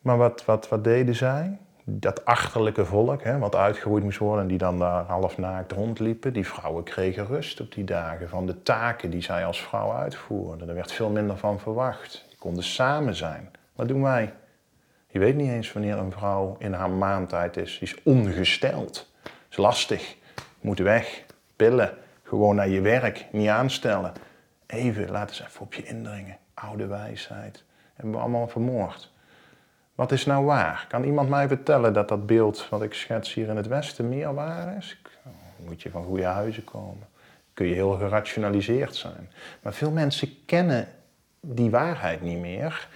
[0.00, 1.58] Maar wat, wat, wat deden zij?
[1.90, 6.32] Dat achterlijke volk, hè, wat uitgeroeid moest worden en die dan daar half naakt rondliepen,
[6.32, 10.68] die vrouwen kregen rust op die dagen van de taken die zij als vrouw uitvoerden.
[10.68, 12.24] Er werd veel minder van verwacht.
[12.28, 13.50] Die konden samen zijn.
[13.74, 14.32] Wat doen wij?
[15.06, 17.78] Je weet niet eens wanneer een vrouw in haar maandtijd is.
[17.78, 19.12] Die is ongesteld.
[19.50, 20.16] is lastig.
[20.60, 21.24] Moet weg.
[21.56, 21.94] Pillen.
[22.22, 23.26] Gewoon naar je werk.
[23.32, 24.12] Niet aanstellen.
[24.66, 26.36] Even, laat eens even op je indringen.
[26.54, 27.64] Oude wijsheid.
[27.94, 29.12] Hebben we allemaal vermoord.
[29.98, 30.86] Wat is nou waar?
[30.88, 34.34] Kan iemand mij vertellen dat dat beeld wat ik schets hier in het Westen meer
[34.34, 35.00] waar is?
[35.56, 37.06] Moet je van goede huizen komen.
[37.54, 39.30] Kun je heel gerationaliseerd zijn.
[39.62, 40.88] Maar veel mensen kennen
[41.40, 42.88] die waarheid niet meer.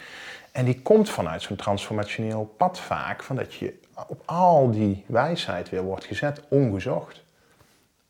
[0.52, 3.74] En die komt vanuit zo'n transformationeel pad vaak, van dat je
[4.08, 7.24] op al die wijsheid weer wordt gezet, ongezocht.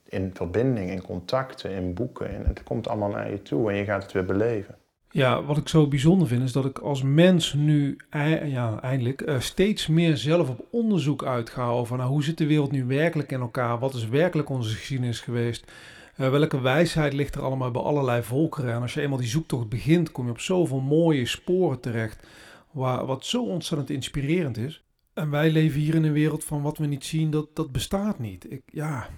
[0.04, 2.28] In verbinding, in contacten, in boeken.
[2.28, 4.74] En het komt allemaal naar je toe en je gaat het weer beleven.
[5.12, 7.96] Ja, wat ik zo bijzonder vind is dat ik als mens nu
[8.44, 12.70] ja, eindelijk uh, steeds meer zelf op onderzoek uitga over nou, hoe zit de wereld
[12.70, 13.78] nu werkelijk in elkaar?
[13.78, 15.72] Wat is werkelijk onze geschiedenis geweest?
[16.16, 18.74] Uh, welke wijsheid ligt er allemaal bij allerlei volkeren?
[18.74, 22.26] En als je eenmaal die zoektocht begint, kom je op zoveel mooie sporen terecht,
[22.70, 24.84] waar, wat zo ontzettend inspirerend is.
[25.14, 28.18] En wij leven hier in een wereld van wat we niet zien, dat, dat bestaat
[28.18, 28.52] niet.
[28.52, 29.08] Ik, ja.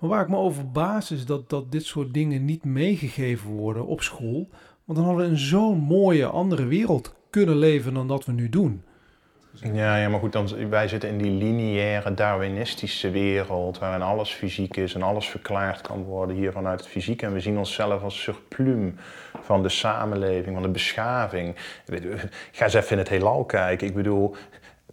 [0.00, 3.86] Maar waar ik me over baas is dat, dat dit soort dingen niet meegegeven worden
[3.86, 4.48] op school.
[4.86, 8.48] Want dan hadden we in zo'n mooie andere wereld kunnen leven dan dat we nu
[8.48, 8.82] doen.
[9.72, 14.76] Ja, ja, maar goed, dan, wij zitten in die lineaire Darwinistische wereld waarin alles fysiek
[14.76, 17.22] is en alles verklaard kan worden hier vanuit het fysiek.
[17.22, 18.96] En we zien onszelf als surplum
[19.42, 21.56] van de samenleving, van de beschaving.
[22.52, 23.86] Ga eens even in het heelal kijken.
[23.86, 24.34] Ik bedoel,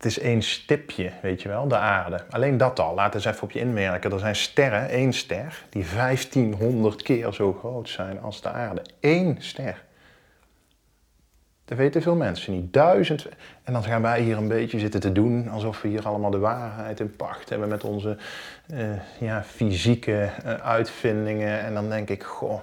[0.03, 2.19] het is één stipje, weet je wel, de aarde.
[2.29, 4.11] Alleen dat al, laat eens even op je inwerken.
[4.11, 8.81] Er zijn sterren, één ster, die 1500 keer zo groot zijn als de aarde.
[8.99, 9.83] Eén ster.
[11.65, 12.73] Dat weten veel mensen niet.
[12.73, 13.27] Duizend.
[13.63, 16.37] En dan gaan wij hier een beetje zitten te doen alsof we hier allemaal de
[16.37, 18.17] waarheid in pacht hebben met onze
[18.73, 18.79] uh,
[19.19, 21.59] ja, fysieke uh, uitvindingen.
[21.59, 22.61] En dan denk ik, goh,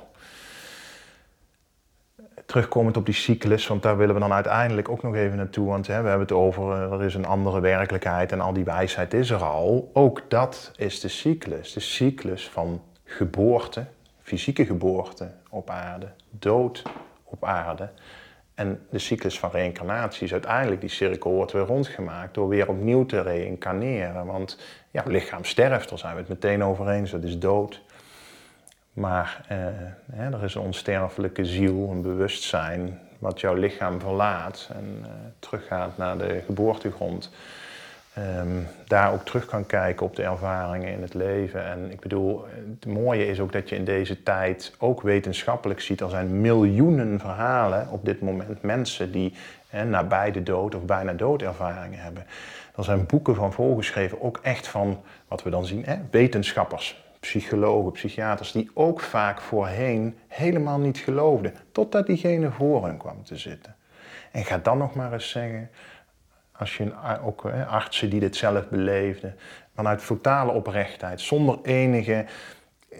[2.50, 5.66] terugkomend op die cyclus, want daar willen we dan uiteindelijk ook nog even naartoe.
[5.66, 8.64] Want hè, we hebben het over, eh, er is een andere werkelijkheid en al die
[8.64, 9.90] wijsheid is er al.
[9.92, 11.72] Ook dat is de cyclus.
[11.72, 13.84] De cyclus van geboorte,
[14.22, 16.82] fysieke geboorte op aarde, dood
[17.24, 17.88] op aarde.
[18.54, 23.06] En de cyclus van reïncarnatie is uiteindelijk, die cirkel wordt weer rondgemaakt door weer opnieuw
[23.06, 24.26] te reïncarneren.
[24.26, 24.58] Want
[24.90, 27.82] ja, lichaam sterft, daar zijn we het meteen over eens, dat is dood.
[28.92, 29.58] Maar eh,
[30.12, 35.06] hè, er is een onsterfelijke ziel, een bewustzijn, wat jouw lichaam verlaat en uh,
[35.38, 37.30] teruggaat naar de geboortegrond.
[38.18, 41.64] Um, daar ook terug kan kijken op de ervaringen in het leven.
[41.64, 42.44] En ik bedoel,
[42.80, 47.20] het mooie is ook dat je in deze tijd ook wetenschappelijk ziet, er zijn miljoenen
[47.20, 49.34] verhalen op dit moment, mensen die
[49.68, 52.26] hè, nabij de dood of bijna doodervaringen hebben.
[52.76, 57.92] Er zijn boeken van volgeschreven, ook echt van wat we dan zien, hè, wetenschappers psychologen,
[57.92, 63.74] psychiaters, die ook vaak voorheen helemaal niet geloofden, totdat diegene voor hen kwam te zitten.
[64.32, 65.70] En ga dan nog maar eens zeggen,
[66.52, 66.92] als je
[67.24, 69.36] ook artsen die dit zelf beleefden,
[69.74, 72.24] vanuit totale oprechtheid, zonder enige,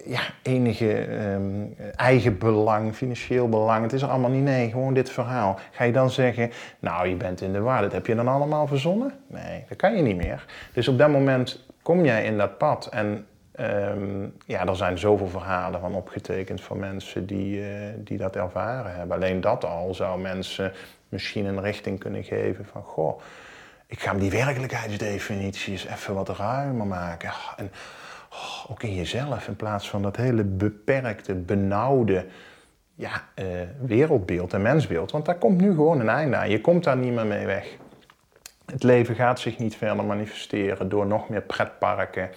[0.05, 5.11] ja, enige um, eigen belang, financieel belang, het is er allemaal niet, nee, gewoon dit
[5.11, 5.59] verhaal.
[5.71, 8.67] Ga je dan zeggen, nou je bent in de war, dat heb je dan allemaal
[8.67, 9.13] verzonnen?
[9.27, 10.45] Nee, dat kan je niet meer.
[10.73, 13.27] Dus op dat moment kom jij in dat pad en
[13.61, 17.67] Um, ja, er zijn zoveel verhalen van opgetekend van mensen die, uh,
[17.97, 19.17] die dat ervaren hebben.
[19.17, 20.73] Alleen dat al zou mensen
[21.09, 22.83] misschien een richting kunnen geven van...
[22.83, 23.21] Goh,
[23.87, 27.31] ik ga die werkelijkheidsdefinities even wat ruimer maken.
[27.57, 27.71] En
[28.33, 32.27] oh, ook in jezelf, in plaats van dat hele beperkte, benauwde
[32.95, 33.47] ja, uh,
[33.81, 35.11] wereldbeeld en mensbeeld.
[35.11, 36.51] Want daar komt nu gewoon een einde aan.
[36.51, 37.77] Je komt daar niet meer mee weg.
[38.67, 42.31] Het leven gaat zich niet verder manifesteren door nog meer pretparken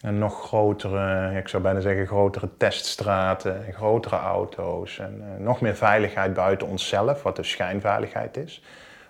[0.00, 5.76] en nog grotere, ik zou bijna zeggen grotere teststraten, grotere auto's en uh, nog meer
[5.76, 8.62] veiligheid buiten onszelf, wat de schijnveiligheid is.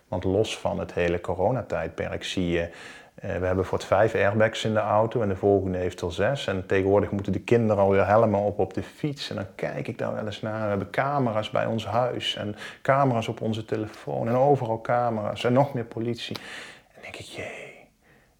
[0.08, 4.64] Want los van het hele coronatijdperk zie je, uh, we hebben voor het vijf airbags
[4.64, 6.46] in de auto en de volgende heeft er zes.
[6.46, 9.30] En tegenwoordig moeten de kinderen alweer helemaal op op de fiets.
[9.30, 10.62] En dan kijk ik daar wel eens naar.
[10.62, 15.52] We hebben camera's bij ons huis en camera's op onze telefoon en overal camera's en
[15.52, 16.36] nog meer politie.
[16.36, 17.88] En dan denk ik, jee,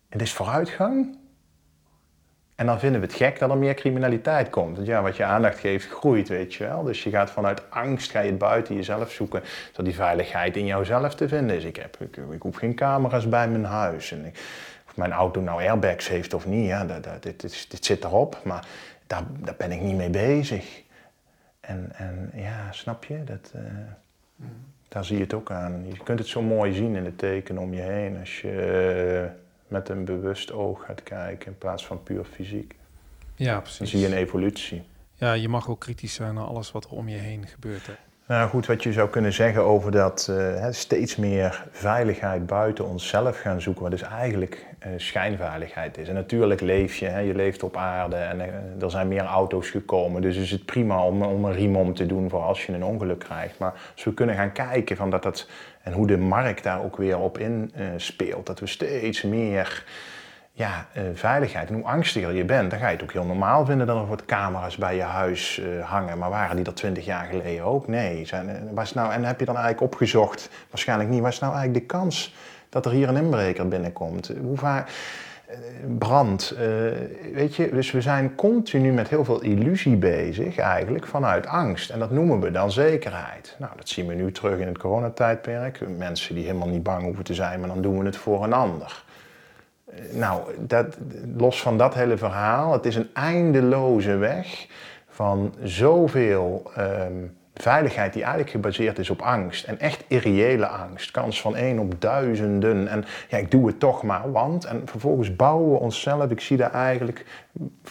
[0.09, 1.19] het is vooruitgang,
[2.61, 4.77] en dan vinden we het gek dat er meer criminaliteit komt.
[4.77, 6.83] Want ja, wat je aandacht geeft, groeit, weet je wel.
[6.83, 10.67] Dus je gaat vanuit angst, ga je het buiten jezelf zoeken, zodat die veiligheid in
[10.67, 11.65] jouzelf te vinden is.
[11.65, 14.13] Ik, heb, ik, ik hoef geen camera's bij mijn huis.
[14.13, 14.35] En ik,
[14.89, 18.05] of mijn auto nou airbags heeft of niet, ja, dat, dat, dit, dit, dit, zit
[18.05, 18.41] erop.
[18.45, 18.67] Maar
[19.07, 20.83] daar, daar ben ik niet mee bezig.
[21.61, 23.25] En, en ja, snap je?
[23.25, 23.63] Dat, uh,
[24.37, 24.49] mm.
[24.89, 25.87] Daar zie je het ook aan.
[25.87, 28.19] Je kunt het zo mooi zien in de tekenen om je heen.
[28.19, 29.23] Als je...
[29.25, 29.40] Uh,
[29.71, 32.75] met een bewust oog gaat kijken in plaats van puur fysiek.
[33.35, 33.79] Ja, precies.
[33.79, 34.83] Dan zie je een evolutie.
[35.15, 37.87] Ja, je mag ook kritisch zijn naar alles wat er om je heen gebeurt.
[37.87, 37.93] Hè?
[38.31, 43.41] Nou goed, wat je zou kunnen zeggen over dat uh, steeds meer veiligheid buiten onszelf
[43.41, 46.09] gaan zoeken, wat dus eigenlijk uh, schijnveiligheid is.
[46.09, 49.71] En natuurlijk leef je, hè, je leeft op aarde en uh, er zijn meer auto's
[49.71, 52.73] gekomen, dus is het prima om, om een riem om te doen voor als je
[52.73, 53.59] een ongeluk krijgt.
[53.59, 55.49] Maar als we kunnen gaan kijken van dat dat,
[55.83, 59.85] en hoe de markt daar ook weer op in speelt, dat we steeds meer
[60.61, 61.69] ja, uh, veiligheid.
[61.69, 64.07] En hoe angstiger je bent, dan ga je het ook heel normaal vinden dat er
[64.07, 66.19] wat camera's bij je huis uh, hangen.
[66.19, 67.89] Maar waren die er twintig jaar geleden ook?
[67.89, 68.27] Nee.
[68.27, 71.95] Zijn, was nou, en heb je dan eigenlijk opgezocht, waarschijnlijk niet, was nou eigenlijk de
[71.95, 72.35] kans
[72.69, 74.33] dat er hier een inbreker binnenkomt?
[74.41, 74.91] Hoe vaak
[75.99, 76.55] brand.
[77.33, 81.91] weet je, dus we zijn continu met heel veel illusie bezig, eigenlijk vanuit angst.
[81.91, 83.57] En dat noemen we dan zekerheid.
[83.59, 85.81] Nou, dat zien we nu terug in het coronatijdperk.
[85.97, 88.53] Mensen die helemaal niet bang hoeven te zijn, maar dan doen we het voor een
[88.53, 89.05] ander.
[90.13, 90.97] Nou, dat,
[91.37, 94.67] los van dat hele verhaal, het is een eindeloze weg
[95.09, 99.65] van zoveel um, veiligheid die eigenlijk gebaseerd is op angst.
[99.65, 101.11] En echt irreële angst.
[101.11, 102.89] Kans van één op duizenden.
[102.89, 104.65] En ja, ik doe het toch maar, want.
[104.65, 107.25] En vervolgens bouwen we onszelf, ik zie daar eigenlijk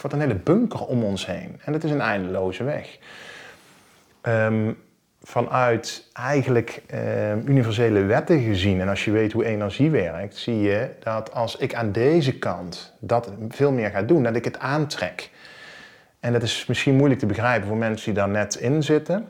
[0.00, 1.60] wat een hele bunker om ons heen.
[1.64, 2.98] En dat is een eindeloze weg.
[4.22, 4.76] Um,
[5.22, 10.90] vanuit eigenlijk eh, universele wetten gezien, en als je weet hoe energie werkt, zie je
[11.00, 15.30] dat als ik aan deze kant dat veel meer ga doen, dat ik het aantrek.
[16.20, 19.28] En dat is misschien moeilijk te begrijpen voor mensen die daar net in zitten.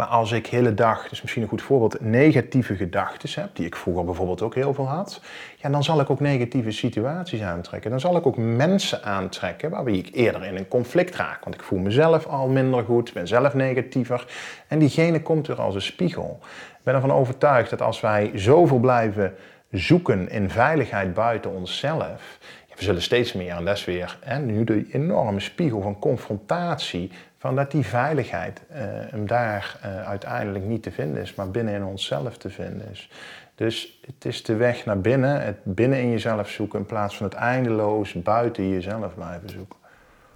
[0.00, 3.76] Maar als ik hele dag, dus misschien een goed voorbeeld, negatieve gedachten heb, die ik
[3.76, 5.20] vroeger bijvoorbeeld ook heel veel had,
[5.56, 7.90] ja, dan zal ik ook negatieve situaties aantrekken.
[7.90, 11.44] Dan zal ik ook mensen aantrekken waarbij ik eerder in een conflict raak.
[11.44, 14.26] Want ik voel mezelf al minder goed, ben zelf negatiever.
[14.68, 16.38] En diegene komt er als een spiegel.
[16.78, 19.34] Ik ben ervan overtuigd dat als wij zoveel blijven
[19.70, 22.38] zoeken in veiligheid buiten onszelf,
[22.80, 27.56] we zullen steeds meer, en is weer hè, nu de enorme spiegel van confrontatie, van
[27.56, 31.84] dat die veiligheid uh, hem daar uh, uiteindelijk niet te vinden is, maar binnen in
[31.84, 33.10] onszelf te vinden is.
[33.54, 37.26] Dus het is de weg naar binnen, het binnen in jezelf zoeken in plaats van
[37.26, 39.78] het eindeloos buiten jezelf blijven zoeken.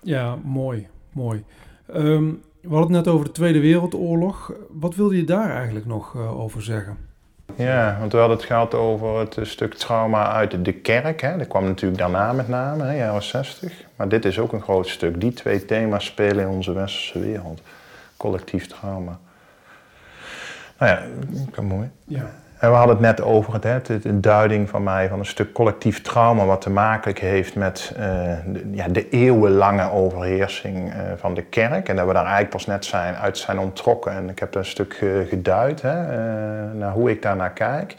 [0.03, 1.45] Ja, mooi, mooi.
[1.95, 4.53] Um, we hadden het net over de Tweede Wereldoorlog.
[4.71, 6.97] Wat wilde je daar eigenlijk nog uh, over zeggen?
[7.57, 11.21] Ja, want we hadden het gehad over het stuk trauma uit de kerk.
[11.21, 11.37] Hè.
[11.37, 13.73] Dat kwam natuurlijk daarna met name, hè, jaren 60.
[13.97, 15.21] Maar dit is ook een groot stuk.
[15.21, 17.61] Die twee thema's spelen in onze westerse wereld.
[18.17, 19.19] Collectief trauma.
[20.79, 21.03] Nou ja,
[21.51, 21.91] kan mooi.
[22.05, 22.31] Ja.
[22.65, 26.01] En we hadden het net over het, een duiding van mij van een stuk collectief
[26.01, 28.01] trauma wat te maken heeft met uh,
[28.47, 31.89] de, ja, de eeuwenlange overheersing uh, van de kerk.
[31.89, 34.13] En dat we daar eigenlijk pas net zijn, uit zijn ontrokken.
[34.13, 35.95] En ik heb een stuk geduid hè,
[36.75, 37.95] naar hoe ik daarnaar kijk.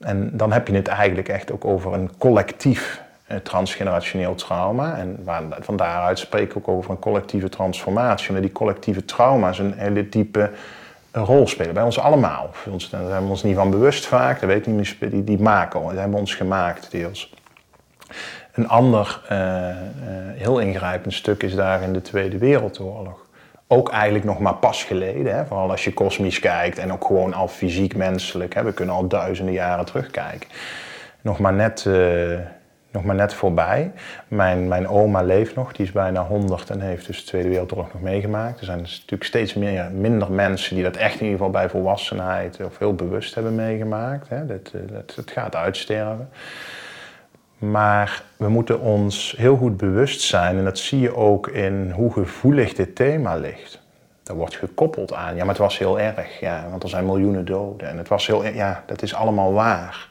[0.00, 3.02] En dan heb je het eigenlijk echt ook over een collectief
[3.42, 4.96] transgenerationeel trauma.
[4.96, 5.26] En
[5.60, 8.32] van daaruit spreek ik ook over een collectieve transformatie.
[8.32, 10.50] Maar die collectieve trauma is een hele diepe
[11.14, 12.50] een rol spelen bij ons allemaal.
[12.90, 15.82] Daar zijn we ons niet van bewust vaak, dat weet niet meer, die, die maken,
[15.82, 17.34] dat hebben ons gemaakt deels.
[18.52, 19.74] Een ander uh, uh,
[20.34, 23.26] heel ingrijpend stuk is daar in de Tweede Wereldoorlog.
[23.66, 27.34] Ook eigenlijk nog maar pas geleden, hè, vooral als je kosmisch kijkt en ook gewoon
[27.34, 28.54] al fysiek menselijk.
[28.54, 30.48] Hè, we kunnen al duizenden jaren terugkijken.
[31.20, 32.38] Nog maar net uh,
[32.94, 33.92] nog maar net voorbij.
[34.28, 37.92] Mijn, mijn oma leeft nog, die is bijna 100 en heeft dus de Tweede Wereldoorlog
[37.92, 38.58] nog meegemaakt.
[38.58, 41.68] Er zijn dus natuurlijk steeds meer, minder mensen die dat echt in ieder geval bij
[41.68, 44.28] volwassenheid of heel bewust hebben meegemaakt.
[44.28, 44.46] Hè.
[44.46, 46.28] Dat, eh, dat, dat gaat uitsterven.
[47.58, 52.12] Maar we moeten ons heel goed bewust zijn, en dat zie je ook in hoe
[52.12, 53.82] gevoelig dit thema ligt.
[54.22, 57.44] Dat wordt gekoppeld aan, ja, maar het was heel erg, ja, want er zijn miljoenen
[57.44, 57.88] doden.
[57.88, 60.08] En het was heel, ja, dat is allemaal waar.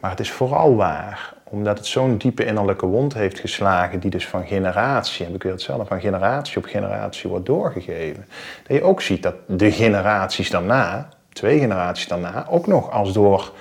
[0.00, 4.26] Maar het is vooral waar omdat het zo'n diepe innerlijke wond heeft geslagen, die dus
[4.26, 8.26] van generatie, en ik weet het zelf, van generatie op generatie wordt doorgegeven.
[8.66, 13.52] Dat je ook ziet dat de generaties daarna, twee generaties daarna, ook nog als door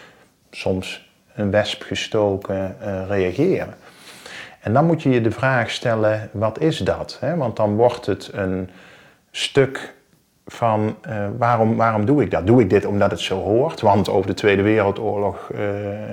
[0.52, 3.74] soms een wesp gestoken uh, reageren.
[4.60, 7.20] En dan moet je je de vraag stellen, wat is dat?
[7.36, 8.70] Want dan wordt het een
[9.32, 9.94] stuk
[10.52, 12.48] van uh, waarom, waarom doe ik dat?
[12.48, 13.82] Doe ik dit omdat het zo hoort?
[13.82, 15.60] Want over de Tweede Wereldoorlog uh,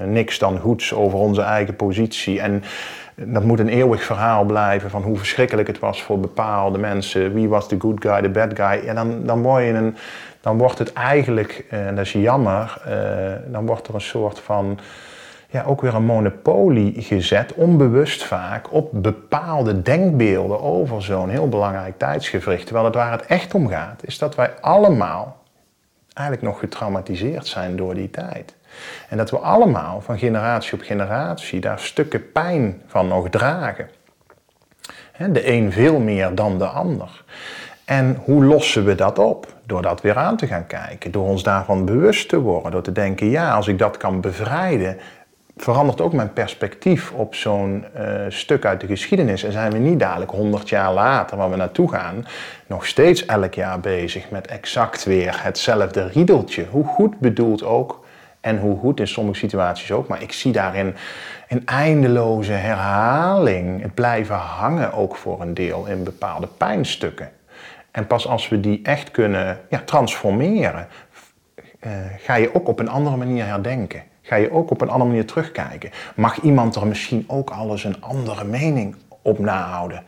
[0.06, 2.40] niks dan goeds over onze eigen positie.
[2.40, 2.62] En
[3.14, 7.34] dat moet een eeuwig verhaal blijven van hoe verschrikkelijk het was voor bepaalde mensen.
[7.34, 8.88] Wie was de good guy, de bad guy?
[8.88, 9.92] En dan, dan, je
[10.40, 12.82] dan wordt het eigenlijk, en dat is jammer,
[13.46, 14.78] dan wordt er een soort van
[15.56, 21.98] ja, ook weer een monopolie gezet, onbewust vaak, op bepaalde denkbeelden over zo'n heel belangrijk
[21.98, 22.64] tijdsgevricht.
[22.64, 25.36] Terwijl het waar het echt om gaat, is dat wij allemaal
[26.12, 28.54] eigenlijk nog getraumatiseerd zijn door die tijd.
[29.08, 33.88] En dat we allemaal van generatie op generatie daar stukken pijn van nog dragen.
[35.30, 37.24] De een veel meer dan de ander.
[37.84, 39.46] En hoe lossen we dat op?
[39.66, 42.92] Door dat weer aan te gaan kijken, door ons daarvan bewust te worden, door te
[42.92, 44.96] denken, ja, als ik dat kan bevrijden,
[45.56, 49.44] verandert ook mijn perspectief op zo'n uh, stuk uit de geschiedenis.
[49.44, 52.26] En zijn we niet dadelijk 100 jaar later, waar we naartoe gaan,
[52.66, 56.66] nog steeds elk jaar bezig met exact weer hetzelfde riedeltje.
[56.70, 58.04] Hoe goed bedoeld ook
[58.40, 60.08] en hoe goed in sommige situaties ook.
[60.08, 60.94] Maar ik zie daarin
[61.48, 63.82] een eindeloze herhaling.
[63.82, 67.30] Het blijven hangen ook voor een deel in bepaalde pijnstukken.
[67.90, 70.88] En pas als we die echt kunnen ja, transformeren,
[71.86, 74.02] uh, ga je ook op een andere manier herdenken.
[74.26, 75.90] Ga je ook op een andere manier terugkijken.
[76.14, 80.02] Mag iemand er misschien ook alles een andere mening op nahouden?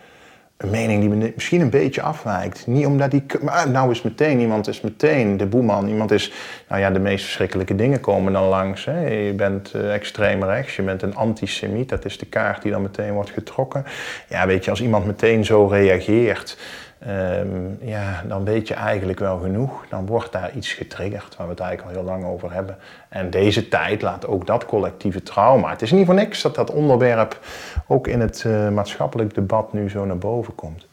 [0.57, 2.66] Een mening die misschien een beetje afwijkt.
[2.66, 3.24] Niet omdat die.
[3.43, 5.89] Maar nou is meteen, iemand is meteen de boeman.
[5.89, 6.32] Iemand is.
[6.69, 8.85] Nou ja, de meest verschrikkelijke dingen komen dan langs.
[8.85, 9.09] Hè.
[9.09, 11.89] Je bent uh, extreem rechts, je bent een antisemiet.
[11.89, 13.85] Dat is de kaart die dan meteen wordt getrokken.
[14.28, 16.59] Ja, weet je, als iemand meteen zo reageert.
[17.07, 19.87] Um, ja, dan weet je eigenlijk wel genoeg.
[19.89, 22.77] Dan wordt daar iets getriggerd waar we het eigenlijk al heel lang over hebben.
[23.09, 25.70] En deze tijd laat ook dat collectieve trauma.
[25.70, 27.41] Het is niet voor niks dat dat onderwerp
[27.87, 30.88] ook in het uh, maatschappelijk debat nu zo naar boven komt.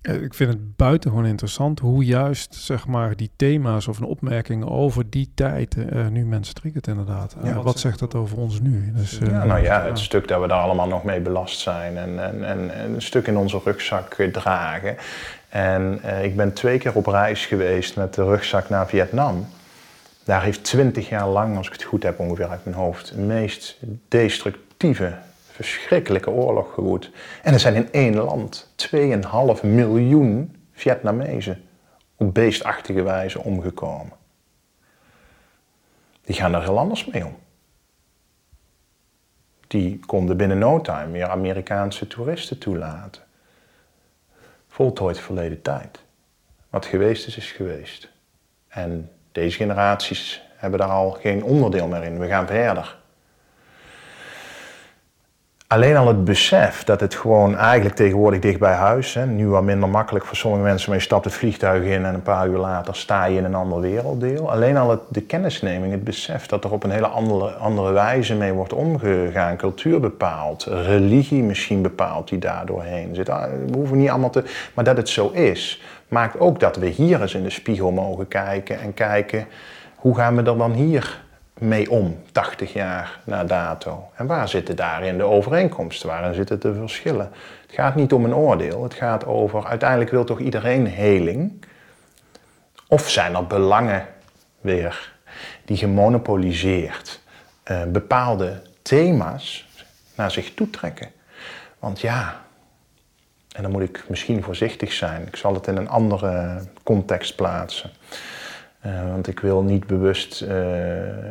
[0.00, 4.64] Eh, ik vind het buitengewoon interessant hoe juist zeg maar, die thema's of een opmerking
[4.64, 7.36] over die tijd uh, nu mensen triggert inderdaad.
[7.42, 8.92] Ja, wat, wat zegt dat over ons nu?
[8.94, 11.96] Dus, uh, ja, nou ja, het stuk dat we daar allemaal nog mee belast zijn
[11.96, 14.96] en, en, en, en een stuk in onze rugzak dragen.
[15.48, 19.46] En ik ben twee keer op reis geweest met de rugzak naar Vietnam.
[20.24, 23.20] Daar heeft twintig jaar lang, als ik het goed heb ongeveer uit mijn hoofd, de
[23.20, 25.14] meest destructieve
[25.64, 27.10] verschrikkelijke oorlog gewoed.
[27.42, 28.98] En er zijn in één land 2,5
[29.62, 31.64] miljoen Vietnamezen
[32.16, 34.12] op beestachtige wijze omgekomen.
[36.20, 37.36] Die gaan er heel anders mee om.
[39.66, 43.22] Die konden binnen no time weer Amerikaanse toeristen toelaten.
[44.68, 46.02] Voltooid verleden tijd.
[46.70, 48.08] Wat geweest is, is geweest.
[48.68, 52.18] En deze generaties hebben daar al geen onderdeel meer in.
[52.18, 52.97] We gaan verder.
[55.68, 59.62] Alleen al het besef dat het gewoon eigenlijk tegenwoordig dicht bij huis, hè, nu wat
[59.62, 62.58] minder makkelijk voor sommige mensen, maar je stapt het vliegtuig in en een paar uur
[62.58, 64.50] later sta je in een ander werelddeel.
[64.50, 68.34] Alleen al het, de kennisneming, het besef dat er op een hele andere, andere wijze
[68.34, 73.28] mee wordt omgegaan, cultuur bepaalt, religie misschien bepaalt die daar doorheen zit.
[73.28, 76.86] Ah, we hoeven niet allemaal te, maar dat het zo is, maakt ook dat we
[76.86, 79.46] hier eens in de spiegel mogen kijken en kijken
[79.96, 81.26] hoe gaan we dan hier
[81.58, 84.10] mee om, 80 jaar na dato?
[84.14, 86.08] En waar zitten daarin de overeenkomsten?
[86.08, 87.32] Waarin zitten de verschillen?
[87.66, 91.64] Het gaat niet om een oordeel, het gaat over uiteindelijk wil toch iedereen heling?
[92.86, 94.06] Of zijn er belangen
[94.60, 95.12] weer
[95.64, 97.20] die gemonopoliseerd
[97.70, 99.68] uh, bepaalde thema's
[100.14, 101.10] naar zich toetrekken?
[101.78, 102.40] Want ja,
[103.52, 107.90] en dan moet ik misschien voorzichtig zijn, ik zal het in een andere context plaatsen.
[108.86, 110.50] Uh, want ik wil niet bewust uh,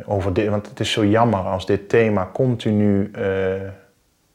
[0.06, 3.52] over dit, want het is zo jammer als dit thema continu uh,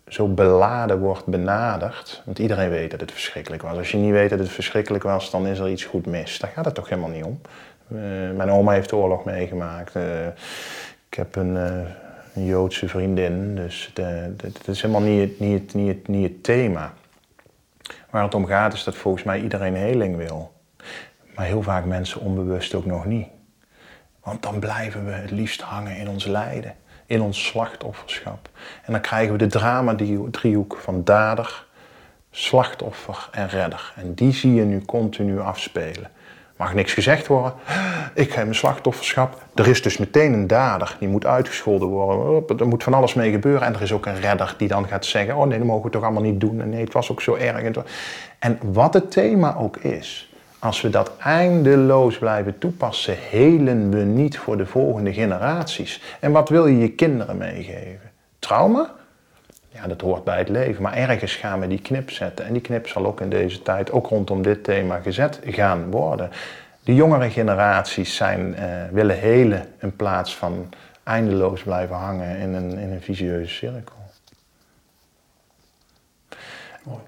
[0.07, 2.22] zo beladen wordt benaderd.
[2.26, 3.77] Want iedereen weet dat het verschrikkelijk was.
[3.77, 6.40] Als je niet weet dat het verschrikkelijk was, dan is er iets goed mis.
[6.40, 7.41] Daar gaat het toch helemaal niet om.
[8.35, 9.95] mijn oma heeft de oorlog meegemaakt.
[11.10, 13.91] ik heb een, een, Joodse vriendin, dus
[14.41, 16.94] het is helemaal niet, niet, niet, niet het thema.
[18.10, 20.53] Waar het om gaat is dat volgens mij iedereen heling wil.
[21.36, 23.28] Maar heel vaak mensen onbewust ook nog niet.
[24.24, 28.50] Want dan blijven we het liefst hangen in ons lijden, in ons slachtofferschap.
[28.86, 31.66] En dan krijgen we de drama-driehoek van dader,
[32.32, 33.94] slachtoffer en redder.
[33.96, 36.12] En die zie je nu continu afspelen.
[36.58, 37.54] Mag niks gezegd worden.
[38.14, 39.42] Ik heb een slachtofferschap.
[39.56, 40.96] Er is dus meteen een dader.
[41.00, 42.60] Die moet uitgescholden worden.
[42.60, 43.68] Er moet van alles mee gebeuren.
[43.68, 45.90] En er is ook een redder die dan gaat zeggen: Oh nee, dat mogen we
[45.90, 46.62] toch allemaal niet doen.
[46.62, 47.86] En nee, het was ook zo erg.
[48.40, 50.33] En wat het thema ook is.
[50.64, 56.02] Als we dat eindeloos blijven toepassen, helen we niet voor de volgende generaties.
[56.19, 58.11] En wat wil je je kinderen meegeven?
[58.40, 58.91] Trauma?
[59.69, 60.81] Ja, dat hoort bij het leven.
[60.81, 62.45] Maar ergens gaan we die knip zetten.
[62.45, 66.30] En die knip zal ook in deze tijd, ook rondom dit thema, gezet gaan worden.
[66.84, 70.69] De jongere generaties zijn, uh, willen helen in plaats van
[71.03, 73.95] eindeloos blijven hangen in een, in een visieuze cirkel.
[76.84, 77.02] Mooi.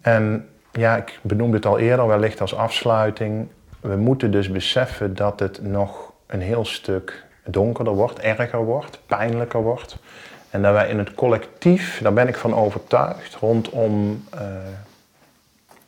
[0.00, 3.48] En ja, ik benoemde het al eerder, wellicht als afsluiting.
[3.80, 9.62] We moeten dus beseffen dat het nog een heel stuk donkerder wordt, erger wordt, pijnlijker
[9.62, 9.98] wordt.
[10.50, 14.40] En dat wij in het collectief, daar ben ik van overtuigd, rondom uh,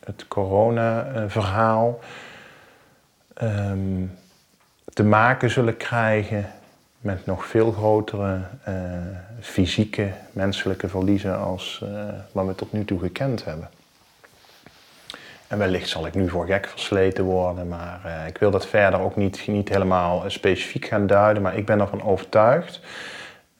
[0.05, 1.99] het corona-verhaal,
[3.41, 4.17] um,
[4.93, 6.51] te maken zullen krijgen
[6.99, 8.75] met nog veel grotere uh,
[9.39, 13.69] fysieke, menselijke verliezen als uh, wat we tot nu toe gekend hebben.
[15.49, 18.99] En wellicht zal ik nu voor gek versleten worden, maar uh, ik wil dat verder
[18.99, 21.43] ook niet, niet helemaal specifiek gaan duiden.
[21.43, 22.81] Maar ik ben ervan overtuigd,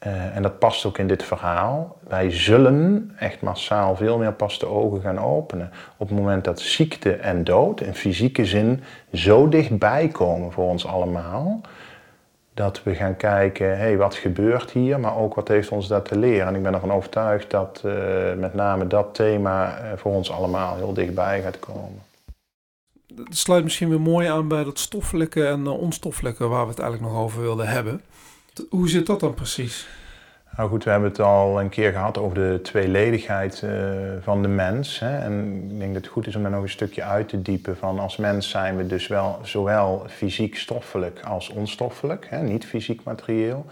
[0.07, 4.59] uh, en dat past ook in dit verhaal, wij zullen echt massaal veel meer pas
[4.59, 5.71] de ogen gaan openen.
[5.97, 8.83] Op het moment dat ziekte en dood in fysieke zin
[9.13, 11.61] zo dichtbij komen voor ons allemaal
[12.59, 16.17] dat we gaan kijken, hey, wat gebeurt hier, maar ook wat heeft ons dat te
[16.17, 16.47] leren.
[16.47, 17.93] En ik ben ervan overtuigd dat uh,
[18.37, 22.03] met name dat thema uh, voor ons allemaal heel dichtbij gaat komen.
[23.15, 26.79] Het sluit misschien weer mooi aan bij dat stoffelijke en uh, onstoffelijke waar we het
[26.79, 28.01] eigenlijk nog over wilden hebben.
[28.69, 29.87] Hoe zit dat dan precies?
[30.59, 33.71] Nou goed, we hebben het al een keer gehad over de tweeledigheid uh,
[34.21, 34.99] van de mens.
[34.99, 35.17] Hè?
[35.17, 37.77] En ik denk dat het goed is om daar nog een stukje uit te diepen.
[37.77, 42.27] Van als mens zijn we dus wel zowel fysiek stoffelijk als onstoffelijk.
[42.29, 42.41] Hè?
[42.41, 43.65] Niet fysiek materieel.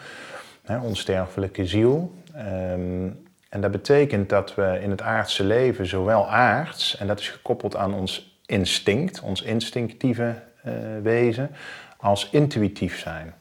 [0.63, 0.79] Hè?
[0.79, 2.13] Onsterfelijke ziel.
[2.35, 7.29] Um, en dat betekent dat we in het aardse leven zowel aards, en dat is
[7.29, 10.35] gekoppeld aan ons instinct, ons instinctieve
[10.65, 11.49] uh, wezen,
[11.97, 13.33] als intuïtief zijn.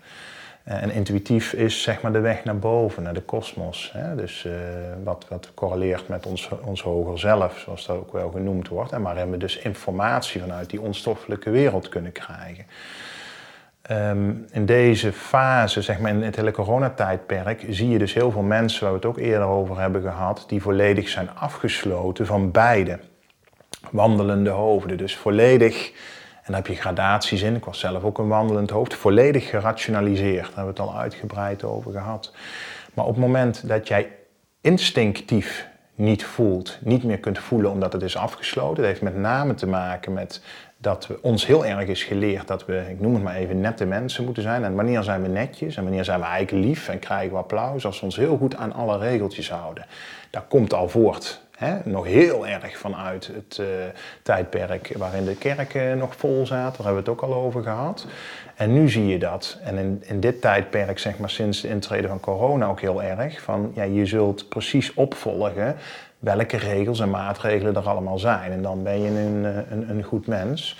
[0.66, 3.94] Eh, en intuïtief is zeg maar de weg naar boven, naar de kosmos.
[4.16, 4.52] Dus uh,
[5.04, 8.92] wat, wat correleert met ons, ons hoger zelf, zoals dat ook wel genoemd wordt.
[8.92, 12.66] En waarin we dus informatie vanuit die onstoffelijke wereld kunnen krijgen.
[13.90, 18.42] Um, in deze fase, zeg maar in het hele coronatijdperk, zie je dus heel veel
[18.42, 22.98] mensen, waar we het ook eerder over hebben gehad, die volledig zijn afgesloten van beide.
[23.90, 25.92] Wandelende hoofden, dus volledig
[26.46, 27.56] en daar heb je gradaties in.
[27.56, 28.94] Ik was zelf ook een wandelend hoofd.
[28.94, 30.44] Volledig gerationaliseerd.
[30.44, 32.32] Daar hebben we het al uitgebreid over gehad.
[32.94, 34.08] Maar op het moment dat jij
[34.60, 38.76] instinctief niet voelt, niet meer kunt voelen omdat het is afgesloten.
[38.76, 40.42] Dat heeft met name te maken met
[40.78, 43.84] dat we, ons heel erg is geleerd dat we, ik noem het maar even, nette
[43.84, 44.64] mensen moeten zijn.
[44.64, 47.86] En wanneer zijn we netjes en wanneer zijn we eigenlijk lief en krijgen we applaus
[47.86, 49.86] als we ons heel goed aan alle regeltjes houden.
[50.30, 51.45] Dat komt al voort
[51.84, 53.66] Nog heel erg vanuit het uh,
[54.22, 56.76] tijdperk waarin de kerken nog vol zaten.
[56.76, 58.06] Daar hebben we het ook al over gehad.
[58.54, 59.58] En nu zie je dat.
[59.62, 63.42] En in, in dit tijdperk, zeg maar sinds de intrede van corona ook heel erg.
[63.42, 65.76] Van ja, je zult precies opvolgen
[66.18, 68.52] welke regels en maatregelen er allemaal zijn.
[68.52, 70.78] En dan ben je een, eh, een, een goed mens.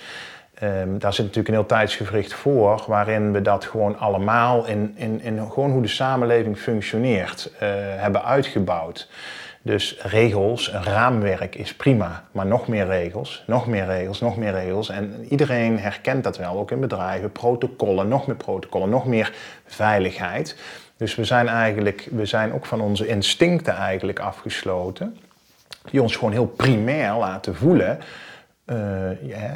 [0.63, 5.21] Um, daar zit natuurlijk een heel tijdsgevricht voor, waarin we dat gewoon allemaal in, in,
[5.21, 7.51] in gewoon hoe de samenleving functioneert,
[7.97, 9.07] hebben uitgebouwd.
[9.67, 14.51] Dus regels, een raamwerk is prima, maar nog meer regels, nog meer regels, nog meer
[14.51, 14.89] regels.
[14.89, 19.33] En iedereen herkent dat wel, ook in bedrijven, protocollen, nog meer protocollen, nog meer
[19.65, 20.57] veiligheid.
[20.97, 25.17] Dus we zijn eigenlijk, we zijn ook van onze instincten eigenlijk afgesloten,
[25.91, 27.99] die ons gewoon heel primair laten voelen.
[28.65, 28.77] Uh,
[29.21, 29.55] ja,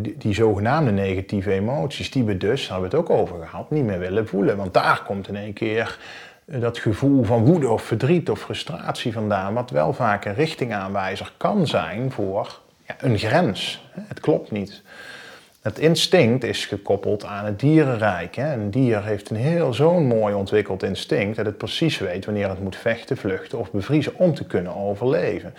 [0.00, 3.70] die, die, zogenaamde negatieve emoties, die we dus, daar hebben we het ook over gehad,
[3.70, 4.56] niet meer willen voelen.
[4.56, 5.98] Want daar komt in één keer
[6.58, 11.66] dat gevoel van woede of verdriet of frustratie vandaan, wat wel vaak een richtingaanwijzer kan
[11.66, 13.84] zijn voor ja, een grens.
[13.90, 14.82] Het klopt niet.
[15.62, 18.36] Het instinct is gekoppeld aan het dierenrijk.
[18.36, 22.62] Een dier heeft een heel zo'n mooi ontwikkeld instinct dat het precies weet wanneer het
[22.62, 25.54] moet vechten, vluchten of bevriezen om te kunnen overleven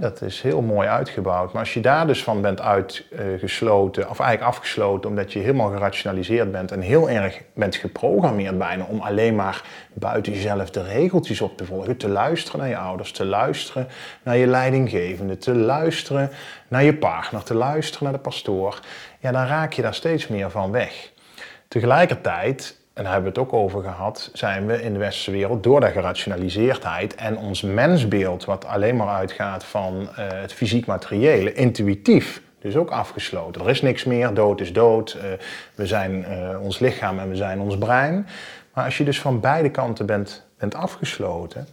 [0.00, 1.52] dat is heel mooi uitgebouwd.
[1.52, 6.52] Maar als je daar dus van bent uitgesloten, of eigenlijk afgesloten, omdat je helemaal gerationaliseerd
[6.52, 9.62] bent en heel erg bent geprogrammeerd bijna om alleen maar
[9.92, 13.88] buiten jezelf de regeltjes op te volgen, te luisteren naar je ouders, te luisteren
[14.22, 16.30] naar je leidinggevende, te luisteren
[16.68, 18.80] naar je partner, te luisteren naar de pastoor,
[19.18, 21.10] ja, dan raak je daar steeds meer van weg.
[21.68, 25.62] Tegelijkertijd en daar hebben we het ook over gehad, zijn we in de westerse wereld
[25.62, 31.52] door de gerationaliseerdheid en ons mensbeeld, wat alleen maar uitgaat van uh, het fysiek materiële,
[31.52, 32.42] intuïtief.
[32.58, 33.62] Dus ook afgesloten.
[33.62, 35.16] Er is niks meer, dood is dood.
[35.16, 35.22] Uh,
[35.74, 38.26] we zijn uh, ons lichaam en we zijn ons brein.
[38.74, 41.66] Maar als je dus van beide kanten bent, bent afgesloten,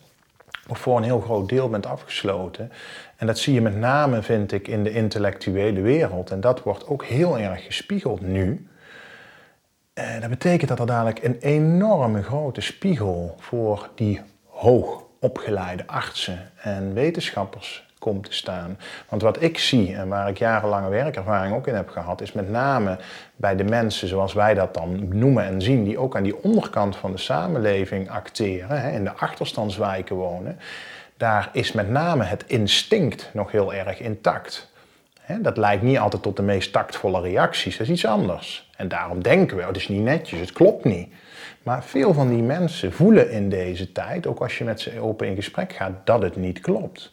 [0.68, 2.72] of voor een heel groot deel bent afgesloten,
[3.18, 6.88] en dat zie je met name, vind ik, in de intellectuele wereld, en dat wordt
[6.88, 8.68] ook heel erg gespiegeld nu
[10.00, 16.52] uh, dat betekent dat er dadelijk een enorme grote spiegel voor die hoog opgeleide artsen
[16.56, 18.78] en wetenschappers komt te staan.
[19.10, 22.50] Want wat ik zie en waar ik jarenlange werkervaring ook in heb gehad, is met
[22.50, 22.98] name
[23.36, 26.96] bij de mensen zoals wij dat dan noemen en zien, die ook aan die onderkant
[26.96, 30.60] van de samenleving acteren, hè, in de achterstandswijken wonen,
[31.18, 34.74] daar is met name het instinct nog heel erg intact.
[35.42, 38.70] Dat leidt niet altijd tot de meest tactvolle reacties, dat is iets anders.
[38.78, 41.14] En daarom denken we, oh, het is niet netjes, het klopt niet.
[41.64, 45.28] Maar veel van die mensen voelen in deze tijd, ook als je met ze open
[45.28, 47.12] in gesprek gaat, dat het niet klopt.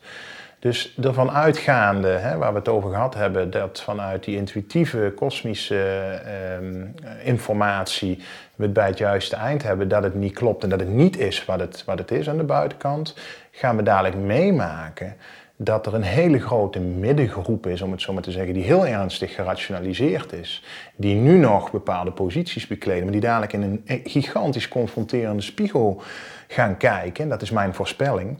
[0.58, 6.20] Dus ervan uitgaande, hè, waar we het over gehad hebben, dat vanuit die intuïtieve kosmische
[6.24, 6.86] ehm,
[7.24, 8.18] informatie
[8.54, 11.18] we het bij het juiste eind hebben, dat het niet klopt en dat het niet
[11.18, 13.16] is wat het, wat het is aan de buitenkant,
[13.50, 15.16] gaan we dadelijk meemaken
[15.64, 18.86] dat er een hele grote middengroep is, om het zo maar te zeggen, die heel
[18.86, 20.64] ernstig gerationaliseerd is.
[20.96, 26.02] Die nu nog bepaalde posities bekleden, maar die dadelijk in een gigantisch confronterende spiegel
[26.48, 27.24] gaan kijken.
[27.24, 28.38] En dat is mijn voorspelling.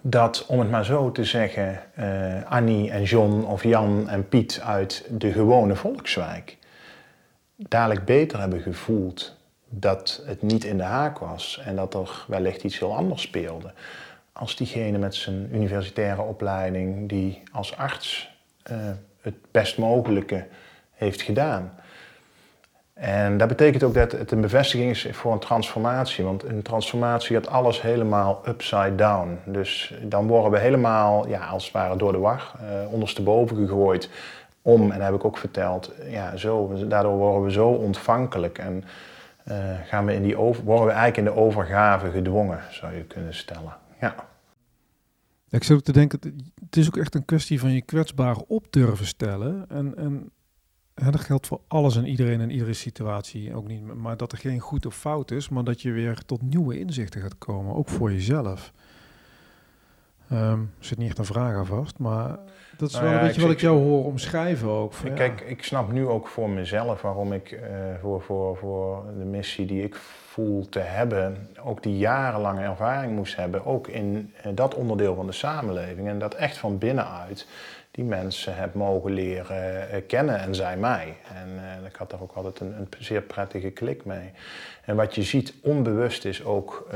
[0.00, 4.60] Dat, om het maar zo te zeggen, uh, Annie en John of Jan en Piet
[4.64, 6.56] uit de gewone volkswijk
[7.56, 9.36] dadelijk beter hebben gevoeld
[9.68, 13.72] dat het niet in de haak was en dat er wellicht iets heel anders speelde
[14.38, 18.30] als diegene met zijn universitaire opleiding die als arts
[18.70, 18.76] uh,
[19.20, 20.46] het best mogelijke
[20.92, 21.72] heeft gedaan.
[22.94, 26.24] En dat betekent ook dat het een bevestiging is voor een transformatie.
[26.24, 29.38] Want een transformatie gaat alles helemaal upside down.
[29.44, 34.10] Dus dan worden we helemaal, ja, als het ware door de war, uh, ondersteboven gegooid.
[34.62, 38.58] Om, en dat heb ik ook verteld, ja, zo, daardoor worden we zo ontvankelijk.
[38.58, 38.84] En
[39.48, 39.54] uh,
[39.84, 43.34] gaan we in die over, worden we eigenlijk in de overgave gedwongen, zou je kunnen
[43.34, 43.84] stellen.
[44.00, 44.28] Ja.
[45.48, 46.20] Ik zit ook te denken,
[46.64, 49.64] het is ook echt een kwestie van je kwetsbaar op durven stellen.
[49.68, 50.30] En, en,
[50.94, 53.94] en dat geldt voor alles en iedereen en iedere situatie ook niet.
[53.94, 57.20] Maar dat er geen goed of fout is, maar dat je weer tot nieuwe inzichten
[57.20, 58.72] gaat komen, ook voor jezelf.
[60.32, 62.38] Um, zit niet echt een vraag aan vast, maar
[62.76, 64.92] dat is nou wel een beetje wat ik jou hoor omschrijven ook.
[64.92, 67.60] Van, kijk, ik snap nu ook voor mezelf waarom ik uh,
[68.00, 70.00] voor, voor, voor de missie die ik
[70.68, 75.32] te hebben, ook die jarenlange ervaring moest hebben, ook in uh, dat onderdeel van de
[75.32, 76.08] samenleving.
[76.08, 77.46] En dat echt van binnenuit
[77.90, 81.16] die mensen heb mogen leren uh, kennen en zij mij.
[81.34, 84.30] En ik had daar ook altijd een, een, zeer prettige klik mee.
[84.84, 86.88] En wat je ziet onbewust is ook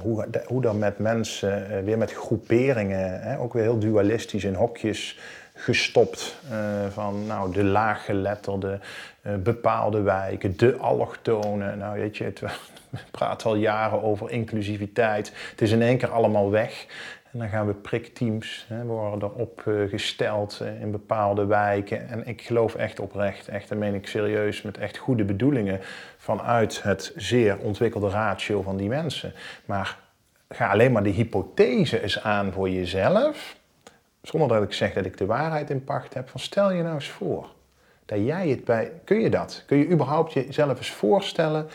[0.00, 5.18] hoe, hoe dan met mensen, weer met groeperingen, hè, ook weer heel dualistisch in hokjes
[5.54, 6.36] gestopt.
[6.92, 8.78] Van nou, de laaggeletterde,
[9.38, 11.78] bepaalde wijken, de allochtonen.
[11.78, 12.32] Nou weet je,
[13.04, 15.32] we praten al jaren over inclusiviteit.
[15.50, 16.86] Het is in één keer allemaal weg.
[17.32, 22.08] En dan gaan we prikteams, hè, worden erop uh, gesteld in bepaalde wijken.
[22.08, 25.80] En ik geloof echt oprecht, echt, dat meen ik serieus, met echt goede bedoelingen
[26.16, 29.32] vanuit het zeer ontwikkelde ratio van die mensen.
[29.64, 29.98] Maar
[30.48, 33.58] ga alleen maar de hypothese eens aan voor jezelf
[34.22, 36.94] zonder dat ik zeg dat ik de waarheid in pacht heb, van stel je nou
[36.94, 37.48] eens voor
[38.04, 38.92] dat jij het bij.
[39.04, 39.62] Kun je dat?
[39.66, 41.68] Kun je überhaupt jezelf eens voorstellen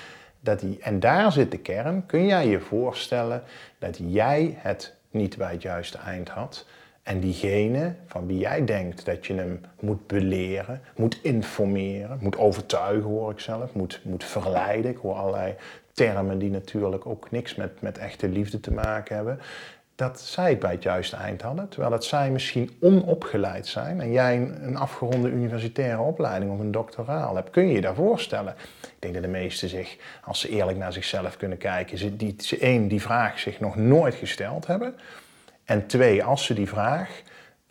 [0.45, 0.77] dat die.
[0.81, 2.05] En daar zit de kern.
[2.05, 3.43] Kun jij je voorstellen
[3.79, 6.65] dat jij het niet bij het juiste eind had?
[7.03, 13.09] En diegene van wie jij denkt dat je hem moet beleren, moet informeren, moet overtuigen,
[13.09, 14.91] hoor ik zelf, moet, moet verleiden.
[14.91, 15.55] Ik hoor allerlei
[15.93, 19.39] termen die natuurlijk ook niks met, met echte liefde te maken hebben
[19.95, 21.69] dat zij bij het juiste eind hadden.
[21.69, 27.35] Terwijl dat zij misschien onopgeleid zijn en jij een, afgeronde universitaire opleiding of een doctoraal
[27.35, 27.49] hebt.
[27.49, 28.55] Kun je je daar voorstellen?
[28.81, 32.87] Ik denk dat de meesten zich, als ze eerlijk naar zichzelf kunnen kijken, ze, één,
[32.87, 34.95] die vraag zich nog nooit gesteld hebben.
[35.63, 37.21] En twee, als ze die vraag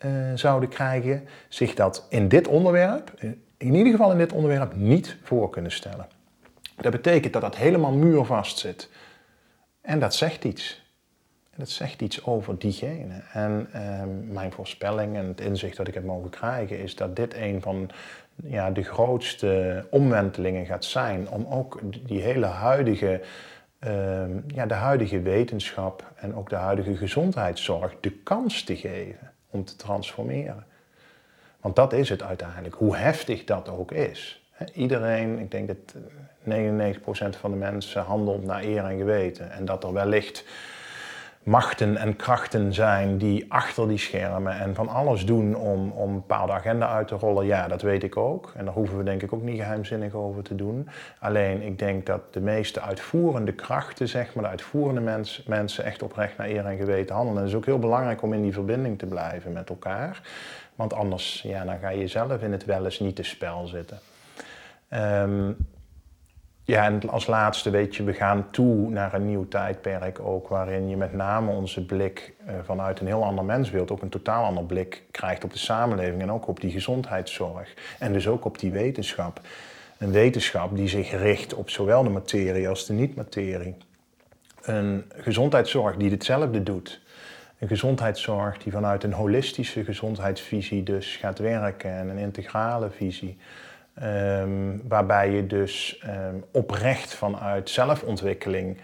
[0.05, 3.11] uh, zouden krijgen, zich dat in dit onderwerp,
[3.57, 6.07] in ieder geval in dit onderwerp, niet voor kunnen stellen.
[6.75, 8.89] Dat betekent dat dat helemaal muurvast zit.
[9.81, 10.84] En dat zegt iets.
[11.55, 13.21] Dat zegt iets over diegene.
[13.33, 17.33] En ehm, mijn voorspelling en het inzicht dat ik heb mogen krijgen is dat dit
[17.33, 17.89] een van
[18.43, 23.21] ja, de grootste omwentelingen gaat zijn om ook die hele huidige,
[23.79, 29.65] ehm, ja, de huidige wetenschap en ook de huidige gezondheidszorg de kans te geven om
[29.65, 30.65] te transformeren.
[31.61, 34.49] Want dat is het uiteindelijk, hoe heftig dat ook is.
[34.73, 35.95] iedereen, ik denk dat
[36.43, 39.51] 99% van de mensen handelt naar eer en geweten.
[39.51, 40.45] En dat er wellicht
[41.45, 46.15] machten en krachten zijn die achter die schermen en van alles doen om, om een
[46.15, 47.45] bepaalde agenda uit te rollen.
[47.45, 48.53] Ja, dat weet ik ook.
[48.55, 50.89] En daar hoeven we denk ik ook niet geheimzinnig over te doen.
[51.19, 56.03] Alleen ik denk dat de meeste uitvoerende krachten, zeg maar, de uitvoerende mens, mensen echt
[56.03, 57.37] oprecht naar eer en geweten handelen.
[57.37, 60.21] En het is ook heel belangrijk om in die verbinding te blijven met elkaar.
[60.75, 63.99] Want anders ja, dan ga je zelf in het wel eens niet te spel zitten.
[64.89, 65.57] Um,
[66.65, 70.89] ja, en als laatste weet je, we gaan toe naar een nieuw tijdperk ook, waarin
[70.89, 74.63] je met name onze blik uh, vanuit een heel ander mensbeeld, ook een totaal ander
[74.63, 77.73] blik krijgt op de samenleving en ook op die gezondheidszorg.
[77.99, 79.41] En dus ook op die wetenschap.
[79.97, 83.75] Een wetenschap die zich richt op zowel de materie als de niet-materie.
[84.61, 87.01] Een gezondheidszorg die hetzelfde doet.
[87.59, 93.37] Een gezondheidszorg die vanuit een holistische gezondheidsvisie dus gaat werken en een integrale visie.
[94.03, 98.77] Um, waarbij je dus um, oprecht vanuit zelfontwikkeling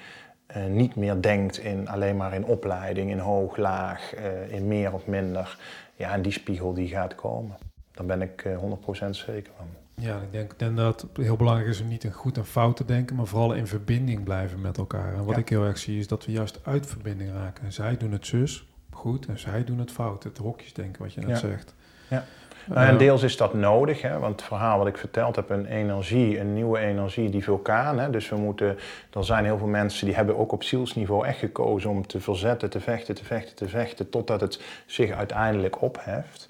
[0.57, 4.93] uh, niet meer denkt in alleen maar in opleiding, in hoog, laag, uh, in meer
[4.93, 5.57] of minder.
[5.95, 7.57] Ja, en die spiegel die gaat komen.
[7.91, 8.61] Daar ben ik uh, eh,
[9.05, 9.67] 100% zeker van.
[9.95, 12.75] Ja, ik denk, denk dat het heel belangrijk is om niet in goed en fout
[12.75, 15.13] te denken, maar vooral in verbinding blijven met elkaar.
[15.13, 15.41] En wat ja.
[15.41, 17.63] ik heel erg zie is dat we juist uit verbinding raken.
[17.63, 20.23] En zij doen het zus, goed en zij doen het fout.
[20.23, 21.75] Het hokjesdenken, wat je net zegt.
[22.09, 22.25] Ja.
[22.73, 26.39] En deels is dat nodig, hè, want het verhaal wat ik verteld heb, een energie,
[26.39, 27.99] een nieuwe energie, die vulkaan.
[27.99, 28.77] Hè, dus we moeten,
[29.13, 32.69] er zijn heel veel mensen die hebben ook op zielsniveau echt gekozen om te verzetten,
[32.69, 36.49] te vechten, te vechten, te vechten, totdat het zich uiteindelijk opheft.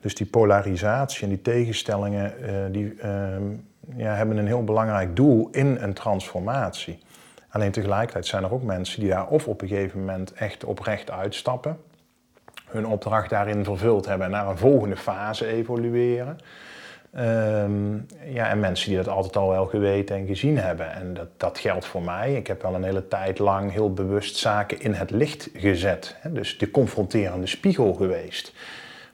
[0.00, 3.42] Dus die polarisatie en die tegenstellingen, uh, die ehm,
[3.96, 6.98] ja, hebben een heel belangrijk doel in een transformatie.
[7.48, 11.10] Alleen tegelijkertijd zijn er ook mensen die daar of op een gegeven moment echt oprecht
[11.10, 11.76] uitstappen
[12.72, 16.38] hun opdracht daarin vervuld hebben en naar een volgende fase evolueren.
[17.12, 17.94] Ehm,
[18.26, 20.92] ja, en mensen die dat altijd al wel geweten en gezien hebben.
[20.92, 22.34] En dat, dat geldt voor mij.
[22.34, 26.16] Ik heb wel een hele tijd lang heel bewust zaken in het licht gezet.
[26.20, 26.32] Hè?
[26.32, 28.52] Dus de confronterende spiegel geweest.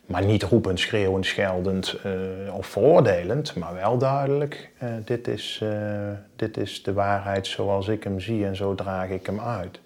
[0.06, 5.70] Maar niet roepend, schreeuwend, scheldend uh, of veroordelend, maar wel duidelijk: uh, dit, is, uh,
[6.36, 9.80] dit is de waarheid zoals ik hem zie en zo draag ik hem uit.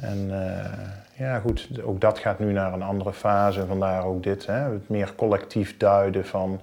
[0.00, 0.30] En
[1.20, 3.66] ja, goed, ook dat gaat nu naar een andere fase.
[3.66, 6.60] Vandaar ook dit, hè, het meer collectief duiden van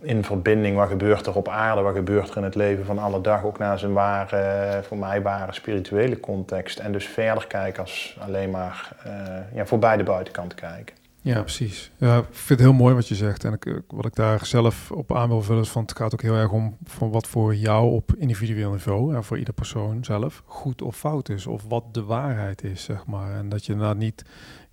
[0.00, 3.20] in verbinding, wat gebeurt er op aarde, wat gebeurt er in het leven van alle
[3.20, 6.78] dag, ook naar zijn ware, voor mij ware spirituele context.
[6.78, 9.12] En dus verder kijken als alleen maar uh,
[9.54, 11.03] ja, voorbij de buitenkant kijken.
[11.24, 11.90] Ja, precies.
[11.98, 13.44] Ik vind het heel mooi wat je zegt.
[13.44, 16.22] En ik, wat ik daar zelf op aan wil vullen is van het gaat ook
[16.22, 20.42] heel erg om van wat voor jou op individueel niveau, en voor ieder persoon zelf,
[20.46, 21.46] goed of fout is.
[21.46, 23.34] Of wat de waarheid is, zeg maar.
[23.34, 24.24] En dat je nou niet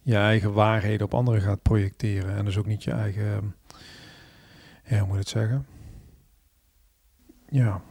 [0.02, 2.36] je eigen waarheden op anderen gaat projecteren.
[2.36, 3.56] En dus ook niet je eigen,
[4.84, 5.66] ja, hoe moet je het zeggen?
[7.50, 7.82] Ja,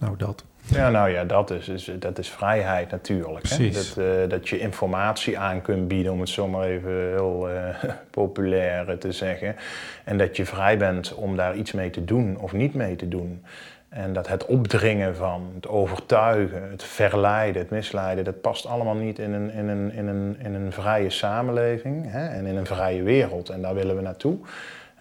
[0.00, 0.44] nou dat.
[0.66, 3.48] Ja, nou ja, dat is, is dat is vrijheid natuurlijk.
[3.48, 3.70] Hè?
[3.70, 7.68] Dat, uh, dat je informatie aan kunt bieden, om het zomaar even heel uh,
[8.10, 9.56] populair te zeggen.
[10.04, 13.08] En dat je vrij bent om daar iets mee te doen of niet mee te
[13.08, 13.44] doen.
[13.88, 19.18] En dat het opdringen van, het overtuigen, het verleiden, het misleiden, dat past allemaal niet
[19.18, 22.26] in een, in een, in een, in een vrije samenleving hè?
[22.28, 23.48] en in een vrije wereld.
[23.48, 24.38] En daar willen we naartoe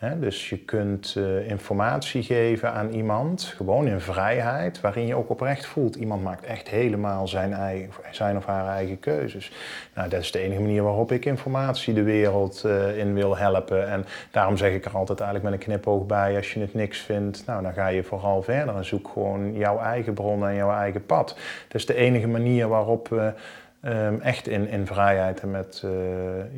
[0.10, 5.66] dus je kunt uh, informatie geven aan iemand, gewoon in vrijheid, waarin je ook oprecht
[5.66, 5.96] voelt.
[5.96, 9.52] Iemand maakt echt helemaal zijn, eigen, zijn of haar eigen keuzes.
[9.96, 13.90] Nou, dat is de enige manier waarop ik informatie de wereld uh, in wil helpen.
[13.90, 17.00] En daarom zeg ik er altijd eigenlijk met een knipoog bij, als je het niks
[17.00, 20.72] vindt, nou, dan ga je vooral verder en zoek gewoon jouw eigen bron en jouw
[20.72, 21.28] eigen pad.
[21.68, 23.34] Dat is de enige manier waarop we
[23.86, 25.92] um, echt in, in vrijheid en met, uh,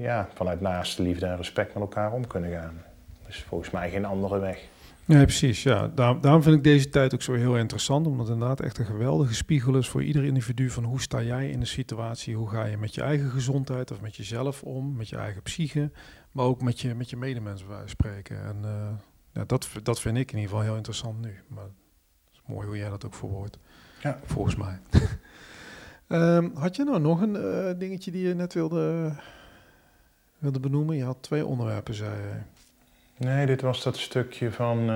[0.04, 2.95] ja, vanuit naaste liefde en respect met elkaar om kunnen gaan.
[3.26, 4.68] Dus volgens mij geen andere weg.
[5.06, 5.64] Nee, precies.
[5.64, 5.88] Ja.
[5.88, 9.34] daarom vind ik deze tijd ook zo heel interessant, omdat het inderdaad echt een geweldige
[9.34, 12.78] spiegel is voor ieder individu van hoe sta jij in de situatie, hoe ga je
[12.78, 15.92] met je eigen gezondheid of met jezelf om, met je eigen psyche,
[16.32, 18.44] maar ook met je, met je medemensen bij spreken.
[18.44, 18.90] En uh,
[19.32, 21.36] ja, dat, dat vind ik in ieder geval heel interessant nu.
[21.48, 23.58] Maar het is mooi hoe jij dat ook verwoordt,
[24.02, 24.20] ja.
[24.24, 24.80] volgens mij.
[26.08, 29.16] um, had je nou nog een uh, dingetje die je net wilde,
[30.38, 30.96] wilde benoemen?
[30.96, 32.55] Je had twee onderwerpen, zei je.
[33.18, 34.88] Nee, dit was dat stukje van uh,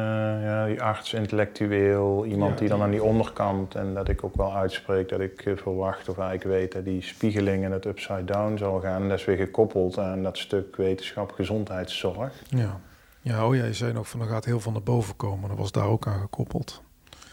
[0.44, 4.56] ja, die arts, intellectueel, iemand die dan aan die onderkant en dat ik ook wel
[4.56, 8.58] uitspreek dat ik uh, verwacht of eigenlijk weet dat die spiegeling en het upside down
[8.58, 9.02] zal gaan.
[9.02, 12.34] En dat is weer gekoppeld aan dat stuk wetenschap, gezondheidszorg.
[12.48, 12.80] Ja,
[13.22, 15.58] ja oh ja, je zei nog van er gaat heel veel naar boven komen, dat
[15.58, 16.82] was daar ook aan gekoppeld.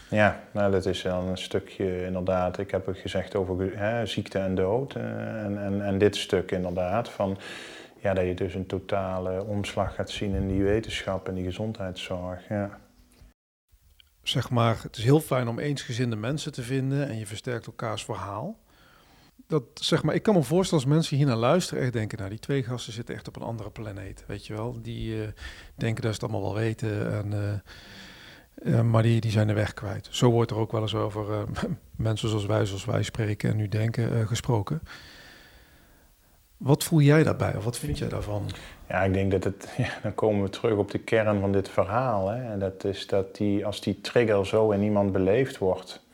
[0.09, 4.39] Ja, nou dat is wel een stukje inderdaad, ik heb het gezegd over hè, ziekte
[4.39, 5.03] en dood uh,
[5.43, 7.37] en, en, en dit stuk inderdaad van
[8.01, 12.47] ja, dat je dus een totale omslag gaat zien in die wetenschap en die gezondheidszorg.
[12.47, 12.79] Ja.
[14.23, 18.05] Zeg maar, het is heel fijn om eensgezinde mensen te vinden en je versterkt elkaars
[18.05, 18.59] verhaal.
[19.47, 22.29] Dat, zeg maar, ik kan me voorstellen als mensen hier naar luisteren, echt denken, nou
[22.29, 24.81] die twee gasten zitten echt op een andere planeet, weet je wel.
[24.81, 25.27] Die uh,
[25.75, 29.53] denken dat ze het allemaal wel weten, en, uh, uh, maar die, die zijn de
[29.53, 30.07] weg kwijt.
[30.11, 31.45] Zo wordt er ook wel eens over
[31.95, 34.81] mensen zoals wij, zoals wij spreken en nu denken, gesproken.
[36.57, 38.49] Wat voel jij daarbij of wat vind jij daarvan?
[38.89, 41.69] Ja, ik denk dat het, ja, dan komen we terug op de kern van dit
[41.69, 42.29] verhaal.
[42.29, 42.51] Hè?
[42.51, 46.05] En dat is dat die, als die trigger zo in iemand beleefd wordt,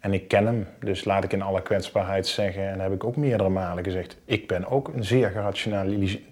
[0.00, 3.16] en ik ken hem, dus laat ik in alle kwetsbaarheid zeggen, en heb ik ook
[3.16, 5.54] meerdere malen gezegd, ik ben ook een zeer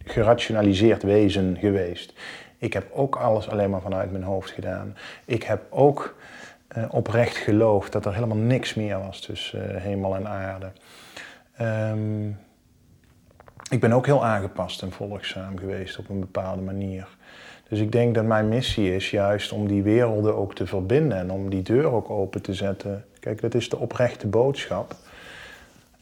[0.04, 2.12] gerationaliseerd wezen geweest.
[2.58, 4.96] Ik heb ook alles alleen maar vanuit mijn hoofd gedaan.
[5.24, 6.16] Ik heb ook
[6.76, 10.72] uh, oprecht geloofd dat er helemaal niks meer was tussen uh, hemel en aarde.
[11.60, 12.38] Um,
[13.74, 17.06] ik ben ook heel aangepast en volgzaam geweest op een bepaalde manier.
[17.68, 21.30] Dus ik denk dat mijn missie is juist om die werelden ook te verbinden en
[21.30, 23.04] om die deur ook open te zetten.
[23.20, 24.94] Kijk, dat is de oprechte boodschap.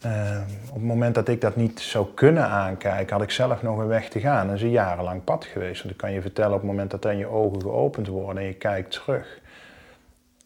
[0.07, 0.39] Uh,
[0.69, 3.87] op het moment dat ik dat niet zou kunnen aankijken, had ik zelf nog een
[3.87, 4.47] weg te gaan.
[4.47, 5.83] Dat is een jarenlang pad geweest.
[5.83, 8.49] Want ik kan je vertellen, op het moment dat dan je ogen geopend worden en
[8.49, 9.41] je kijkt terug,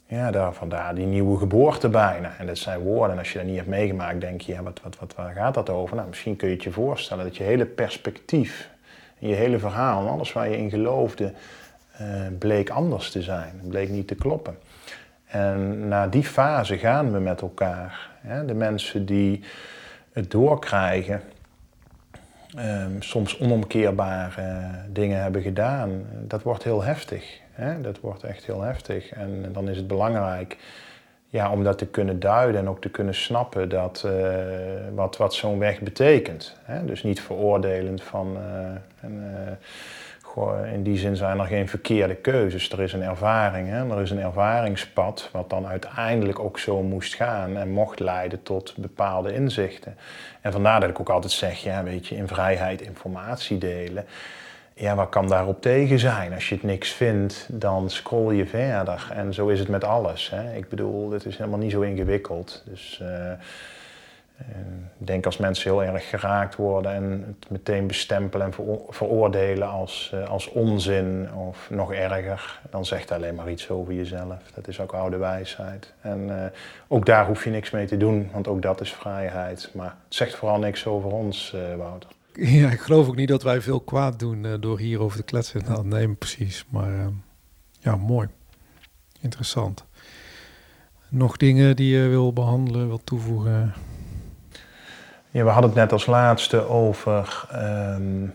[0.07, 2.33] ja, daar, vandaar die nieuwe geboorte bijna.
[2.39, 3.13] En dat zijn woorden.
[3.13, 5.55] En als je dat niet hebt meegemaakt, denk je, ja, wat, wat, wat, waar gaat
[5.55, 5.97] dat over?
[5.97, 8.71] Nou, misschien kun je het je voorstellen dat je hele perspectief,
[9.19, 11.33] je hele verhaal alles waar je in geloofde,
[12.01, 12.07] uh,
[12.39, 13.61] bleek anders te zijn.
[13.69, 14.59] Bleek niet te kloppen.
[15.27, 18.11] En naar die fase gaan we met elkaar.
[18.47, 19.45] De mensen die
[20.13, 21.23] het doorkrijgen,
[22.57, 27.41] ehm, soms onomkeerbare dingen hebben gedaan, dat wordt heel heftig.
[27.83, 29.11] Dat wordt echt heel heftig.
[29.13, 30.57] En dan is het belangrijk
[31.29, 34.13] ja, om dat te kunnen duiden en ook te kunnen snappen dat, uh,
[34.95, 36.57] wat, wat zo'n weg betekent.
[36.85, 38.37] Dus niet veroordelend van.
[38.37, 38.69] Uh,
[39.01, 39.53] en, uh,
[40.73, 42.71] in die zin zijn er geen verkeerde keuzes.
[42.71, 43.91] Er is een ervaring, hè?
[43.91, 48.75] er is een ervaringspad wat dan uiteindelijk ook zo moest gaan en mocht leiden tot
[48.77, 49.97] bepaalde inzichten.
[50.41, 54.05] En vandaar dat ik ook altijd zeg, ja, weet je, in vrijheid informatie delen.
[54.79, 56.33] Ja, wat kan daarop tegen zijn?
[56.33, 59.11] Als je het niks vindt, dan scroll je verder.
[59.13, 60.31] En zo is het met alles.
[60.31, 60.57] Hè?
[60.57, 62.63] Ik bedoel, het is helemaal niet zo ingewikkeld.
[62.67, 63.01] Dus...
[63.03, 63.33] Uh,
[64.99, 68.53] ik denk als mensen heel erg geraakt worden en het meteen bestempelen en
[68.89, 74.51] veroordelen als, eh, als onzin of nog erger, dan zegt alleen maar iets over jezelf.
[74.55, 75.93] Dat is ook oude wijsheid.
[76.01, 76.53] En
[76.89, 79.71] ook daar hoef je niks mee te doen, want ook dat is vrijheid.
[79.73, 82.16] Maar het zegt vooral niks over ons, Wouter.
[82.61, 85.63] Ja, ik geloof ook niet dat wij veel kwaad doen door hierover te kletsen.
[85.69, 86.65] Nou, nee, precies.
[86.69, 87.11] Maar
[87.79, 88.29] ja, mooi.
[89.21, 89.85] Interessant.
[91.09, 93.75] Nog dingen die je wil behandelen, wil toevoegen?
[95.31, 98.35] Ja, we hadden het net als laatste over um,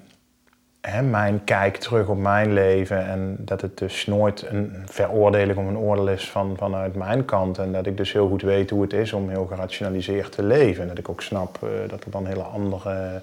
[0.82, 3.06] hè, mijn kijk terug op mijn leven.
[3.06, 7.58] En dat het dus nooit een veroordeling of een oordeel is van, vanuit mijn kant.
[7.58, 10.82] En dat ik dus heel goed weet hoe het is om heel gerationaliseerd te leven.
[10.82, 13.22] En dat ik ook snap uh, dat er dan hele andere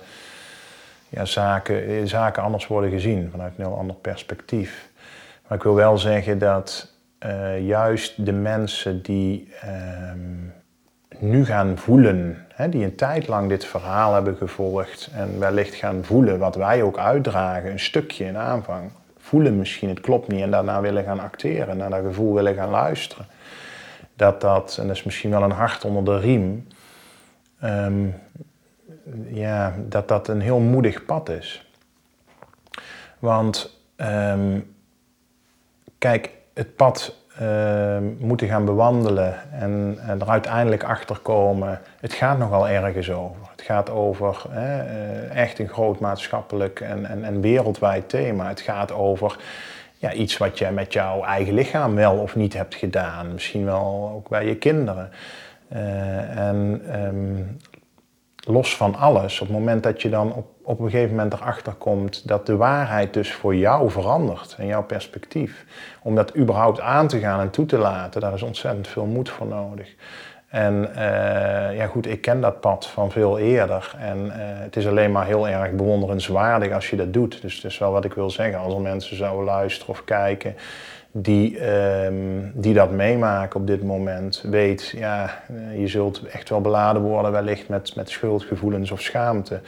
[1.09, 4.91] ja, zaken, eh, zaken anders worden gezien vanuit een heel ander perspectief.
[5.47, 6.93] Maar ik wil wel zeggen dat
[7.27, 9.53] uh, juist de mensen die.
[10.13, 10.53] Um,
[11.19, 16.05] nu gaan voelen, hè, die een tijd lang dit verhaal hebben gevolgd en wellicht gaan
[16.05, 18.91] voelen wat wij ook uitdragen, een stukje in aanvang.
[19.19, 22.71] Voelen misschien het klopt niet en daarna willen gaan acteren, naar dat gevoel willen gaan
[22.71, 23.27] luisteren.
[24.17, 26.67] Dat dat, en dat is misschien wel een hart onder de riem,
[27.61, 28.07] ehm,
[29.27, 31.71] ja, dat dat een heel moedig pad is.
[33.19, 34.75] Want um,
[35.99, 41.81] kijk, het pad uh, moeten gaan bewandelen en, en, er uiteindelijk achter komen.
[42.01, 43.49] Het gaat nogal ergens over.
[43.51, 48.49] Het gaat over hè, uh, echt een groot maatschappelijk en, en, en, wereldwijd thema.
[48.49, 49.37] Het gaat over
[49.95, 53.33] ja, iets wat je met jouw eigen lichaam wel of niet hebt gedaan.
[53.33, 55.11] Misschien wel ook bij je kinderen.
[55.73, 57.59] Uh, en um,
[58.49, 61.73] los van alles, op het moment dat je dan op, op een gegeven moment erachter
[61.73, 65.65] komt dat de waarheid dus voor jou verandert en jouw perspectief,
[66.03, 69.29] om dat überhaupt aan te gaan en toe te laten, daar is ontzettend veel moed
[69.29, 69.95] voor nodig.
[70.49, 74.87] En uh, ja goed, ik ken dat pad van veel eerder en uh, het is
[74.87, 77.41] alleen maar heel erg bewonderenswaardig als je dat doet.
[77.43, 80.57] Dus dat is wel wat ik wil zeggen, als er mensen zouden luisteren of kijken
[81.13, 81.69] die,
[82.05, 85.43] um, die dat meemaken op dit moment, weet, ja,
[85.77, 89.61] je zult echt wel beladen worden wellicht met, met schuldgevoelens of schaamte.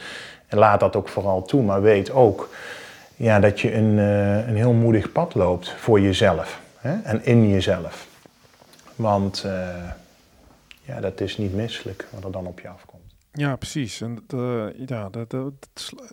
[0.47, 2.49] En laat dat ook vooral toe, maar weet ook
[3.17, 7.01] ja, dat je een, uh, een heel moedig pad loopt voor jezelf hè?
[7.03, 8.07] en in jezelf.
[8.97, 9.53] Want uh,
[10.83, 13.15] ja, dat is niet misselijk wat er dan op je afkomt.
[13.33, 14.01] Ja, precies.
[14.01, 14.25] En
[14.87, 15.53] ja, de,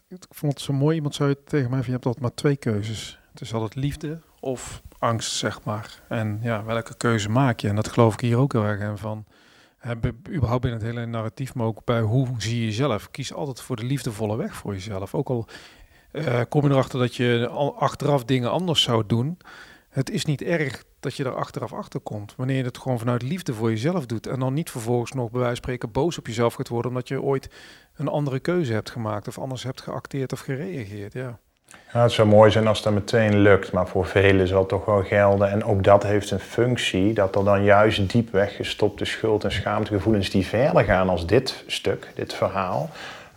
[0.07, 0.95] ik vond het zo mooi.
[0.95, 3.19] Iemand zei tegen mij: van, je hebt altijd maar twee keuzes.
[3.31, 6.01] Het is altijd liefde of angst, zeg maar.
[6.09, 7.67] En ja, welke keuze maak je?
[7.67, 9.25] En dat geloof ik hier ook heel erg in van.
[9.77, 13.11] Hebben, überhaupt in het hele narratief, maar ook bij hoe zie je jezelf.
[13.11, 15.15] Kies altijd voor de liefdevolle weg voor jezelf.
[15.15, 15.47] Ook al
[16.11, 17.47] uh, kom je erachter dat je
[17.77, 19.37] achteraf dingen anders zou doen.
[19.89, 22.35] Het is niet erg dat je er achteraf achter komt.
[22.35, 24.27] Wanneer je het gewoon vanuit liefde voor jezelf doet.
[24.27, 26.91] En dan niet vervolgens nog bij wijze van spreken boos op jezelf gaat worden.
[26.91, 27.49] Omdat je ooit
[27.95, 29.27] een andere keuze hebt gemaakt.
[29.27, 31.13] Of anders hebt geacteerd of gereageerd.
[31.13, 31.39] Ja.
[31.87, 35.51] Het zou mooi zijn als dat meteen lukt, maar voor velen zal toch wel gelden.
[35.51, 40.29] En ook dat heeft een functie, dat er dan juist diep weggestopte schuld- en schaamtegevoelens
[40.29, 42.89] die verder gaan als dit stuk, dit verhaal,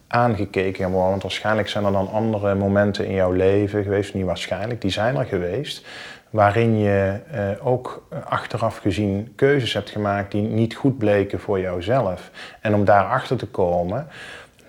[0.06, 1.10] aangekeken worden.
[1.10, 5.16] Want waarschijnlijk zijn er dan andere momenten in jouw leven geweest, niet waarschijnlijk, die zijn
[5.16, 5.86] er geweest,
[6.30, 12.30] waarin je eh, ook achteraf gezien keuzes hebt gemaakt die niet goed bleken voor jouzelf.
[12.60, 14.08] En om daarachter te komen,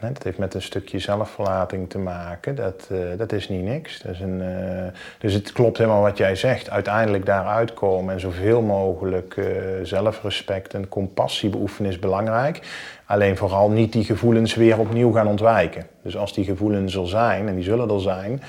[0.10, 2.56] dat heeft met een stukje zelfverlating te maken.
[2.56, 4.02] Dat, uh, dat is niet niks.
[4.02, 6.69] Dat is een, uh, dus het klopt helemaal wat jij zegt.
[6.69, 9.45] Uiteindelijk daaruit komen en zoveel mogelijk uh,
[9.84, 12.60] zelfrespect en compassie beoefenen is belangrijk.
[13.06, 15.88] Alleen vooral niet die gevoelens weer opnieuw gaan ontwijken.
[16.03, 18.41] Dus als die gevoelens er zijn, en die zullen er zijn,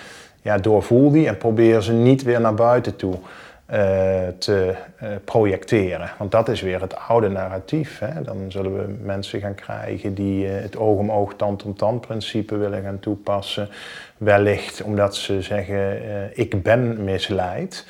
[0.43, 3.15] ja, doorvoel die en probeer ze niet weer naar buiten toe
[4.39, 4.75] te
[5.25, 6.11] projecteren.
[6.19, 7.99] Want dat is weer het oude narratief.
[7.99, 8.23] Hè?
[8.23, 12.57] Dan zullen we mensen gaan krijgen die het oog om oog, tand om tand principe
[12.57, 13.69] willen gaan toepassen.
[14.17, 16.01] Wellicht omdat ze zeggen,
[16.35, 17.87] ik ben misleid.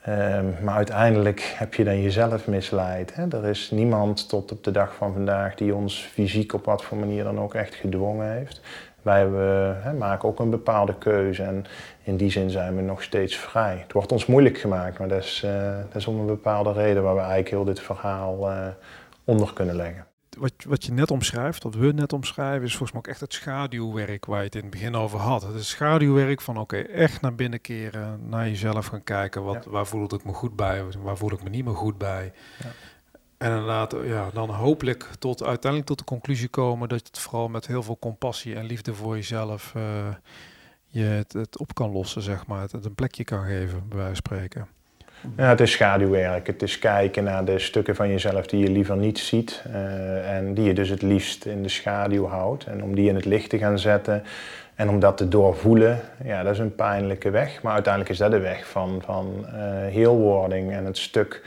[0.00, 3.14] Ehm, maar uiteindelijk heb je dan jezelf misleid.
[3.14, 3.28] Hè?
[3.28, 6.98] Er is niemand tot op de dag van vandaag die ons fysiek op wat voor
[6.98, 8.60] manier dan ook echt gedwongen heeft.
[9.02, 9.26] Wij
[9.82, 11.64] hè, maken ook een bepaalde keuze en
[12.10, 13.78] in die zin zijn we nog steeds vrij.
[13.82, 17.02] Het wordt ons moeilijk gemaakt, maar dat is, uh, dat is om een bepaalde reden
[17.02, 18.66] waar we eigenlijk heel dit verhaal uh,
[19.24, 20.08] onder kunnen leggen
[20.38, 23.32] wat, wat je net omschrijft, wat we net omschrijven, is volgens mij ook echt het
[23.32, 25.42] schaduwwerk waar je het in het begin over had.
[25.42, 29.42] Het is schaduwwerk van oké, echt naar binnen keren, naar jezelf gaan kijken.
[29.42, 32.32] Wat, Waar voel ik me goed bij, waar voel ik me niet meer goed bij.
[32.58, 32.68] Ja.
[33.38, 37.48] En inderdaad, ja, dan hopelijk tot uiteindelijk tot de conclusie komen dat je het vooral
[37.48, 39.82] met heel veel compassie en liefde voor jezelf uh,
[40.90, 42.62] je het, op kan lossen, zeg maar.
[42.62, 44.68] Het, een plekje kan geven, bij wijze van spreken.
[45.36, 46.46] Ja, het is schaduwwerk.
[46.46, 49.62] Het is kijken naar de stukken van jezelf die je liever niet ziet.
[49.66, 52.64] Uh, en die je dus het liefst in de schaduw houdt.
[52.64, 54.22] En om die in het licht te gaan zetten
[54.74, 57.62] en om dat te doorvoelen, ja, dat is een pijnlijke weg.
[57.62, 59.52] Maar uiteindelijk is dat de weg van, van uh,
[59.88, 61.42] heelwording en het stuk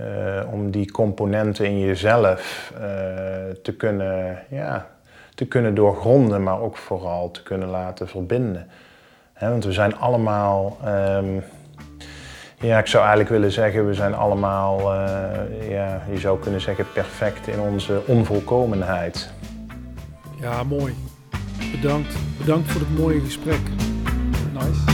[0.00, 2.72] uh, om die componenten in jezelf
[3.62, 4.93] te, kunnen, ja,
[5.34, 8.68] te kunnen doorgronden, maar ook vooral te kunnen laten verbinden.
[9.40, 10.78] Want we zijn allemaal.
[10.86, 11.42] Um,
[12.60, 16.86] ja, ik zou eigenlijk willen zeggen, we zijn allemaal, uh, ja, je zou kunnen zeggen,
[16.92, 19.32] perfect in onze onvolkomenheid.
[20.40, 20.94] Ja, mooi.
[21.72, 22.14] Bedankt.
[22.38, 23.60] Bedankt voor het mooie gesprek.
[24.52, 24.93] Nice.